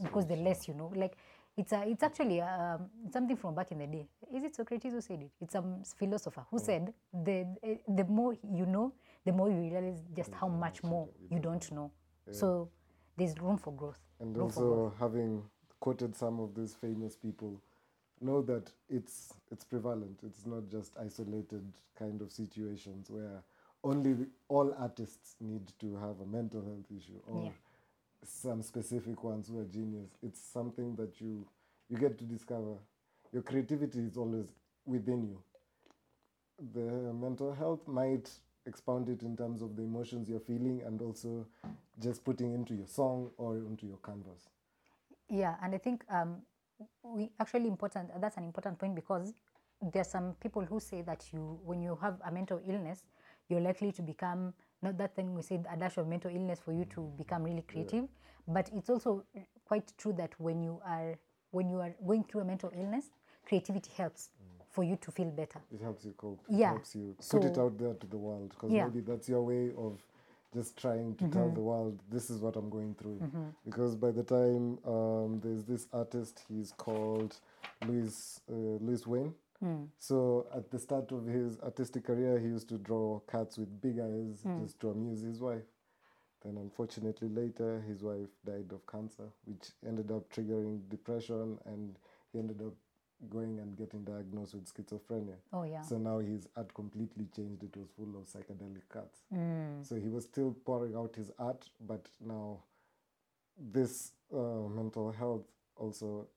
Because 0.02 0.26
the 0.26 0.36
less 0.36 0.68
you 0.68 0.74
know, 0.74 0.92
like 0.94 1.16
it's 1.56 1.72
a, 1.72 1.82
it's 1.88 2.04
actually 2.04 2.40
um, 2.40 2.88
something 3.12 3.36
from 3.36 3.54
back 3.54 3.72
in 3.72 3.78
the 3.78 3.86
day. 3.86 4.06
Is 4.32 4.44
it 4.44 4.54
Socrates 4.54 4.92
who 4.92 5.00
said 5.00 5.22
it? 5.22 5.30
It's 5.40 5.54
a 5.56 5.64
philosopher 5.96 6.44
who 6.50 6.58
said 6.58 6.92
the 7.12 7.46
the 7.88 8.04
more 8.04 8.34
you 8.52 8.64
know, 8.64 8.92
the 9.24 9.32
more 9.32 9.50
you 9.50 9.60
realize 9.60 10.04
just 10.14 10.32
how 10.34 10.46
much 10.48 10.82
more 10.84 11.08
you 11.30 11.40
don't 11.40 11.70
know. 11.72 11.90
So 12.30 12.70
there's 13.16 13.34
room 13.40 13.58
for 13.58 13.72
growth. 13.72 13.98
And 14.20 14.36
room 14.36 14.50
for 14.50 14.60
growth. 14.62 14.78
also 14.78 14.94
having 15.00 15.42
quoted 15.80 16.14
some 16.14 16.38
of 16.40 16.54
these 16.54 16.74
famous 16.74 17.16
people, 17.16 17.60
know 18.20 18.42
that 18.42 18.70
it's 18.88 19.34
it's 19.50 19.64
prevalent. 19.64 20.20
It's 20.24 20.46
not 20.46 20.68
just 20.70 20.92
isolated 21.00 21.64
kind 21.98 22.22
of 22.22 22.30
situations 22.30 23.10
where 23.10 23.42
only 23.84 24.12
the, 24.12 24.28
all 24.48 24.74
artists 24.78 25.36
need 25.40 25.72
to 25.80 25.96
have 25.96 26.20
a 26.20 26.26
mental 26.26 26.62
health 26.62 26.86
issue 26.96 27.20
or 27.26 27.44
Yeah. 27.44 27.50
Some 28.24 28.62
specific 28.62 29.22
ones 29.22 29.48
who 29.48 29.60
are 29.60 29.64
genius. 29.64 30.10
It's 30.22 30.40
something 30.40 30.96
that 30.96 31.20
you 31.20 31.46
you 31.88 31.96
get 31.96 32.18
to 32.18 32.24
discover. 32.24 32.76
Your 33.32 33.42
creativity 33.42 34.00
is 34.00 34.16
always 34.16 34.46
within 34.84 35.22
you. 35.22 35.42
The 36.72 37.12
mental 37.12 37.54
health 37.54 37.86
might 37.86 38.30
expound 38.66 39.08
it 39.08 39.22
in 39.22 39.36
terms 39.36 39.62
of 39.62 39.76
the 39.76 39.82
emotions 39.82 40.28
you're 40.28 40.40
feeling 40.40 40.82
and 40.84 41.00
also 41.00 41.46
just 42.00 42.24
putting 42.24 42.52
into 42.52 42.74
your 42.74 42.86
song 42.86 43.30
or 43.38 43.56
into 43.56 43.86
your 43.86 43.98
canvas. 44.04 44.50
Yeah, 45.30 45.56
and 45.62 45.74
I 45.74 45.78
think 45.78 46.04
um, 46.10 46.42
we 47.02 47.30
actually 47.40 47.68
important. 47.68 48.10
That's 48.20 48.36
an 48.36 48.44
important 48.44 48.78
point 48.78 48.94
because 48.94 49.32
there 49.92 50.02
are 50.02 50.04
some 50.04 50.34
people 50.40 50.64
who 50.64 50.80
say 50.80 51.02
that 51.02 51.24
you, 51.32 51.58
when 51.64 51.82
you 51.82 51.98
have 52.00 52.18
a 52.26 52.32
mental 52.32 52.60
illness, 52.66 53.02
you're 53.48 53.60
likely 53.60 53.92
to 53.92 54.02
become 54.02 54.52
not 54.82 54.98
that 54.98 55.14
thing 55.14 55.34
we 55.34 55.42
said 55.42 55.66
a 55.72 55.76
dash 55.76 55.96
of 55.96 56.06
mental 56.06 56.30
illness 56.30 56.60
for 56.64 56.72
you 56.72 56.84
to 56.86 57.10
become 57.16 57.42
really 57.42 57.62
creative. 57.62 58.04
But 58.46 58.70
it's 58.74 58.88
also 58.88 59.24
quite 59.64 59.92
true 59.98 60.14
that 60.14 60.32
when 60.38 60.62
you 60.62 60.80
are 60.86 61.18
when 61.50 61.68
you 61.68 61.80
are 61.80 61.94
going 62.06 62.24
through 62.24 62.42
a 62.42 62.44
mental 62.44 62.70
illness, 62.74 63.10
creativity 63.46 63.90
helps 63.96 64.30
for 64.70 64.84
you 64.84 64.96
to 64.96 65.10
feel 65.10 65.30
better. 65.30 65.60
It 65.72 65.80
helps 65.80 66.04
you 66.04 66.12
cope. 66.16 66.40
Yeah. 66.48 66.68
It 66.68 66.74
helps 66.74 66.94
you 66.94 67.16
put 67.30 67.44
it 67.44 67.58
out 67.58 67.78
there 67.78 67.94
to 67.94 68.06
the 68.06 68.18
world 68.18 68.50
because 68.50 68.70
Yeah. 68.70 68.84
maybe 68.84 69.00
that's 69.00 69.28
your 69.28 69.42
way 69.42 69.72
of 69.76 70.00
just 70.54 70.78
trying 70.78 71.14
to 71.16 71.28
tell 71.28 71.50
the 71.50 71.60
world 71.60 71.98
this 72.10 72.30
is 72.30 72.40
what 72.40 72.56
I'm 72.56 72.70
going 72.70 72.94
through. 72.94 73.20
Because 73.64 73.96
by 73.96 74.10
the 74.10 74.22
time 74.22 74.78
um, 74.86 75.40
there's 75.40 75.64
this 75.64 75.86
artist, 75.92 76.44
he's 76.48 76.72
called 76.72 77.36
Louis 77.86 78.40
uh, 78.50 78.54
Louis 78.54 79.06
Wain. 79.06 79.34
So 79.98 80.46
at 80.54 80.70
the 80.70 80.78
start 80.78 81.10
of 81.12 81.26
his 81.26 81.58
artistic 81.60 82.04
career, 82.04 82.38
he 82.38 82.46
used 82.46 82.68
to 82.68 82.78
draw 82.78 83.20
cats 83.30 83.58
with 83.58 83.80
big 83.80 83.98
eyes 83.98 84.44
just 84.60 84.80
to 84.80 84.90
amuse 84.90 85.20
his 85.22 85.40
wife. 85.40 85.66
Then, 86.44 86.56
unfortunately, 86.56 87.28
later 87.28 87.82
his 87.86 88.02
wife 88.02 88.28
died 88.46 88.70
of 88.72 88.86
cancer, 88.86 89.28
which 89.44 89.70
ended 89.86 90.12
up 90.12 90.32
triggering 90.32 90.88
depression, 90.88 91.58
and 91.66 91.98
he 92.32 92.38
ended 92.38 92.62
up 92.64 92.74
going 93.28 93.58
and 93.58 93.76
getting 93.76 94.04
diagnosed 94.04 94.54
with 94.54 94.72
schizophrenia. 94.72 95.34
Oh 95.52 95.64
yeah. 95.64 95.82
So 95.82 95.98
now 95.98 96.18
his 96.18 96.46
art 96.56 96.72
completely 96.72 97.26
changed. 97.34 97.64
It 97.64 97.76
was 97.76 97.88
full 97.96 98.16
of 98.16 98.26
psychedelic 98.28 98.88
cats. 98.92 99.22
Mm. 99.34 99.84
So 99.84 99.96
he 99.96 100.08
was 100.08 100.24
still 100.24 100.54
pouring 100.64 100.94
out 100.94 101.16
his 101.16 101.32
art, 101.38 101.68
but 101.84 102.08
now 102.24 102.58
this 103.58 104.12
uh, 104.32 104.68
mental 104.68 105.10
health 105.10 105.46
also 105.76 106.28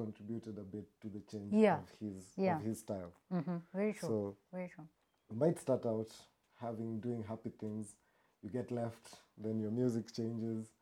contributed 0.00 0.58
a 0.58 0.66
bit 0.76 0.86
to 1.02 1.08
the 1.08 1.20
change 1.32 1.52
Yeah. 1.66 1.78
of 1.82 1.88
his 2.00 2.32
Yeah. 2.36 2.56
of 2.58 2.64
his 2.68 2.78
style. 2.86 3.12
hmm 3.30 3.58
Very 3.78 3.92
true. 3.98 4.08
So 4.08 4.36
Very 4.52 4.68
true. 4.74 4.88
you 5.30 5.36
might 5.44 5.58
start 5.58 5.86
out 5.86 6.10
having 6.60 7.00
doing 7.06 7.22
happy 7.32 7.50
things, 7.62 7.96
you 8.42 8.50
get 8.58 8.70
left, 8.70 9.04
then 9.44 9.60
your 9.60 9.70
music 9.80 10.12
changes. 10.18 10.72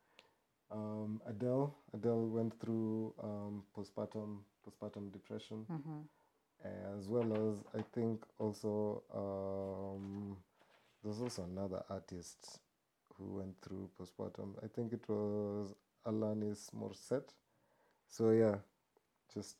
Um, 0.71 1.21
Adele 1.31 1.73
Adele 1.93 2.27
went 2.37 2.53
through 2.61 3.13
um, 3.27 3.63
postpartum 3.75 4.29
postpartum 4.63 5.11
depression, 5.11 5.65
as 6.97 7.07
well 7.07 7.29
as 7.43 7.55
I 7.79 7.83
think 7.95 8.25
also 8.39 9.03
um, 9.13 10.37
there's 11.03 11.21
also 11.21 11.43
another 11.43 11.81
artist 11.89 12.59
who 13.15 13.25
went 13.39 13.55
through 13.61 13.89
postpartum. 13.99 14.49
I 14.63 14.67
think 14.75 14.91
it 14.93 15.07
was 15.07 15.73
Alanis 16.05 16.61
Morissette. 16.73 17.31
So 18.07 18.31
yeah, 18.31 18.55
just 19.33 19.55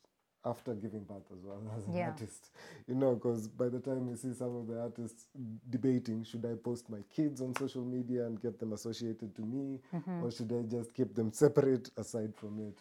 after 0.45 0.73
giving 0.75 1.04
birth 1.04 1.25
as 1.32 1.43
well 1.43 1.62
as 1.78 1.86
an 1.88 1.95
Yeah. 1.95 2.10
artist, 2.10 2.51
you 2.88 2.95
know, 2.95 3.15
because 3.15 3.47
by 3.47 3.67
the 3.67 3.80
time 3.80 4.08
you 4.08 4.15
see 4.15 4.34
some 4.34 4.56
of 4.56 4.67
the 4.67 4.80
artists 4.80 5.28
debating, 5.69 6.23
should 6.23 6.45
I 6.45 6.56
post 6.56 6.89
my 6.89 6.99
kids 7.15 7.41
on 7.41 7.56
social 7.56 7.84
media 7.84 8.25
and 8.25 8.39
get 8.41 8.60
them 8.60 8.73
associated 8.73 9.36
to 9.36 9.41
me, 9.41 9.80
or 10.21 10.30
should 10.32 10.51
I 10.54 10.62
just 10.69 10.93
keep 10.93 11.15
them 11.15 11.32
separate 11.32 11.89
aside 11.97 12.36
from 12.36 12.60
it? 12.67 12.78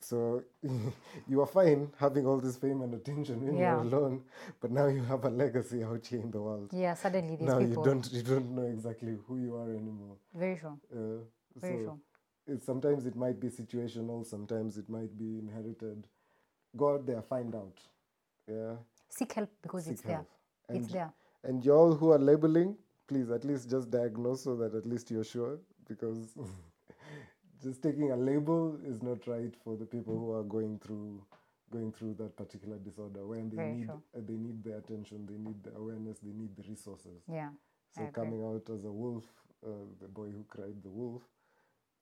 So 0.00 0.42
you 1.28 1.40
are 1.40 1.46
fine 1.46 1.90
having 1.98 2.26
all 2.26 2.38
this 2.38 2.56
fame 2.56 2.82
and 2.82 2.94
attention 2.94 3.44
when 3.44 3.56
Yeah. 3.58 3.72
you're 3.82 3.82
alone, 3.94 4.22
but 4.60 4.70
now 4.70 4.86
you 4.86 5.02
have 5.02 5.24
a 5.24 5.30
legacy 5.30 5.82
out 5.82 6.06
here 6.06 6.20
in 6.20 6.30
the 6.30 6.40
world. 6.40 6.70
Yeah. 6.72 6.94
Suddenly 6.94 7.36
these 7.36 7.46
now 7.48 7.58
people. 7.58 7.82
you 7.82 7.90
don't 7.90 8.12
you 8.12 8.22
don't 8.22 8.50
know 8.54 8.66
exactly 8.66 9.16
who 9.26 9.38
you 9.38 9.56
are 9.56 9.70
anymore. 9.70 10.16
Very 10.34 10.56
true. 10.56 10.78
Uh, 10.92 11.24
Very 11.60 11.78
so 11.78 11.84
true. 11.84 11.98
It, 12.46 12.62
sometimes 12.64 13.06
it 13.06 13.16
might 13.16 13.40
be 13.40 13.48
situational, 13.48 14.26
sometimes 14.26 14.78
it 14.78 14.88
might 14.88 15.16
be 15.18 15.38
inherited. 15.38 16.06
Go 16.76 16.94
out 16.94 17.06
there, 17.06 17.22
find 17.22 17.54
out. 17.54 17.78
Yeah, 18.48 18.76
Seek 19.08 19.32
help 19.34 19.50
because 19.62 19.88
it's 19.88 20.00
seek 20.00 20.06
there. 20.08 20.16
help. 20.16 20.30
And, 20.68 20.78
It's 20.78 20.92
there. 20.92 21.12
And 21.44 21.64
y'all 21.64 21.94
who 21.94 22.10
are 22.12 22.18
labeling, 22.18 22.76
please 23.08 23.30
at 23.30 23.44
least 23.44 23.70
just 23.70 23.90
diagnose 23.90 24.44
so 24.44 24.56
that 24.56 24.74
at 24.74 24.86
least 24.86 25.10
you're 25.10 25.24
sure, 25.24 25.58
because 25.88 26.34
just 27.62 27.82
taking 27.82 28.10
a 28.12 28.16
label 28.16 28.78
is 28.84 29.02
not 29.02 29.26
right 29.26 29.54
for 29.64 29.76
the 29.76 29.86
people 29.86 30.18
who 30.18 30.32
are 30.32 30.42
going 30.44 30.78
through 30.78 31.22
going 31.72 31.92
through 31.92 32.14
that 32.14 32.36
particular 32.36 32.78
disorder 32.78 33.26
when 33.26 33.50
they 33.50 33.56
Very 33.56 33.72
need 33.74 33.86
true. 33.86 34.02
uh, 34.16 34.20
they 34.26 34.34
need 34.36 34.62
the 34.62 34.76
attention, 34.76 35.26
they 35.26 35.38
need 35.38 35.62
the 35.64 35.74
awareness, 35.76 36.18
they 36.22 36.32
need 36.32 36.54
the 36.56 36.62
resources. 36.68 37.22
Yeah. 37.32 37.48
So 37.90 38.02
coming 38.12 38.44
out 38.44 38.68
as 38.72 38.84
a 38.84 38.92
wolf, 38.92 39.24
uh, 39.66 39.70
the 40.00 40.08
boy 40.08 40.26
who 40.30 40.44
cried 40.48 40.82
the 40.82 40.90
wolf, 40.90 41.22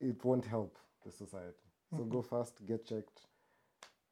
it 0.02 0.24
won't 0.24 0.44
help 0.44 0.76
the 1.04 1.10
society. 1.12 1.66
So 1.96 2.02
Mm-hmm. 2.02 2.12
go 2.12 2.22
fast, 2.22 2.54
get 2.66 2.86
checked. 2.86 3.20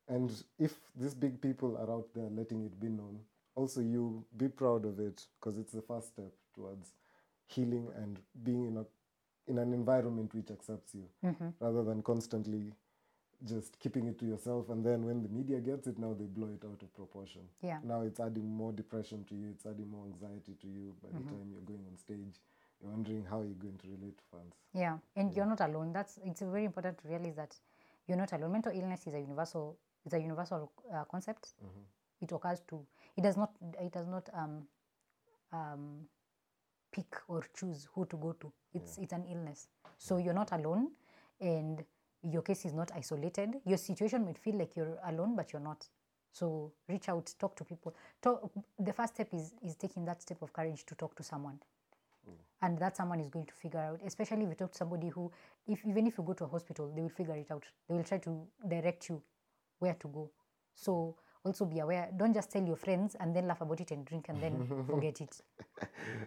And 0.08 0.30
if 0.58 0.74
these 0.96 1.14
big 1.14 1.40
people 1.40 1.76
are 1.76 1.90
out 1.90 2.08
there 2.14 2.28
letting 2.30 2.64
it 2.64 2.78
be 2.80 2.88
known, 2.88 3.20
also 3.54 3.80
you 3.80 4.24
be 4.36 4.48
proud 4.48 4.84
of 4.84 4.98
it 4.98 5.26
because 5.38 5.56
it's 5.58 5.72
the 5.72 5.82
first 5.82 6.08
step 6.08 6.32
towards 6.54 6.92
healing 7.46 7.88
and 7.96 8.18
being 8.42 8.64
in 8.66 8.76
a 8.76 8.84
in 9.46 9.58
an 9.58 9.72
environment 9.72 10.32
which 10.34 10.50
accepts 10.50 10.94
you 10.94 11.04
Mm-hmm. 11.24 11.48
rather 11.60 11.82
than 11.82 12.02
constantly 12.02 12.72
just 13.44 13.78
keeping 13.80 14.06
it 14.06 14.18
to 14.18 14.26
yourself 14.26 14.68
and 14.68 14.84
then 14.84 15.04
when 15.04 15.22
the 15.22 15.28
media 15.28 15.58
gets 15.60 15.86
it 15.86 15.98
now 15.98 16.12
they 16.18 16.26
blow 16.26 16.48
it 16.48 16.64
out 16.64 16.80
of 16.82 16.94
proportion 16.94 17.40
Yeah. 17.62 17.78
now 17.82 18.02
it's 18.02 18.20
adding 18.20 18.48
more 18.54 18.70
depression 18.72 19.24
to 19.30 19.34
you 19.34 19.48
it's 19.54 19.64
adding 19.66 19.90
more 19.90 20.04
anxiety 20.06 20.54
to 20.60 20.68
you 20.68 20.94
by 21.02 21.08
Mm-hmm. 21.08 21.22
the 21.24 21.30
time 21.30 21.48
you're 21.52 21.62
going 21.72 21.84
on 21.90 21.96
stage 21.96 22.36
you're 22.80 22.90
wondering 22.90 23.24
how 23.28 23.42
you're 23.42 23.54
going 23.54 23.78
to 23.78 23.88
relate 23.88 24.16
to 24.18 24.24
fans 24.30 24.54
Yeah, 24.74 24.98
and 25.16 25.32
you're 25.34 25.46
not 25.46 25.60
alone. 25.60 25.92
That's 25.92 26.18
it's 26.24 26.40
very 26.40 26.64
important 26.64 26.98
to 26.98 27.08
realize 27.08 27.36
that 27.36 27.54
you're 28.06 28.18
not 28.18 28.32
alone. 28.32 28.52
Mental 28.52 28.72
illness 28.74 29.06
is 29.06 29.14
a 29.14 29.20
universal 29.20 29.78
is 30.06 30.12
a 30.12 30.18
universal 30.18 30.72
uh, 30.92 31.04
concept. 31.04 31.54
It 32.20 32.32
occurs 32.32 32.62
to 32.68 32.86
it 33.16 33.22
does 33.22 33.36
not 33.36 33.50
it 33.80 33.92
does 33.92 34.06
not 34.06 34.28
um, 34.32 34.62
um, 35.52 36.00
pick 36.92 37.16
or 37.28 37.44
choose 37.58 37.88
who 37.94 38.06
to 38.06 38.16
go 38.16 38.32
to. 38.32 38.52
It's 38.74 38.98
it's 38.98 39.12
an 39.12 39.24
illness. 39.30 39.68
So 39.98 40.16
you're 40.16 40.34
not 40.34 40.52
alone, 40.52 40.90
and 41.40 41.84
your 42.22 42.42
case 42.42 42.64
is 42.64 42.72
not 42.72 42.90
isolated. 42.94 43.56
Your 43.64 43.78
situation 43.78 44.24
might 44.24 44.38
feel 44.38 44.56
like 44.56 44.76
you're 44.76 44.98
alone, 45.04 45.36
but 45.36 45.52
you're 45.52 45.62
not. 45.62 45.88
So 46.32 46.72
reach 46.88 47.08
out, 47.08 47.34
talk 47.40 47.56
to 47.56 47.64
people. 47.64 47.94
Talk, 48.22 48.52
the 48.78 48.92
first 48.92 49.14
step 49.14 49.28
is 49.32 49.52
is 49.62 49.76
taking 49.76 50.04
that 50.04 50.22
step 50.22 50.42
of 50.42 50.52
courage 50.52 50.86
to 50.86 50.94
talk 50.94 51.14
to 51.16 51.22
someone 51.22 51.58
and 52.62 52.78
that 52.78 52.96
someone 52.96 53.20
is 53.20 53.28
going 53.28 53.46
to 53.46 53.54
figure 53.54 53.80
out 53.80 54.00
especially 54.04 54.42
if 54.42 54.48
you 54.48 54.54
talk 54.54 54.72
to 54.72 54.78
somebody 54.78 55.08
who 55.08 55.30
if 55.66 55.84
even 55.86 56.06
if 56.06 56.18
you 56.18 56.24
go 56.24 56.32
to 56.32 56.44
a 56.44 56.48
hospital 56.48 56.92
they 56.94 57.02
will 57.02 57.08
figure 57.08 57.34
it 57.36 57.50
out 57.50 57.64
they 57.88 57.94
will 57.94 58.04
try 58.04 58.18
to 58.18 58.46
direct 58.68 59.08
you 59.08 59.22
where 59.78 59.94
to 59.94 60.08
go 60.08 60.30
so 60.74 61.16
also 61.44 61.64
be 61.64 61.78
aware 61.78 62.10
don't 62.16 62.34
just 62.34 62.50
tell 62.52 62.62
your 62.62 62.76
friends 62.76 63.16
and 63.18 63.34
then 63.34 63.46
laugh 63.46 63.60
about 63.62 63.80
it 63.80 63.90
and 63.90 64.04
drink 64.04 64.28
and 64.28 64.42
then 64.42 64.84
forget 64.86 65.20
it 65.20 65.40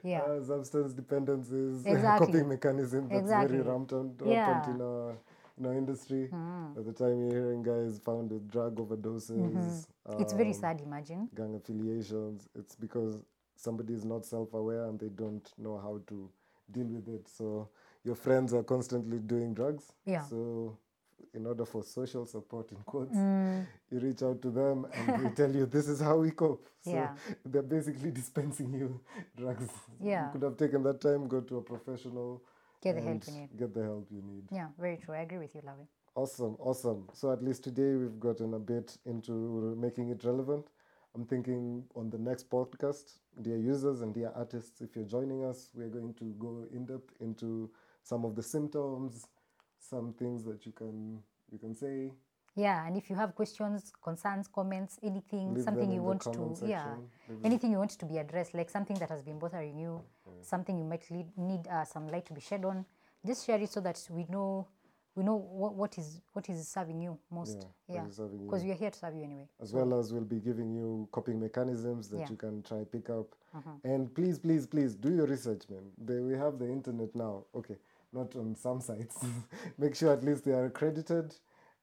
yeah 0.04 0.22
uh, 0.22 0.43
substance 0.43 0.93
dependence 0.93 1.52
is 1.52 1.86
Exactly. 1.86 2.28
coping 2.28 2.50
mechanism 2.50 3.04
that's 3.10 3.22
Exactly. 3.24 3.58
very 3.58 3.69
rampant, 3.69 4.22
rampant 4.22 4.32
Yeah. 4.34 4.62
Mm. 4.65 4.76
in 4.76 4.82
our 4.82 5.17
in 5.60 5.65
our 5.67 5.74
industry 5.74 6.30
by 6.76 6.82
the 6.82 6.91
time 6.93 7.22
you're 7.22 7.32
hearing 7.41 7.62
guys 7.63 8.00
found 8.00 8.32
with 8.32 8.50
drug 8.50 8.76
overdoses 8.78 9.88
it's 10.19 10.34
very 10.34 10.50
um, 10.50 10.54
sad 10.54 10.82
imagine 10.82 11.30
gang 11.36 11.56
affiliations 11.56 12.48
it's 12.56 12.76
because 12.76 13.19
somebody 13.56 13.94
is 13.94 14.06
not 14.06 14.26
self-aware 14.26 14.86
and 14.86 15.00
they 15.00 15.10
don't 15.10 15.52
know 15.58 15.78
how 15.78 16.00
to 16.08 16.30
deal 16.72 16.86
with 16.88 17.08
it 17.08 17.28
so 17.28 17.70
your 18.04 18.16
friends 18.16 18.54
are 18.54 18.63
constantly 18.63 19.20
doing 19.20 19.54
drugs 19.54 19.94
Yeah. 20.06 20.24
so 20.24 20.78
in 21.34 21.46
order 21.46 21.66
for 21.66 21.84
social 21.84 22.26
support 22.26 22.72
in 22.72 22.78
quotes 22.86 23.16
Mm. 23.16 23.66
you 23.92 24.00
reach 24.00 24.22
out 24.24 24.42
to 24.42 24.50
them 24.52 24.86
and 24.94 25.24
they 25.26 25.30
tell 25.36 25.56
you 25.56 25.66
this 25.66 25.88
is 25.88 25.99
how 26.01 26.18
we 26.18 26.32
cope 26.32 26.68
so 26.82 26.91
Yeah. 26.91 27.16
they're 27.45 27.62
basically 27.62 28.12
dispensing 28.12 28.74
you 28.74 28.99
drugs 29.38 29.70
Yeah. 29.99 30.26
you 30.28 30.32
could 30.34 30.41
have 30.43 30.58
taken 30.58 30.84
that 30.84 30.99
time 31.01 31.28
go 31.28 31.41
to 31.41 31.58
a 31.58 31.62
professional 31.62 32.41
Get 32.82 32.95
the 32.95 33.01
help 33.01 33.24
you 33.28 33.34
need. 33.34 33.49
get 33.58 33.74
the 33.74 33.84
help 33.84 34.08
you 34.12 34.22
need 34.22 34.43
yeah 34.51 34.68
very 34.78 34.97
true 34.97 35.14
i 35.16 35.20
agree 35.22 35.38
with 35.39 35.56
you 35.56 35.62
Lavi. 35.62 35.88
Awesome, 36.16 36.56
awesome. 36.60 37.08
So 37.14 37.32
at 37.32 37.41
least 37.43 37.64
today 37.64 37.95
we've 37.95 38.20
gotten 38.20 38.54
a 38.54 38.60
bit 38.60 38.95
into 39.08 39.32
making 39.80 40.10
it 40.10 40.24
relevant. 40.24 40.68
I'm 41.16 41.26
thinking 41.26 41.84
on 41.95 42.09
the 42.09 42.18
next 42.18 42.49
podcast, 42.49 43.20
dear 43.41 43.57
users 43.57 44.01
and 44.01 44.14
dear 44.14 44.32
artists, 44.36 44.82
if 44.82 44.95
you're 44.95 45.05
joining 45.05 45.45
us, 45.45 45.70
we're 45.76 45.89
going 45.89 46.16
to 46.16 46.34
go 46.39 46.66
in 46.74 46.86
depth 46.86 47.14
into 47.20 47.70
some 48.01 48.26
of 48.26 48.36
the 48.36 48.41
symptoms, 48.41 49.28
some 49.80 50.14
things 50.14 50.43
that 50.45 50.66
you 50.66 50.72
can 50.72 51.20
you 51.51 51.59
can 51.59 51.76
say. 51.76 52.11
yeah 52.55 52.86
and 52.88 52.95
if 52.97 53.09
you 53.09 53.16
have 53.16 53.34
questions 53.36 53.91
concerns 54.03 54.47
comments 54.47 54.99
anything 55.03 55.53
Leave 55.53 55.64
something 55.64 55.91
you 55.91 56.03
want 56.03 56.22
to 56.22 56.32
comment 56.32 56.59
yeah. 56.66 56.95
Leave 57.30 57.45
anything 57.49 57.72
you 57.72 57.80
want 57.84 57.91
to 57.91 58.05
be 58.05 58.18
addressed 58.18 58.53
like 58.53 58.70
something 58.70 58.97
that 59.01 59.09
has 59.09 59.22
been 59.24 59.39
bothering 59.39 59.78
you 59.78 60.01
something 60.41 60.78
you 60.78 60.88
might 60.91 61.05
lead, 61.11 61.28
need 61.38 61.68
uh, 61.68 61.84
some 61.93 62.07
light 62.14 62.26
to 62.26 62.34
be 62.34 62.41
shed 62.41 62.64
on 62.66 62.86
just 63.26 63.45
share 63.45 63.59
it 63.61 63.72
so 63.72 63.82
that 63.82 63.99
we 64.09 64.26
know 64.30 64.68
we 65.16 65.24
know 65.24 65.36
what, 65.36 65.76
what 65.76 65.97
is 65.97 66.22
what 66.34 66.49
is 66.49 66.68
serving 66.68 66.99
you 67.01 67.18
most. 67.32 67.68
Yeah, 67.88 68.01
what 68.01 68.09
is 68.09 68.16
serving 68.18 68.39
you. 68.39 68.45
Because 68.45 68.64
we 68.64 68.72
are 68.72 68.76
here 68.76 68.89
to 68.91 68.97
serve 68.99 69.16
you 69.16 69.24
anyway. 69.24 69.47
as 69.61 69.74
well 69.74 69.99
as 69.99 70.11
we'll 70.11 70.24
be 70.24 70.39
giving 70.39 70.74
you 70.74 71.07
coping 71.11 71.39
mechanisms 71.39 72.09
that 72.09 72.20
Yeah. 72.22 72.30
you 72.30 72.36
can 72.38 72.64
try 72.64 72.84
pick 72.84 73.09
up 73.09 73.28
and 73.84 74.14
please 74.16 74.39
please 74.39 74.66
please 74.66 74.95
do 74.95 75.14
your 75.14 75.28
research 75.28 75.64
man 75.70 75.84
they, 76.03 76.20
we 76.20 76.34
have 76.34 76.57
the 76.57 76.66
internet 76.66 77.14
now 77.16 77.43
okay 77.53 77.76
not 78.11 78.36
on 78.36 78.55
some 78.55 78.82
sites 78.82 79.24
make 79.78 79.93
sure 79.95 80.11
at 80.11 80.24
least 80.24 80.43
they 80.45 80.51
are 80.53 80.66
accredited 80.66 81.36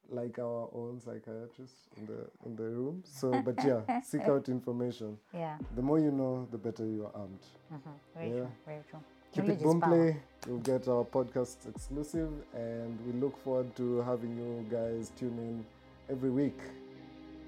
like 0.09 0.41
our 0.41 0.68
own 0.74 0.99
psychiatrist 0.99 1.76
in 1.97 2.07
the 2.07 2.20
in 2.45 2.57
the 2.57 2.64
room 2.64 3.05
so 3.07 3.41
but 3.43 3.55
yeah 3.64 4.01
seek 4.11 4.22
out 4.22 4.49
information 4.49 5.16
Yeah. 5.33 5.59
the 5.76 5.83
more 5.83 6.01
you 6.01 6.11
know 6.11 6.49
the 6.51 6.59
better 6.59 6.85
you 6.85 7.07
are 7.07 7.14
armed 7.14 7.45
hmm 7.68 7.76
Very 8.16 8.31
Yeah. 8.31 8.37
true. 8.39 8.49
Very 8.66 8.83
true. 8.91 9.01
Keep 9.33 9.45
Knowledge 9.45 9.61
it 9.61 9.64
Boomplay. 9.64 10.16
You'll 10.47 10.59
get 10.59 10.89
our 10.89 11.05
podcast 11.05 11.68
exclusive, 11.68 12.31
and 12.55 12.99
we 13.07 13.12
look 13.20 13.37
forward 13.45 13.74
to 13.76 14.01
having 14.03 14.37
you 14.37 14.64
guys 14.70 15.12
tune 15.18 15.39
in 15.39 15.64
every 16.11 16.31
week 16.31 16.59